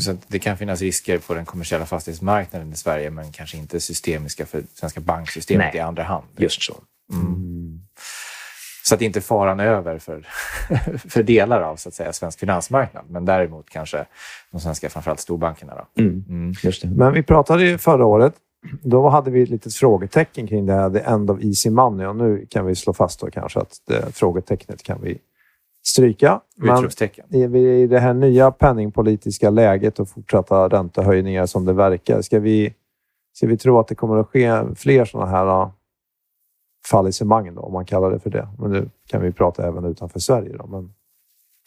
Så 0.00 0.10
att 0.10 0.28
det 0.28 0.38
kan 0.38 0.56
finnas 0.56 0.80
risker 0.80 1.18
på 1.18 1.34
den 1.34 1.44
kommersiella 1.44 1.86
fastighetsmarknaden 1.86 2.72
i 2.72 2.76
Sverige 2.76 3.10
men 3.10 3.32
kanske 3.32 3.56
inte 3.56 3.80
systemiska 3.80 4.46
för 4.46 4.62
svenska 4.74 5.00
banksystemet 5.00 5.66
Nej. 5.72 5.76
i 5.76 5.80
andra 5.80 6.02
hand. 6.02 6.24
Just 6.36 6.62
så. 6.62 6.74
Så 8.88 8.94
att 8.94 9.02
inte 9.02 9.20
faran 9.20 9.60
är 9.60 9.66
över 9.66 9.98
för, 9.98 10.26
för 11.08 11.22
delar 11.22 11.62
av 11.62 11.76
så 11.76 11.88
att 11.88 11.94
säga, 11.94 12.12
svensk 12.12 12.40
finansmarknad. 12.40 13.04
Men 13.10 13.24
däremot 13.24 13.70
kanske 13.70 14.04
de 14.50 14.60
svenska, 14.60 14.90
framförallt 14.90 15.20
storbankerna. 15.20 15.74
Då. 15.74 16.02
Mm. 16.02 16.54
Just 16.62 16.82
det. 16.82 16.88
Men 16.88 17.12
vi 17.12 17.22
pratade 17.22 17.64
ju 17.64 17.78
förra 17.78 18.04
året. 18.04 18.34
Då 18.82 19.08
hade 19.08 19.30
vi 19.30 19.42
ett 19.42 19.48
litet 19.48 19.74
frågetecken 19.74 20.46
kring 20.46 20.66
det 20.66 20.72
här, 20.72 20.90
the 20.90 20.98
end 20.98 21.30
of 21.30 21.42
easy 21.42 21.70
money. 21.70 22.06
Och 22.06 22.16
nu 22.16 22.46
kan 22.50 22.66
vi 22.66 22.74
slå 22.74 22.92
fast 22.92 23.20
då 23.20 23.30
kanske 23.30 23.60
att 23.60 23.76
det 23.86 24.16
frågetecknet 24.16 24.82
kan 24.82 25.02
vi 25.02 25.18
stryka. 25.86 26.40
Men 26.56 26.90
i 27.30 27.58
i 27.58 27.86
det 27.86 27.98
här 27.98 28.14
nya 28.14 28.50
penningpolitiska 28.50 29.50
läget 29.50 30.00
och 30.00 30.08
fortsatta 30.08 30.68
räntehöjningar 30.68 31.46
som 31.46 31.64
det 31.64 31.72
verkar, 31.72 32.22
ska 32.22 32.38
vi, 32.38 32.74
ska 33.32 33.46
vi 33.46 33.56
tro 33.56 33.78
att 33.78 33.88
det 33.88 33.94
kommer 33.94 34.16
att 34.16 34.28
ske 34.28 34.74
fler 34.76 35.04
sådana 35.04 35.30
här 35.30 35.70
fallissemang, 36.90 37.54
då, 37.54 37.60
om 37.60 37.72
man 37.72 37.84
kallar 37.84 38.10
det 38.10 38.20
för 38.20 38.30
det. 38.30 38.48
Men 38.58 38.70
nu 38.70 38.90
kan 39.06 39.22
vi 39.22 39.32
prata 39.32 39.66
även 39.66 39.84
utanför 39.84 40.20
Sverige. 40.20 40.56
Då, 40.56 40.66
men... 40.66 40.94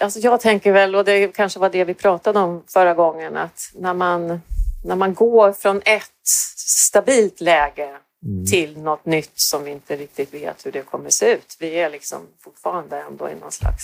Alltså 0.02 0.20
jag 0.20 0.40
tänker 0.40 0.72
väl, 0.72 0.96
och 0.96 1.06
det 1.06 1.28
kanske 1.28 1.60
var 1.60 1.70
det 1.70 1.84
vi 1.84 1.94
pratade 1.94 2.40
om 2.40 2.64
förra 2.68 2.94
gången, 2.94 3.38
att 3.38 3.72
när 3.76 3.94
man, 3.94 4.42
när 4.84 4.96
man 4.96 5.14
går 5.14 5.54
från 5.54 5.82
ett 5.86 6.12
stabilt 6.58 7.42
läge 7.42 7.98
mm. 8.26 8.46
till 8.46 8.78
något 8.82 9.06
nytt 9.06 9.40
som 9.40 9.64
vi 9.64 9.72
inte 9.72 9.96
riktigt 9.96 10.34
vet 10.34 10.66
hur 10.66 10.72
det 10.72 10.82
kommer 10.82 11.10
se 11.10 11.34
ut. 11.34 11.58
Vi 11.60 11.80
är 11.80 11.90
liksom 11.90 12.28
fortfarande 12.40 13.02
ändå 13.02 13.30
i 13.30 13.36
någon 13.36 13.52
slags 13.52 13.84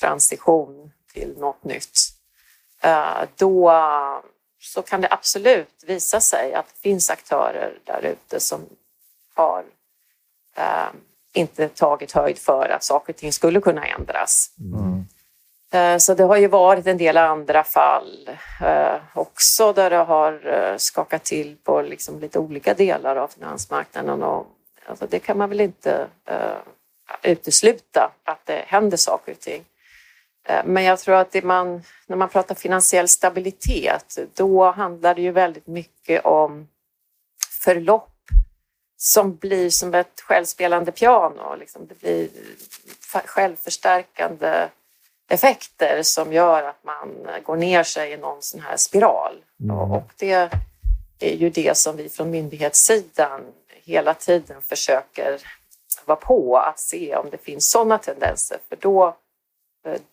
transition 0.00 0.92
till 1.12 1.34
något 1.38 1.64
nytt. 1.64 1.98
Eh, 2.80 3.22
då 3.36 3.72
så 4.60 4.82
kan 4.82 5.00
det 5.00 5.08
absolut 5.10 5.84
visa 5.86 6.20
sig 6.20 6.54
att 6.54 6.66
det 6.68 6.80
finns 6.80 7.10
aktörer 7.10 7.78
där 7.84 8.02
ute 8.02 8.40
som 8.40 8.60
har 9.34 9.64
eh, 10.56 10.90
inte 11.32 11.68
tagit 11.68 12.12
höjd 12.12 12.38
för 12.38 12.68
att 12.68 12.84
saker 12.84 13.12
och 13.12 13.16
ting 13.16 13.32
skulle 13.32 13.60
kunna 13.60 13.86
ändras. 13.86 14.50
Mm. 14.60 15.04
Eh, 15.72 15.98
så 15.98 16.14
det 16.14 16.24
har 16.24 16.36
ju 16.36 16.48
varit 16.48 16.86
en 16.86 16.98
del 16.98 17.16
andra 17.16 17.64
fall 17.64 18.30
eh, 18.60 18.96
också 19.14 19.72
där 19.72 19.90
det 19.90 19.96
har 19.96 20.46
eh, 20.46 20.76
skakat 20.76 21.24
till 21.24 21.56
på 21.64 21.82
liksom 21.82 22.20
lite 22.20 22.38
olika 22.38 22.74
delar 22.74 23.16
av 23.16 23.28
finansmarknaden. 23.28 24.22
Och, 24.22 24.46
alltså 24.86 25.06
det 25.06 25.18
kan 25.18 25.38
man 25.38 25.48
väl 25.48 25.60
inte 25.60 26.06
utesluta 27.22 28.12
att 28.24 28.46
det 28.46 28.64
händer 28.66 28.96
saker 28.96 29.32
och 29.32 29.40
ting. 29.40 29.64
Men 30.64 30.84
jag 30.84 30.98
tror 30.98 31.14
att 31.14 31.44
man, 31.44 31.82
när 32.06 32.16
man 32.16 32.28
pratar 32.28 32.54
finansiell 32.54 33.08
stabilitet, 33.08 34.18
då 34.34 34.70
handlar 34.70 35.14
det 35.14 35.22
ju 35.22 35.30
väldigt 35.30 35.66
mycket 35.66 36.24
om 36.24 36.68
förlopp 37.64 38.10
som 38.96 39.36
blir 39.36 39.70
som 39.70 39.94
ett 39.94 40.20
självspelande 40.20 40.92
piano. 40.92 41.56
Liksom 41.56 41.86
det 41.86 42.00
blir 42.00 42.28
självförstärkande 43.24 44.68
effekter 45.32 46.02
som 46.02 46.32
gör 46.32 46.62
att 46.62 46.84
man 46.84 47.26
går 47.44 47.56
ner 47.56 47.82
sig 47.82 48.12
i 48.12 48.16
någon 48.16 48.42
sån 48.42 48.60
här 48.60 48.76
spiral. 48.76 49.32
Mm. 49.60 49.76
Och 49.76 50.10
det 50.16 50.50
är 51.20 51.34
ju 51.34 51.50
det 51.50 51.76
som 51.76 51.96
vi 51.96 52.08
från 52.08 52.30
myndighetssidan 52.30 53.40
hela 53.84 54.14
tiden 54.14 54.62
försöker 54.62 55.40
vara 56.04 56.16
på 56.16 56.58
att 56.58 56.80
se 56.80 57.16
om 57.16 57.30
det 57.30 57.38
finns 57.38 57.70
sådana 57.70 57.98
tendenser. 57.98 58.58
För 58.68 58.76
då, 58.76 59.16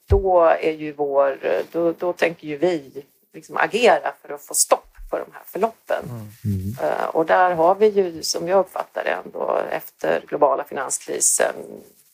då, 0.10 0.44
är 0.44 0.72
ju 0.72 0.94
vår, 0.94 1.40
då, 1.72 1.92
då 1.92 2.14
tänker 2.14 2.48
ju 2.48 2.58
vi 2.58 3.04
liksom 3.34 3.58
agera 3.58 4.14
för 4.22 4.34
att 4.34 4.42
få 4.42 4.54
stopp 4.54 4.96
på 5.10 5.18
de 5.18 5.32
här 5.34 5.44
förloppen. 5.46 6.04
Mm. 6.46 6.92
Uh, 6.92 7.06
och 7.06 7.26
där 7.26 7.52
har 7.52 7.76
vi 7.76 7.88
ju, 7.88 8.24
som 8.24 8.48
jag 8.48 8.60
uppfattar 8.60 9.04
det, 9.04 9.10
ändå 9.26 9.62
efter 9.72 10.24
globala 10.28 10.64
finanskrisen 10.64 11.56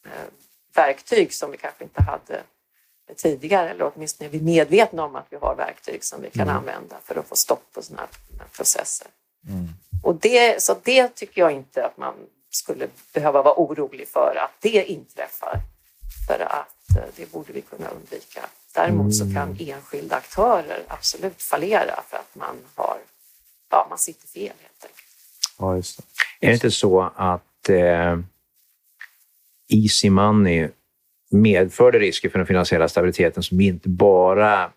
uh, 0.06 0.12
verktyg 0.76 1.34
som 1.34 1.52
vi 1.52 1.58
kanske 1.58 1.84
inte 1.84 2.02
hade 2.02 2.42
tidigare 3.14 3.70
eller 3.70 3.92
åtminstone 3.96 4.30
är 4.30 4.32
vi 4.32 4.42
medvetna 4.42 5.04
om 5.04 5.16
att 5.16 5.26
vi 5.30 5.38
har 5.38 5.56
verktyg 5.56 6.04
som 6.04 6.22
vi 6.22 6.30
kan 6.30 6.42
mm. 6.42 6.56
använda 6.56 6.96
för 7.04 7.16
att 7.16 7.28
få 7.28 7.36
stopp 7.36 7.64
på 7.74 7.82
sådana 7.82 8.08
här 8.40 8.48
processer. 8.48 9.08
Mm. 9.48 9.68
Och 10.04 10.16
det, 10.16 10.64
så 10.64 10.76
det 10.84 11.16
tycker 11.16 11.42
jag 11.42 11.52
inte 11.52 11.86
att 11.86 11.98
man 11.98 12.14
skulle 12.50 12.88
behöva 13.14 13.42
vara 13.42 13.56
orolig 13.58 14.08
för 14.08 14.36
att 14.46 14.62
det 14.62 14.92
inträffar. 14.92 15.60
För 16.28 16.40
att 16.40 16.98
eh, 16.98 17.04
det 17.16 17.32
borde 17.32 17.54
vi 17.54 17.62
kunna 17.62 17.90
undvika. 17.90 18.42
Däremot 18.74 19.16
så 19.16 19.24
kan 19.24 19.52
mm. 19.52 19.58
enskilda 19.60 20.16
aktörer 20.16 20.84
absolut 20.88 21.42
fallera 21.42 22.04
för 22.08 22.18
att 22.18 22.36
man 22.36 22.56
har, 22.76 22.98
ja, 23.70 23.88
man 23.90 23.98
sitter 23.98 24.28
fel 24.28 24.44
helt 24.44 24.84
enkelt. 24.84 25.08
Ja, 25.60 25.76
just 25.76 25.98
det. 25.98 26.04
Är 26.46 26.48
det 26.48 26.54
inte 26.54 26.72
så 26.72 27.12
att 27.16 27.70
eh, 27.70 28.20
Easy 29.68 30.10
Money 30.10 30.70
medförde 31.32 32.00
risker 32.00 32.30
för 32.30 32.40
den 32.40 32.48
finansiella 32.48 32.88
stabiliteten 32.88 33.44
som 33.44 33.62
inte 33.62 33.90
bara 33.90 34.70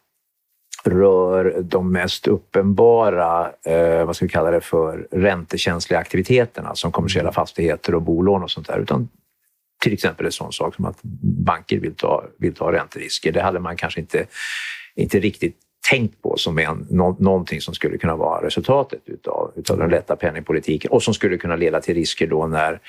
rör 0.84 1.62
de 1.62 1.92
mest 1.92 2.26
uppenbara, 2.26 3.50
eh, 3.64 4.04
vad 4.04 4.16
ska 4.16 4.24
vi 4.24 4.28
kalla 4.28 4.50
det 4.50 4.60
för, 4.60 5.08
räntekänsliga 5.10 6.00
aktiviteterna 6.00 6.74
som 6.74 6.92
kommersiella 6.92 7.32
fastigheter 7.32 7.94
och 7.94 8.02
bolån 8.02 8.42
och 8.42 8.50
sånt 8.50 8.66
där, 8.66 8.78
utan 8.78 9.08
till 9.82 9.92
exempel 9.92 10.26
en 10.26 10.32
sån 10.32 10.52
sak 10.52 10.74
som 10.74 10.84
att 10.84 10.98
banker 11.46 11.78
vill 11.78 11.94
ta, 11.94 12.24
vill 12.38 12.54
ta 12.54 12.72
ränterisker. 12.72 13.32
Det 13.32 13.42
hade 13.42 13.60
man 13.60 13.76
kanske 13.76 14.00
inte, 14.00 14.26
inte 14.94 15.20
riktigt 15.20 15.56
tänkt 15.90 16.22
på 16.22 16.36
som 16.36 16.58
en, 16.58 16.86
nå, 16.90 17.16
någonting 17.18 17.60
som 17.60 17.74
skulle 17.74 17.98
kunna 17.98 18.16
vara 18.16 18.46
resultatet 18.46 19.00
utav, 19.06 19.52
utav 19.56 19.78
den 19.78 19.90
lätta 19.90 20.16
penningpolitiken 20.16 20.90
och 20.90 21.02
som 21.02 21.14
skulle 21.14 21.36
kunna 21.38 21.56
leda 21.56 21.80
till 21.80 21.94
risker 21.94 22.26
då 22.26 22.46
när, 22.46 22.80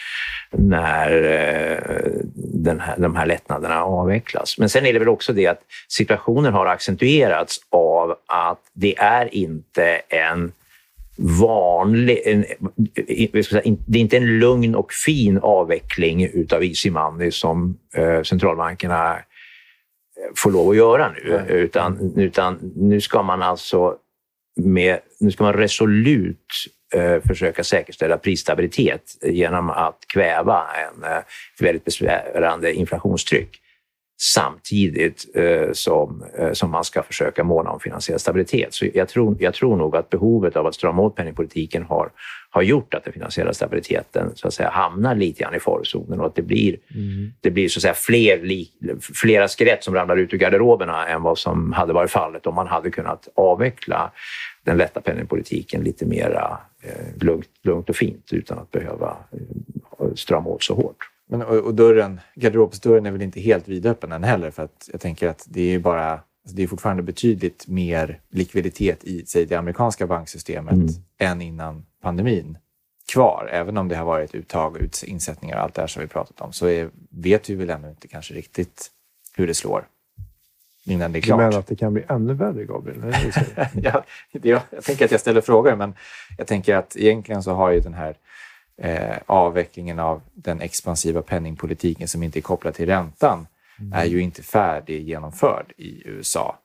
när 0.51 1.23
eh, 1.23 2.11
den 2.35 2.79
här, 2.79 2.97
de 2.97 3.15
här 3.15 3.25
lättnaderna 3.25 3.83
avvecklas. 3.83 4.57
Men 4.57 4.69
sen 4.69 4.85
är 4.85 4.93
det 4.93 4.99
väl 4.99 5.09
också 5.09 5.33
det 5.33 5.47
att 5.47 5.61
situationen 5.89 6.53
har 6.53 6.65
accentuerats 6.65 7.59
av 7.69 8.15
att 8.25 8.61
det 8.73 8.97
är 8.97 9.35
inte 9.35 10.01
en 10.09 10.51
vanlig... 11.17 12.21
En, 12.25 12.45
säga, 13.43 13.75
det 13.87 13.97
är 13.97 14.01
inte 14.01 14.17
en 14.17 14.39
lugn 14.39 14.75
och 14.75 14.93
fin 14.93 15.39
avveckling 15.41 16.25
utav 16.33 16.63
easy 16.63 16.91
money 16.91 17.31
som 17.31 17.77
eh, 17.93 18.21
centralbankerna 18.23 19.17
får 20.35 20.51
lov 20.51 20.69
att 20.69 20.75
göra 20.75 21.11
nu. 21.11 21.45
Utan, 21.49 22.13
utan 22.15 22.73
nu 22.75 23.01
ska 23.01 23.23
man 23.23 23.41
alltså 23.41 23.95
med, 24.55 24.99
nu 25.19 25.31
ska 25.31 25.43
man 25.43 25.53
resolut 25.53 26.45
eh, 26.93 27.21
försöka 27.27 27.63
säkerställa 27.63 28.17
prisstabilitet 28.17 29.01
genom 29.21 29.69
att 29.69 29.97
kväva 30.13 30.63
en, 30.67 31.03
eh, 31.03 31.17
ett 31.17 31.61
väldigt 31.61 31.85
besvärande 31.85 32.73
inflationstryck 32.73 33.61
samtidigt 34.21 35.35
eh, 35.35 35.71
som, 35.73 36.23
eh, 36.37 36.51
som 36.51 36.71
man 36.71 36.83
ska 36.83 37.03
försöka 37.03 37.43
måna 37.43 37.69
om 37.69 37.79
finansiell 37.79 38.19
stabilitet. 38.19 38.73
Så 38.73 38.85
jag 38.93 39.09
tror, 39.09 39.37
jag 39.39 39.53
tror 39.53 39.77
nog 39.77 39.95
att 39.95 40.09
behovet 40.09 40.55
av 40.55 40.65
att 40.65 40.75
strama 40.75 41.01
åt 41.01 41.15
penningpolitiken 41.15 41.83
har, 41.83 42.09
har 42.49 42.61
gjort 42.61 42.93
att 42.93 43.03
den 43.03 43.13
finansiella 43.13 43.53
stabiliteten 43.53 44.31
så 44.35 44.47
att 44.47 44.53
säga, 44.53 44.69
hamnar 44.69 45.15
lite 45.15 45.43
grann 45.43 45.55
i 45.55 45.59
farozonen 45.59 46.19
och 46.19 46.25
att 46.25 46.35
det 46.35 46.41
blir, 46.41 46.77
mm. 46.95 47.33
det 47.41 47.51
blir 47.51 47.69
så 47.69 47.77
att 47.77 47.81
säga, 47.81 47.93
fler, 47.93 48.65
flera 49.15 49.47
skelett 49.47 49.83
som 49.83 49.93
ramlar 49.95 50.17
ut 50.17 50.33
ur 50.33 50.37
garderoberna 50.37 51.07
än 51.07 51.21
vad 51.21 51.37
som 51.37 51.73
hade 51.73 51.93
varit 51.93 52.11
fallet 52.11 52.47
om 52.47 52.55
man 52.55 52.67
hade 52.67 52.91
kunnat 52.91 53.27
avveckla 53.35 54.11
den 54.63 54.77
lätta 54.77 55.01
penningpolitiken 55.01 55.83
lite 55.83 56.05
mera 56.05 56.57
eh, 56.83 57.23
lugnt, 57.23 57.49
lugnt 57.63 57.89
och 57.89 57.95
fint 57.95 58.33
utan 58.33 58.59
att 58.59 58.71
behöva 58.71 59.17
eh, 59.31 60.13
strama 60.15 60.49
åt 60.49 60.63
så 60.63 60.75
hårt. 60.75 61.09
Men, 61.29 61.41
och, 61.41 61.57
och 61.57 61.75
dörren, 61.75 62.19
garderobsdörren 62.35 63.05
är 63.05 63.11
väl 63.11 63.21
inte 63.21 63.39
helt 63.39 63.67
vidöppen 63.67 64.11
än 64.11 64.23
heller 64.23 64.51
för 64.51 64.63
att 64.63 64.89
jag 64.91 65.01
tänker 65.01 65.27
att 65.27 65.47
det 65.49 65.61
är 65.75 65.79
bara 65.79 66.11
alltså 66.11 66.55
det 66.55 66.63
är 66.63 66.67
fortfarande 66.67 67.03
betydligt 67.03 67.67
mer 67.67 68.21
likviditet 68.29 69.03
i 69.03 69.25
säg, 69.25 69.45
det 69.45 69.55
amerikanska 69.55 70.07
banksystemet 70.07 70.73
mm. 70.73 70.87
än 71.17 71.41
innan 71.41 71.85
pandemin 72.01 72.57
kvar. 73.11 73.49
Även 73.51 73.77
om 73.77 73.87
det 73.87 73.95
har 73.95 74.05
varit 74.05 74.35
uttag 74.35 74.75
och 74.75 75.03
insättningar 75.03 75.57
och 75.57 75.63
allt 75.63 75.73
det 75.73 75.81
här 75.81 75.87
som 75.87 76.01
vi 76.01 76.07
pratat 76.07 76.41
om 76.41 76.53
så 76.53 76.67
är, 76.67 76.89
vet 77.09 77.49
vi 77.49 77.55
väl 77.55 77.69
ännu 77.69 77.89
inte 77.89 78.07
kanske 78.07 78.33
riktigt 78.33 78.91
hur 79.35 79.47
det 79.47 79.53
slår 79.53 79.87
innan 80.85 81.11
det 81.11 81.19
är 81.19 81.21
klart. 81.21 81.39
Du 81.39 81.43
menar 81.43 81.59
att 81.59 81.67
det 81.67 81.75
kan 81.75 81.93
bli 81.93 82.03
ännu 82.09 82.33
värre, 82.33 82.65
Gabriel? 82.65 83.13
ja, 83.73 84.03
det, 84.31 84.49
jag 84.49 84.83
tänker 84.83 85.05
att 85.05 85.11
jag 85.11 85.19
ställer 85.19 85.41
frågor, 85.41 85.75
men 85.75 85.93
jag 86.37 86.47
tänker 86.47 86.75
att 86.75 86.95
egentligen 86.97 87.43
så 87.43 87.53
har 87.53 87.71
ju 87.71 87.79
den 87.79 87.93
här 87.93 88.15
eh, 88.81 89.17
avvecklingen 89.25 89.99
av 89.99 90.21
den 90.33 90.61
expansiva 90.61 91.21
penningpolitiken 91.21 92.07
som 92.07 92.23
inte 92.23 92.39
är 92.39 92.41
kopplad 92.41 92.73
till 92.73 92.85
räntan 92.85 93.47
mm. 93.79 93.93
är 93.93 94.05
ju 94.05 94.21
inte 94.21 94.43
färdig 94.43 95.07
genomförd 95.07 95.73
i 95.77 96.07
USA. 96.07 96.59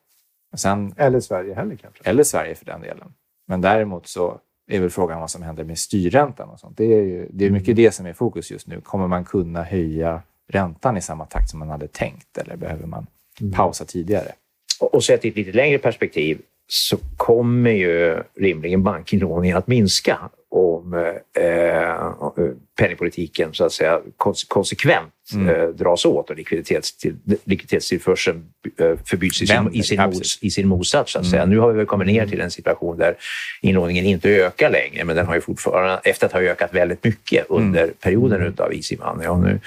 Sen, 0.56 0.94
eller 0.96 1.20
Sverige 1.20 1.54
heller 1.54 1.76
kanske? 1.76 2.04
Eller 2.04 2.22
Sverige 2.22 2.54
för 2.54 2.64
den 2.64 2.80
delen. 2.80 3.14
Men 3.46 3.60
däremot 3.60 4.06
så 4.06 4.40
är 4.66 4.80
väl 4.80 4.90
frågan 4.90 5.20
vad 5.20 5.30
som 5.30 5.42
händer 5.42 5.64
med 5.64 5.78
styrräntan 5.78 6.48
och 6.48 6.60
sånt. 6.60 6.76
Det 6.76 6.84
är, 6.84 7.02
ju, 7.02 7.28
det 7.30 7.46
är 7.46 7.50
mycket 7.50 7.68
mm. 7.68 7.76
det 7.76 7.90
som 7.90 8.06
är 8.06 8.12
fokus 8.12 8.50
just 8.50 8.66
nu. 8.66 8.80
Kommer 8.80 9.08
man 9.08 9.24
kunna 9.24 9.62
höja 9.62 10.22
räntan 10.48 10.96
i 10.96 11.00
samma 11.00 11.26
takt 11.26 11.50
som 11.50 11.58
man 11.58 11.68
hade 11.68 11.88
tänkt 11.88 12.38
eller 12.38 12.56
behöver 12.56 12.86
man 12.86 13.06
mm. 13.40 13.52
pausa 13.52 13.84
tidigare? 13.84 14.32
Och, 14.80 14.94
och 14.94 15.04
sett 15.04 15.24
i 15.24 15.28
ett 15.28 15.36
lite 15.36 15.52
längre 15.52 15.78
perspektiv 15.78 16.42
så 16.66 16.96
kommer 17.16 17.70
ju 17.70 18.22
rimligen 18.40 18.82
bankinlåningen 18.82 19.56
att 19.56 19.66
minska 19.66 20.18
om 20.50 20.94
eh, 20.94 22.44
penningpolitiken 22.78 23.54
så 23.54 23.64
att 23.64 23.72
säga 23.72 24.00
konsekvent 24.48 25.12
mm. 25.34 25.48
eh, 25.48 25.68
dras 25.68 26.04
åt 26.04 26.30
och 26.30 26.36
likviditetstill, 26.36 27.16
likviditetstillförseln 27.44 28.44
eh, 28.78 28.96
förbyts 29.04 29.42
i 29.42 29.46
sin, 29.46 29.70
i 29.72 29.82
sin, 29.82 30.02
mots, 30.02 30.38
i 30.42 30.50
sin 30.50 30.68
motsats. 30.68 31.12
Så 31.12 31.18
att 31.18 31.26
säga. 31.26 31.42
Mm. 31.42 31.54
Nu 31.54 31.60
har 31.60 31.72
vi 31.72 31.86
kommit 31.86 32.06
ner 32.06 32.26
till 32.26 32.40
en 32.40 32.50
situation 32.50 32.98
där 32.98 33.16
inlåningen 33.62 34.04
inte 34.04 34.30
ökar 34.30 34.70
längre, 34.70 35.04
men 35.04 35.16
den 35.16 35.26
har 35.26 35.34
ju 35.34 35.40
fortfarande, 35.40 36.00
efter 36.04 36.26
att 36.26 36.32
ha 36.32 36.40
ökat 36.40 36.74
väldigt 36.74 37.04
mycket 37.04 37.46
under 37.48 37.82
mm. 37.82 37.94
perioden 38.00 38.54
av 38.58 38.74
easy 38.74 38.96
money. 38.96 39.26
Och 39.28 39.38
nu, 39.38 39.60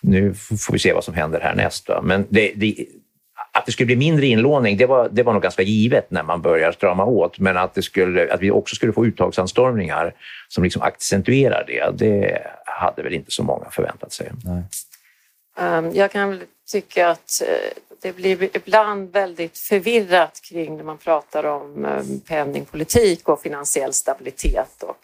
nu 0.00 0.34
får 0.34 0.72
vi 0.72 0.78
se 0.78 0.92
vad 0.92 1.04
som 1.04 1.14
händer 1.14 1.40
härnäst. 1.40 1.88
Va? 1.88 2.02
Men 2.02 2.26
det, 2.28 2.52
det 2.56 2.86
att 3.58 3.66
det 3.66 3.72
skulle 3.72 3.86
bli 3.86 3.96
mindre 3.96 4.26
inlåning, 4.26 4.76
det 4.76 4.86
var, 4.86 5.08
det 5.12 5.22
var 5.22 5.32
nog 5.32 5.42
ganska 5.42 5.62
givet 5.62 6.10
när 6.10 6.22
man 6.22 6.42
började 6.42 6.72
strama 6.72 7.04
åt. 7.04 7.38
Men 7.38 7.56
att, 7.56 7.74
det 7.74 7.82
skulle, 7.82 8.34
att 8.34 8.40
vi 8.40 8.50
också 8.50 8.76
skulle 8.76 8.92
få 8.92 9.06
uttagsanstormningar 9.06 10.14
som 10.48 10.64
liksom 10.64 10.82
accentuerar 10.82 11.64
det, 11.66 11.90
det 12.06 12.42
hade 12.66 13.02
väl 13.02 13.14
inte 13.14 13.30
så 13.30 13.42
många 13.42 13.70
förväntat 13.70 14.12
sig. 14.12 14.30
Nej. 14.44 14.62
Um, 15.78 15.94
jag 15.94 16.12
kan 16.12 16.28
väl 16.28 16.42
tycka 16.72 17.08
att 17.08 17.42
eh, 17.46 17.82
det 18.02 18.12
blir 18.12 18.56
ibland 18.56 19.12
väldigt 19.12 19.58
förvirrat 19.58 20.40
kring 20.50 20.76
när 20.76 20.84
man 20.84 20.98
pratar 20.98 21.44
om 21.44 21.84
um, 21.84 22.20
penningpolitik 22.20 23.28
och 23.28 23.42
finansiell 23.42 23.92
stabilitet. 23.92 24.82
Och 24.82 24.98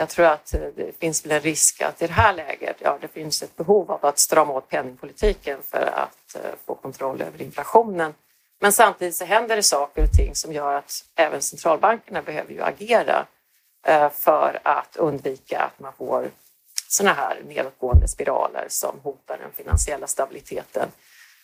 jag 0.00 0.08
tror 0.08 0.26
att 0.26 0.54
eh, 0.54 0.60
det 0.76 0.98
finns 0.98 1.24
väl 1.24 1.32
en 1.32 1.40
risk 1.40 1.80
att 1.82 2.02
i 2.02 2.06
det 2.06 2.12
här 2.12 2.32
läget, 2.32 2.76
ja, 2.78 2.98
det 3.00 3.08
finns 3.08 3.42
ett 3.42 3.56
behov 3.56 3.90
av 3.90 4.06
att 4.06 4.18
strama 4.18 4.52
åt 4.52 4.68
penningpolitiken 4.68 5.58
för 5.62 5.92
att 5.94 6.34
eh, 6.34 6.50
få 6.66 6.74
kontroll 6.74 7.22
över 7.22 7.42
inflationen. 7.42 8.14
Men 8.60 8.72
samtidigt 8.72 9.16
så 9.16 9.24
händer 9.24 9.56
det 9.56 9.62
saker 9.62 10.02
och 10.02 10.12
ting 10.12 10.34
som 10.34 10.52
gör 10.52 10.74
att 10.74 11.04
även 11.14 11.42
centralbankerna 11.42 12.22
behöver 12.22 12.52
ju 12.52 12.62
agera 12.62 13.26
eh, 13.86 14.10
för 14.10 14.60
att 14.62 14.96
undvika 14.96 15.60
att 15.60 15.80
man 15.80 15.92
får 15.92 16.30
sådana 16.88 17.14
här 17.14 17.42
nedåtgående 17.46 18.08
spiraler 18.08 18.66
som 18.68 19.00
hotar 19.02 19.38
den 19.38 19.52
finansiella 19.52 20.06
stabiliteten. 20.06 20.88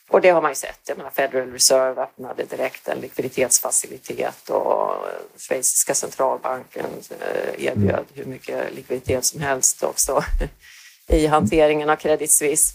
Och 0.08 0.20
det 0.20 0.30
har 0.30 0.42
man 0.42 0.50
ju 0.50 0.54
sett. 0.54 0.80
Jag 0.88 0.96
menar, 0.96 1.10
Federal 1.10 1.52
Reserve 1.52 2.02
öppnade 2.02 2.44
direkt 2.44 2.88
en 2.88 3.00
likviditetsfacilitet 3.00 4.50
och 4.50 4.94
schweiziska 5.36 5.94
centralbanken 5.94 6.86
eh, 7.20 7.64
erbjöd 7.66 8.04
hur 8.14 8.24
mycket 8.24 8.74
likviditet 8.74 9.24
som 9.24 9.40
helst 9.40 9.82
också 9.82 10.24
i 11.08 11.26
hanteringen 11.26 11.90
av 11.90 11.96
Credit 11.96 12.32
Suisse. 12.32 12.74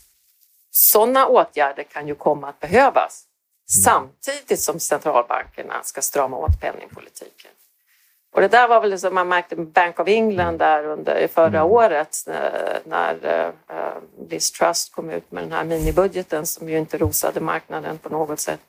Sådana 0.72 1.28
åtgärder 1.28 1.84
kan 1.84 2.08
ju 2.08 2.16
komma 2.16 2.50
att 2.50 2.60
behövas 2.60 3.24
mm. 3.76 3.84
samtidigt 3.84 4.60
som 4.60 4.80
centralbankerna 4.80 5.84
ska 5.84 6.02
strama 6.02 6.38
åt 6.38 6.62
penningpolitiken. 6.62 7.52
Och 8.32 8.42
det 8.42 8.48
där 8.48 8.68
var 8.68 8.82
väl 8.82 9.00
som 9.00 9.16
man 9.16 9.28
märkte 9.28 9.56
med 9.56 9.68
Bank 9.68 10.00
of 10.00 10.08
England 10.08 10.58
där 10.58 10.86
under 10.86 11.28
förra 11.28 11.60
mm. 11.60 11.72
året 11.72 12.18
när 12.84 13.16
uh, 13.70 14.30
Liz 14.30 14.52
Trust 14.52 14.96
kom 14.96 15.10
ut 15.10 15.32
med 15.32 15.44
den 15.44 15.52
här 15.52 15.64
minibudgeten 15.64 16.46
som 16.46 16.70
ju 16.70 16.78
inte 16.78 16.98
rosade 16.98 17.40
marknaden 17.40 17.98
på 17.98 18.10
något 18.10 18.40
sätt. 18.40 18.60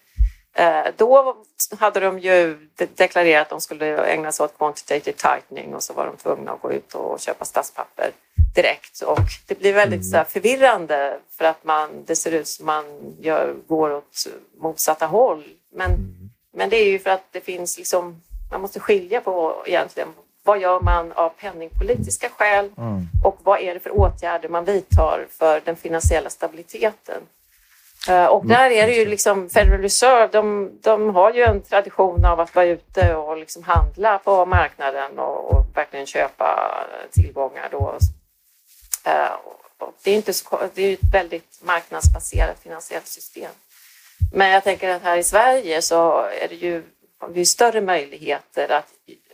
Då 0.97 1.37
hade 1.79 2.01
de 2.01 2.19
ju 2.19 2.69
deklarerat 2.95 3.43
att 3.43 3.51
de 3.51 3.61
skulle 3.61 4.07
ägna 4.07 4.33
sig 4.33 4.45
åt 4.45 4.59
quantitative 4.59 5.17
tightening 5.17 5.75
och 5.75 5.83
så 5.83 5.93
var 5.93 6.07
de 6.07 6.17
tvungna 6.17 6.53
att 6.53 6.61
gå 6.61 6.73
ut 6.73 6.95
och 6.95 7.21
köpa 7.21 7.45
statspapper 7.45 8.11
direkt. 8.55 9.01
Och 9.01 9.19
det 9.47 9.59
blir 9.59 9.73
väldigt 9.73 10.13
mm. 10.13 10.25
så 10.25 10.31
förvirrande 10.33 11.19
för 11.39 11.45
att 11.45 11.65
man, 11.65 12.05
det 12.07 12.17
ser 12.17 12.33
ut 12.33 12.49
som 12.49 12.67
man 12.67 12.85
gör, 13.21 13.55
går 13.67 13.93
åt 13.93 14.27
motsatta 14.61 15.07
håll. 15.07 15.45
Men, 15.75 15.91
mm. 15.91 16.31
men 16.55 16.71
det 16.71 16.77
är 16.77 16.91
ju 16.91 16.99
för 16.99 17.11
att 17.11 17.25
det 17.31 17.41
finns 17.41 17.79
liksom 17.79 18.23
man 18.53 18.61
måste 18.61 18.81
skilja 18.81 19.21
på 19.21 19.63
egentligen 19.67 20.09
vad 20.45 20.61
gör 20.61 20.81
man 20.81 21.13
av 21.13 21.29
penningpolitiska 21.29 22.29
skäl 22.29 22.71
mm. 22.79 23.07
och 23.25 23.39
vad 23.43 23.61
är 23.61 23.75
det 23.75 23.81
för 23.81 23.91
åtgärder 23.91 24.49
man 24.49 24.65
vidtar 24.65 25.27
för 25.31 25.61
den 25.65 25.77
finansiella 25.77 26.31
stabiliteten. 26.31 27.23
Eh, 28.09 28.25
och 28.25 28.47
där 28.47 28.71
är 28.71 28.87
det 28.87 28.93
ju 28.93 29.07
liksom 29.07 29.49
Federal 29.49 29.81
Reserve, 29.81 30.29
de, 30.33 30.71
de 30.83 31.15
har 31.15 31.33
ju 31.33 31.43
en 31.43 31.63
tradition 31.63 32.25
av 32.25 32.41
att 32.41 32.55
vara 32.55 32.67
ute 32.67 33.15
och 33.15 33.37
liksom 33.37 33.63
handla 33.63 34.19
på 34.19 34.47
marknaden 34.47 35.19
och, 35.19 35.51
och 35.51 35.65
verkligen 35.75 36.07
köpa 36.07 36.75
tillgångar. 37.11 37.69
Då. 37.71 37.99
Eh, 39.05 39.33
och 39.79 39.95
det 40.03 40.11
är, 40.11 40.17
inte 40.17 40.33
så, 40.33 40.61
det 40.75 40.83
är 40.83 40.93
ett 40.93 41.15
väldigt 41.15 41.61
marknadsbaserat 41.63 42.59
finansiellt 42.63 43.07
system. 43.07 43.51
Men 44.33 44.51
jag 44.51 44.65
tänker 44.65 44.89
att 44.89 45.03
här 45.03 45.17
i 45.17 45.23
Sverige 45.23 45.83
så 45.83 46.19
är 46.23 46.49
det 46.49 46.55
ju 46.55 46.83
har 47.23 47.29
vi 47.29 47.45
större 47.45 47.81
möjligheter 47.81 48.73
att, 48.73 48.93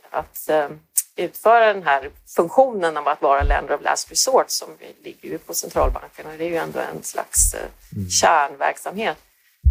att 0.09 0.49
um, 0.69 0.79
utföra 1.15 1.73
den 1.73 1.83
här 1.83 2.09
funktionen 2.35 2.97
av 2.97 3.07
att 3.07 3.21
vara 3.21 3.43
lender 3.43 3.75
of 3.75 3.81
last 3.81 4.11
resort 4.11 4.49
som 4.49 4.67
ligger 5.03 5.29
ju 5.29 5.37
på 5.37 5.53
centralbankerna. 5.53 6.29
Det 6.37 6.43
är 6.43 6.49
ju 6.49 6.55
ändå 6.55 6.79
en 6.79 7.03
slags 7.03 7.53
uh, 7.53 7.59
mm. 7.95 8.09
kärnverksamhet. 8.09 9.17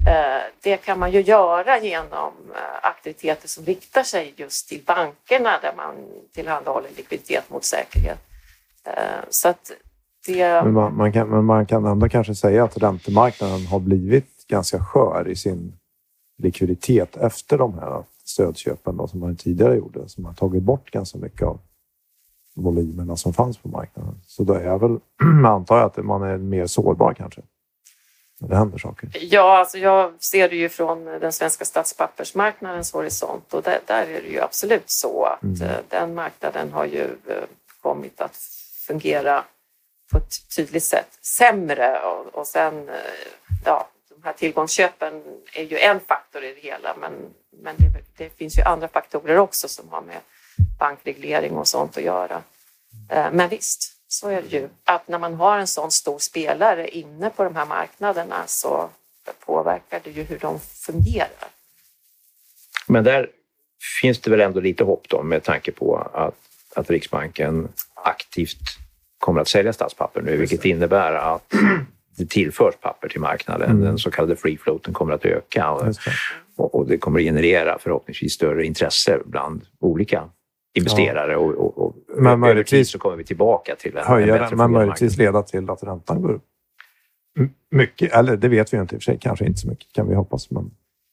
Uh, 0.06 0.42
det 0.60 0.76
kan 0.76 0.98
man 0.98 1.10
ju 1.12 1.20
göra 1.20 1.78
genom 1.78 2.32
uh, 2.50 2.56
aktiviteter 2.82 3.48
som 3.48 3.64
riktar 3.64 4.02
sig 4.02 4.34
just 4.36 4.68
till 4.68 4.82
bankerna 4.86 5.58
där 5.62 5.72
man 5.76 5.94
tillhandahåller 6.34 6.88
likviditet 6.96 7.50
mot 7.50 7.64
säkerhet. 7.64 8.18
Så 9.30 9.54
det... 10.26 10.62
Men 10.64 10.72
man, 10.72 10.96
man, 10.96 11.12
kan, 11.12 11.28
men 11.28 11.44
man 11.44 11.66
kan 11.66 11.84
ändå 11.84 12.08
kanske 12.08 12.34
säga 12.34 12.64
att 12.64 12.78
räntemarknaden 12.78 13.66
har 13.66 13.78
blivit 13.78 14.46
ganska 14.48 14.84
skör 14.84 15.28
i 15.28 15.36
sin 15.36 15.77
likviditet 16.38 17.16
efter 17.16 17.58
de 17.58 17.78
här 17.78 18.04
stödköpen 18.24 18.96
då, 18.96 19.08
som 19.08 19.20
man 19.20 19.36
tidigare 19.36 19.76
gjorde, 19.76 20.08
som 20.08 20.24
har 20.24 20.32
tagit 20.32 20.62
bort 20.62 20.90
ganska 20.90 21.18
mycket 21.18 21.42
av 21.42 21.60
volymerna 22.54 23.16
som 23.16 23.32
fanns 23.32 23.58
på 23.58 23.68
marknaden. 23.68 24.20
Så 24.26 24.44
då 24.44 24.54
är 24.54 24.64
jag 24.64 24.78
väl, 24.78 24.98
antar 25.46 25.78
jag, 25.78 25.86
att 25.86 26.04
man 26.04 26.22
är 26.22 26.36
mer 26.36 26.66
sårbar 26.66 27.14
kanske. 27.14 27.42
När 28.40 28.48
det 28.48 28.56
händer 28.56 28.78
saker. 28.78 29.10
Ja, 29.20 29.58
alltså 29.58 29.78
jag 29.78 30.12
ser 30.18 30.48
det 30.48 30.56
ju 30.56 30.68
från 30.68 31.04
den 31.04 31.32
svenska 31.32 31.64
statspappersmarknadens 31.64 32.92
horisont 32.92 33.54
och 33.54 33.62
där, 33.62 33.80
där 33.86 34.06
är 34.06 34.22
det 34.22 34.28
ju 34.28 34.40
absolut 34.40 34.90
så 34.90 35.24
att 35.24 35.42
mm. 35.42 35.62
Eh, 35.62 35.76
den 35.88 36.14
marknaden 36.14 36.72
har 36.72 36.84
ju 36.84 37.02
eh, 37.02 37.44
kommit 37.82 38.20
att 38.20 38.36
fungera 38.86 39.44
på 40.10 40.18
ett 40.18 40.56
tydligt 40.56 40.84
sätt 40.84 41.18
sämre 41.22 42.00
och, 42.00 42.40
och 42.40 42.46
sen, 42.46 42.88
eh, 42.88 42.94
ja, 43.64 43.88
de 44.22 44.26
här 44.28 44.32
tillgångsköpen 44.32 45.22
är 45.54 45.64
ju 45.64 45.78
en 45.78 46.00
faktor 46.00 46.44
i 46.44 46.54
det 46.54 46.60
hela 46.60 46.96
men, 47.00 47.12
men 47.62 47.76
det, 47.78 48.02
det, 48.16 48.30
finns 48.36 48.58
ju 48.58 48.62
andra 48.62 48.88
faktorer 48.88 49.36
också 49.36 49.68
som 49.68 49.88
har 49.88 50.02
med 50.02 50.20
bankreglering 50.78 51.52
och 51.52 51.68
sånt 51.68 51.96
att 51.96 52.02
göra. 52.02 52.42
Eh, 53.10 53.32
men 53.32 53.48
visst, 53.48 53.92
så 54.08 54.28
är 54.28 54.42
det 54.42 54.48
ju. 54.48 54.68
Att 54.84 55.08
när 55.08 55.18
man 55.18 55.34
har 55.34 55.58
en 55.58 55.66
sån 55.66 55.90
stor 55.90 56.18
spelare 56.18 56.88
inne 56.88 57.30
på 57.30 57.44
de 57.44 57.56
här 57.56 57.66
marknaderna 57.66 58.46
så 58.46 58.90
påverkar 59.46 60.00
det 60.04 60.10
ju 60.10 60.22
hur 60.22 60.38
de 60.38 60.60
fungerar. 60.60 61.48
Men 62.86 63.04
där 63.04 63.30
finns 64.00 64.18
det 64.18 64.30
väl 64.30 64.40
ändå 64.40 64.60
lite 64.60 64.84
hopp 64.84 65.08
då 65.08 65.22
med 65.22 65.44
tanke 65.44 65.72
på 65.72 65.96
att, 65.96 66.34
att 66.74 66.90
Riksbanken 66.90 67.68
aktivt 67.94 68.78
kommer 69.18 69.40
att 69.40 69.48
sälja 69.48 69.72
statspapper 69.72 70.22
nu, 70.22 70.36
vilket 70.36 70.64
innebär 70.64 71.12
att 71.12 71.52
det 72.18 72.30
tillförs 72.30 72.74
papper 72.80 73.08
till 73.08 73.20
marknaden. 73.20 73.70
Mm. 73.70 73.82
Den 73.82 73.98
så 73.98 74.10
kallade 74.10 74.36
free 74.36 74.58
floaten 74.58 74.94
kommer 74.94 75.12
att 75.12 75.24
öka 75.24 75.70
och, 75.70 75.94
och, 76.56 76.74
och, 76.74 76.86
det 76.86 76.98
kommer 76.98 77.20
att 77.20 77.24
generera 77.24 77.78
förhoppningsvis 77.78 78.32
större 78.32 78.66
intresse 78.66 79.18
bland 79.24 79.62
olika 79.80 80.28
investerare 80.74 81.32
ja. 81.32 81.38
och, 81.38 81.78
och, 81.78 81.96
men 82.16 82.40
möjligtvis 82.40 82.90
så 82.90 82.98
kommer 82.98 83.16
vi 83.16 83.24
tillbaka 83.24 83.76
till 83.76 83.96
en, 83.96 84.04
höja 84.04 84.34
en 84.34 84.40
bättre 84.42 84.56
Men 84.56 84.72
möjligtvis 84.72 85.16
leda 85.16 85.42
till 85.42 85.70
att 85.70 85.82
räntan 85.82 86.22
går 86.22 86.32
upp. 86.32 86.44
Mycket, 87.70 88.12
eller 88.12 88.36
det 88.36 88.48
vet 88.48 88.72
vi 88.72 88.76
inte 88.78 88.94
i 88.94 88.98
och 88.98 89.02
för 89.02 89.12
sig, 89.12 89.18
kanske 89.20 89.46
inte 89.46 89.58
så 89.60 89.68
mycket 89.68 89.92
kan 89.92 90.08
vi 90.08 90.14
hoppas, 90.14 90.50
men 90.50 90.70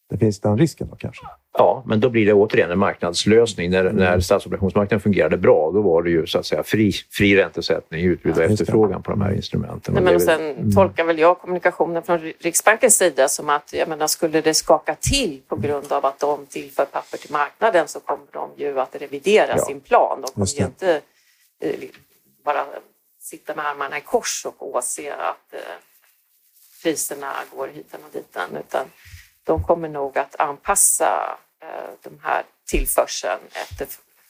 det 0.09 0.17
finns 0.17 0.39
den 0.39 0.57
risken 0.57 0.87
då 0.89 0.95
kanske? 0.95 1.25
Ja, 1.57 1.83
men 1.85 1.99
då 1.99 2.09
blir 2.09 2.25
det 2.25 2.33
återigen 2.33 2.71
en 2.71 2.79
marknadslösning. 2.79 3.71
När, 3.71 3.85
mm. 3.85 3.95
när 3.95 4.19
statsobligationsmarknaden 4.19 5.01
fungerade 5.01 5.37
bra, 5.37 5.71
då 5.71 5.81
var 5.81 6.03
det 6.03 6.09
ju 6.09 6.27
så 6.27 6.39
att 6.39 6.45
säga 6.45 6.63
fri, 6.63 6.91
fri 7.11 7.35
räntesättning, 7.35 8.05
utbud 8.05 8.37
och 8.37 8.43
ja, 8.43 8.47
efterfrågan 8.47 9.03
på 9.03 9.11
de 9.11 9.21
här 9.21 9.33
instrumenten. 9.33 9.93
Nej, 9.93 10.03
men 10.03 10.15
och 10.15 10.21
sen 10.21 10.41
mm. 10.41 10.71
tolkar 10.71 11.03
väl 11.03 11.19
jag 11.19 11.39
kommunikationen 11.39 12.03
från 12.03 12.19
Riksbankens 12.19 12.97
sida 12.97 13.27
som 13.27 13.49
att 13.49 13.73
jag 13.73 13.87
menar, 13.87 14.07
skulle 14.07 14.41
det 14.41 14.53
skaka 14.53 14.95
till 14.95 15.41
på 15.47 15.55
grund 15.55 15.91
av 15.91 16.05
att 16.05 16.19
de 16.19 16.45
tillför 16.45 16.85
papper 16.85 17.17
till 17.17 17.31
marknaden 17.31 17.87
så 17.87 17.99
kommer 17.99 18.25
de 18.31 18.49
ju 18.57 18.79
att 18.79 18.95
revidera 18.95 19.57
ja. 19.57 19.65
sin 19.65 19.79
plan. 19.79 20.21
De 20.21 20.31
kommer 20.31 20.59
ju 20.59 20.65
inte 20.65 21.01
eh, 21.61 21.75
bara 22.45 22.65
sitta 23.19 23.55
med 23.55 23.65
armarna 23.65 23.97
i 23.97 24.01
kors 24.01 24.45
och 24.45 24.75
åse 24.75 25.13
att 25.13 25.53
eh, 25.53 25.59
priserna 26.83 27.33
går 27.55 27.67
hit 27.67 27.93
och 27.93 27.99
dit, 28.13 28.37
utan 28.59 28.85
de 29.45 29.63
kommer 29.63 29.89
nog 29.89 30.17
att 30.17 30.35
anpassa 30.39 31.37
eh, 31.61 31.93
den 32.03 32.19
här 32.23 32.43
tillförseln 32.67 33.39
efter 33.53 33.87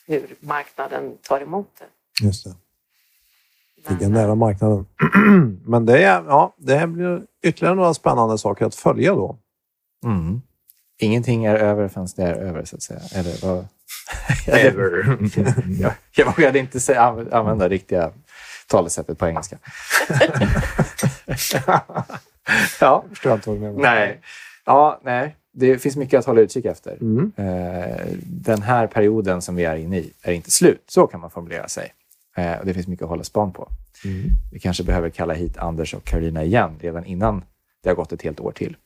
hur 0.08 0.36
marknaden 0.40 1.18
tar 1.22 1.42
emot 1.42 1.70
det. 1.80 2.26
Just 2.26 2.44
det. 2.44 2.56
Ligga 3.90 4.10
nära 4.10 4.36
marknaden. 4.36 4.86
Men 5.66 5.86
det, 5.86 6.04
är, 6.04 6.24
ja, 6.24 6.56
det 6.58 6.88
blir 6.88 7.22
ytterligare 7.44 7.76
några 7.76 7.94
spännande 7.94 8.38
saker 8.38 8.66
att 8.66 8.76
följa 8.76 9.16
då. 9.16 9.38
Mm. 10.06 10.42
Ingenting 10.98 11.46
är 11.46 11.56
över 11.56 11.88
förrän 11.88 12.08
det 12.16 12.24
är 12.24 12.34
över, 12.34 12.66
så 12.66 12.76
att 12.76 12.82
säga. 12.82 13.00
Eller 13.16 13.46
vad? 13.48 13.68
Ever. 14.48 15.18
jag, 15.82 15.92
jag 16.12 16.26
vågade 16.26 16.60
inte 16.60 16.80
säga, 16.80 17.02
använda 17.32 17.70
riktiga 17.70 18.12
talesättet 18.68 19.20
på 19.20 19.28
engelska. 19.28 19.58
ja. 21.54 22.06
Jag 22.80 23.04
förstår 23.10 23.34
inte 23.34 23.50
vad 23.50 23.58
du 23.58 23.62
menar. 23.62 23.80
Nej. 23.82 24.22
Ja, 24.66 25.02
nej. 25.04 25.36
Det 25.54 25.78
finns 25.78 25.96
mycket 25.96 26.20
att 26.20 26.26
hålla 26.26 26.42
utkik 26.42 26.66
efter. 26.66 26.98
Mm. 27.02 27.32
Eh, 27.36 28.08
den 28.24 28.62
här 28.62 28.88
perioden 28.88 29.42
som 29.42 29.56
vi 29.56 29.66
är 29.66 29.76
inne 29.76 29.98
i 29.98 30.12
är 30.22 30.34
inte 30.34 30.52
slut. 30.52 30.84
Så 30.88 31.08
kan 31.08 31.20
man 31.20 31.32
formulera 31.32 31.68
sig. 31.68 31.94
Eh, 32.36 32.60
och 32.60 32.66
det 32.66 32.74
finns 32.74 32.88
mycket 32.88 33.04
att 33.04 33.10
hålla 33.10 33.24
span 33.24 33.54
på. 33.54 33.72
Mm. 34.06 34.30
Vi 34.52 34.60
kanske 34.60 34.84
behöver 34.84 35.10
kalla 35.10 35.34
hit 35.34 35.58
Anders 35.58 35.94
och 35.94 36.04
Karolina 36.04 36.44
igen 36.44 36.78
redan 36.80 37.06
innan 37.06 37.44
det 37.84 37.90
har 37.90 37.96
gått 37.96 38.12
ett 38.12 38.22
helt 38.22 38.40
år 38.40 38.52
till. 38.52 38.78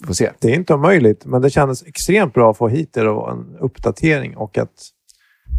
Vi 0.00 0.06
får 0.06 0.14
se. 0.14 0.32
Det 0.38 0.48
är 0.48 0.54
inte 0.54 0.74
omöjligt, 0.74 1.26
men 1.26 1.42
det 1.42 1.50
kändes 1.50 1.82
extremt 1.86 2.34
bra 2.34 2.50
att 2.50 2.56
få 2.56 2.68
hit 2.68 2.96
er 2.96 3.08
och 3.08 3.30
en 3.30 3.56
uppdatering 3.60 4.36
och 4.36 4.58
att 4.58 4.90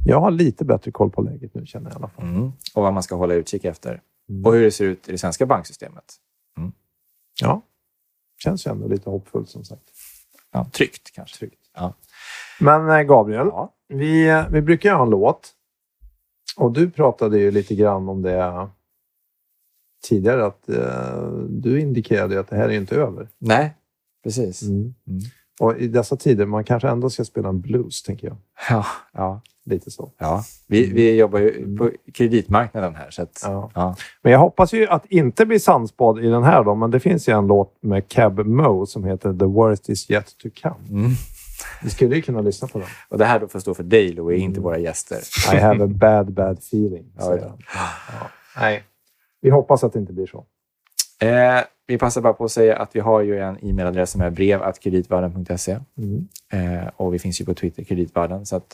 jag 0.06 0.20
har 0.20 0.32
lite 0.32 0.66
bättre 0.66 0.92
koll 0.92 1.10
på 1.10 1.22
läget 1.22 1.54
nu 1.54 1.66
känner 1.66 1.90
jag 1.90 1.94
i 1.94 1.96
alla 1.96 2.08
fall. 2.08 2.26
Mm. 2.26 2.52
Och 2.74 2.84
vad 2.84 2.94
man 2.94 3.04
ska 3.04 3.16
hålla 3.16 3.34
utkik 3.34 3.66
efter. 3.66 4.02
Mm. 4.30 4.46
Och 4.46 4.54
hur 4.54 4.62
det 4.62 4.72
ser 4.72 4.86
ut 4.86 5.10
i 5.10 5.12
det 5.12 5.18
svenska 5.18 5.46
banksystemet. 5.46 6.06
Ja, 7.42 7.62
känns 8.44 8.68
ju 8.68 8.72
ändå 8.72 8.88
lite 8.88 9.10
hoppfullt 9.10 9.50
som 9.50 9.64
sagt. 9.66 9.84
Ja, 10.52 10.66
tryggt 10.74 11.12
kanske. 11.14 11.38
Tryggt. 11.38 11.70
Ja. 11.74 11.94
Men 12.60 12.90
eh, 12.90 13.02
Gabriel, 13.04 13.48
Ja. 13.52 13.74
vi, 13.88 14.30
eh, 14.30 14.50
vi 14.50 14.62
brukar 14.62 14.90
ju 14.90 14.96
ha 14.96 15.04
en 15.04 15.10
låt. 15.10 15.52
Och 16.58 16.72
du 16.72 16.90
pratade 16.92 17.40
ju 17.40 17.52
lite 17.52 17.76
grann 17.76 18.10
om 18.10 18.22
det 18.22 18.70
tidigare, 20.04 20.46
att 20.46 20.70
eh, 20.70 21.28
du 21.50 21.80
indikerade 21.80 22.40
att 22.40 22.48
det 22.50 22.56
här 22.56 22.70
är 22.70 22.74
inte 22.74 22.96
över. 22.96 23.28
Nej, 23.38 23.74
precis. 24.24 24.62
Mm. 24.62 24.94
Mm. 25.08 25.22
Och 25.62 25.78
i 25.78 25.88
dessa 25.88 26.16
tider, 26.18 26.46
man 26.46 26.64
kanske 26.64 26.90
ändå 26.90 27.10
ska 27.10 27.26
spela 27.26 27.50
en 27.50 27.62
blues, 27.62 28.04
tänker 28.04 28.28
jag. 28.28 28.38
Ja, 28.70 28.86
ja, 29.14 29.42
Lite 29.66 29.92
så. 29.92 30.12
ja. 30.18 30.44
Vi, 30.68 30.86
vi 30.94 31.16
jobbar 31.18 31.40
ju 31.40 31.78
på 31.78 31.90
kreditmarknaden 32.14 32.96
här. 32.96 33.10
Så 33.12 33.22
att, 33.22 33.40
Ja. 33.44 33.72
ja. 33.76 33.96
Men 34.22 34.32
jag 34.32 34.40
hoppas 34.40 34.74
ju 34.74 34.88
att 34.88 35.06
inte 35.06 35.46
bli 35.46 35.60
sandspådd 35.60 36.20
i 36.26 36.28
den 36.28 36.44
här 36.44 36.64
då, 36.64 36.76
men 36.76 36.92
det 36.92 37.00
finns 37.00 37.30
ju 37.30 37.38
en 37.38 37.48
låt 37.48 37.78
med 37.82 38.08
Cab 38.08 38.40
Mo 38.40 38.86
som 38.86 39.04
heter 39.04 39.34
The 39.34 39.46
Worst 39.46 39.90
Is 39.90 40.12
Yet 40.12 40.38
To 40.38 40.50
Come. 40.62 41.00
Mm. 41.02 41.12
Vi 41.84 41.90
skulle 41.90 42.16
ju 42.16 42.22
kunna 42.22 42.42
lyssna 42.42 42.68
på 42.68 42.80
den. 42.80 42.88
Och 43.10 43.18
det 43.18 43.26
här 43.26 43.40
då 43.40 43.48
får 43.48 43.60
stå 43.60 43.74
för 43.74 43.84
dig, 43.84 44.08
inte 44.10 44.28
Mm. 44.30 44.62
våra 44.64 44.78
gäster. 44.78 45.20
I 45.54 45.58
have 45.58 45.84
a 45.84 45.88
bad, 45.88 46.34
bad 46.34 46.58
feeling. 46.58 47.06
Ja. 47.18 47.38
Ja. 47.38 47.58
Nej. 48.58 48.84
Vi 49.42 49.50
hoppas 49.50 49.84
att 49.84 49.94
det 49.94 50.00
inte 50.00 50.14
blir 50.14 50.28
så. 50.28 50.46
Eh, 51.22 51.60
vi 51.88 51.98
passar 51.98 52.22
bara 52.22 52.34
på 52.34 52.44
att 52.46 52.52
säga 52.52 52.78
att 52.78 52.96
vi 52.96 53.00
har 53.00 53.22
ju 53.22 53.40
en 53.40 53.58
e-mailadress 53.62 54.12
som 54.12 54.22
är 54.22 54.30
brev.kreditvärden.se. 54.30 55.78
Mm. 55.98 56.28
Eh, 56.54 56.88
och 56.96 57.14
vi 57.14 57.20
finns 57.20 57.42
ju 57.42 57.46
på 57.46 57.54
Twitter, 57.54 57.84
Kreditvärden. 57.84 58.46
Så 58.46 58.56
att 58.56 58.66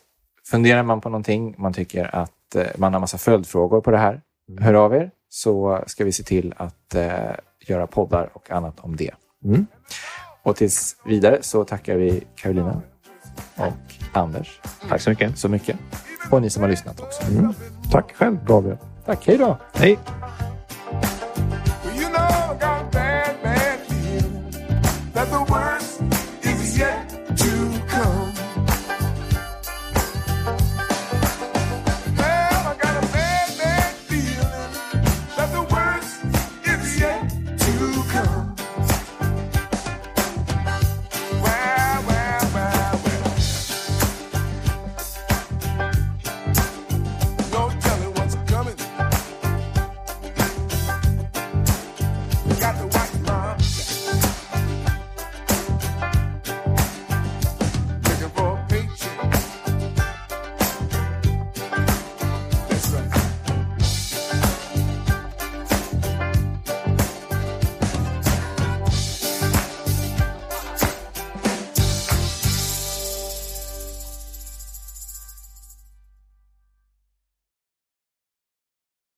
funderar 0.52 0.84
man 0.84 1.02
på 1.02 1.10
någonting, 1.10 1.56
man 1.58 1.74
tycker 1.74 2.16
att 2.16 2.56
eh, 2.56 2.66
man 2.78 2.94
har 2.94 3.00
massa 3.00 3.18
följdfrågor 3.18 3.82
på 3.82 3.92
det 3.92 3.98
här, 3.98 4.22
Mm. 4.50 4.64
hör 4.64 4.74
av 4.74 4.96
er 4.96 5.12
så 5.30 5.84
ska 5.88 6.06
vi 6.06 6.12
se 6.12 6.24
till 6.24 6.54
att 6.58 6.96
eh, 6.96 7.12
göra 7.68 7.88
poddar 7.88 8.30
och 8.34 8.52
annat 8.52 8.80
om 8.80 8.96
det. 8.96 9.12
Mm. 9.46 9.66
Och 10.44 10.56
tills 10.56 10.96
vidare 11.06 11.38
så 11.42 11.64
tackar 11.64 11.96
vi 11.96 12.24
Carolina 12.36 12.82
och 13.56 13.74
Anders 14.14 14.60
Tack 14.90 15.02
så 15.02 15.10
mycket. 15.10 15.38
så 15.38 15.50
mycket. 15.50 15.78
Och 16.32 16.42
ni 16.42 16.50
som 16.50 16.64
har 16.64 16.70
lyssnat 16.70 17.00
också. 17.02 17.32
Mm. 17.32 17.54
Tack 17.92 18.16
själv, 18.16 18.46
Gabriel. 18.46 18.78
Tack, 19.06 19.28
hej 19.28 19.38
då! 19.38 19.58
Hej! 19.74 20.00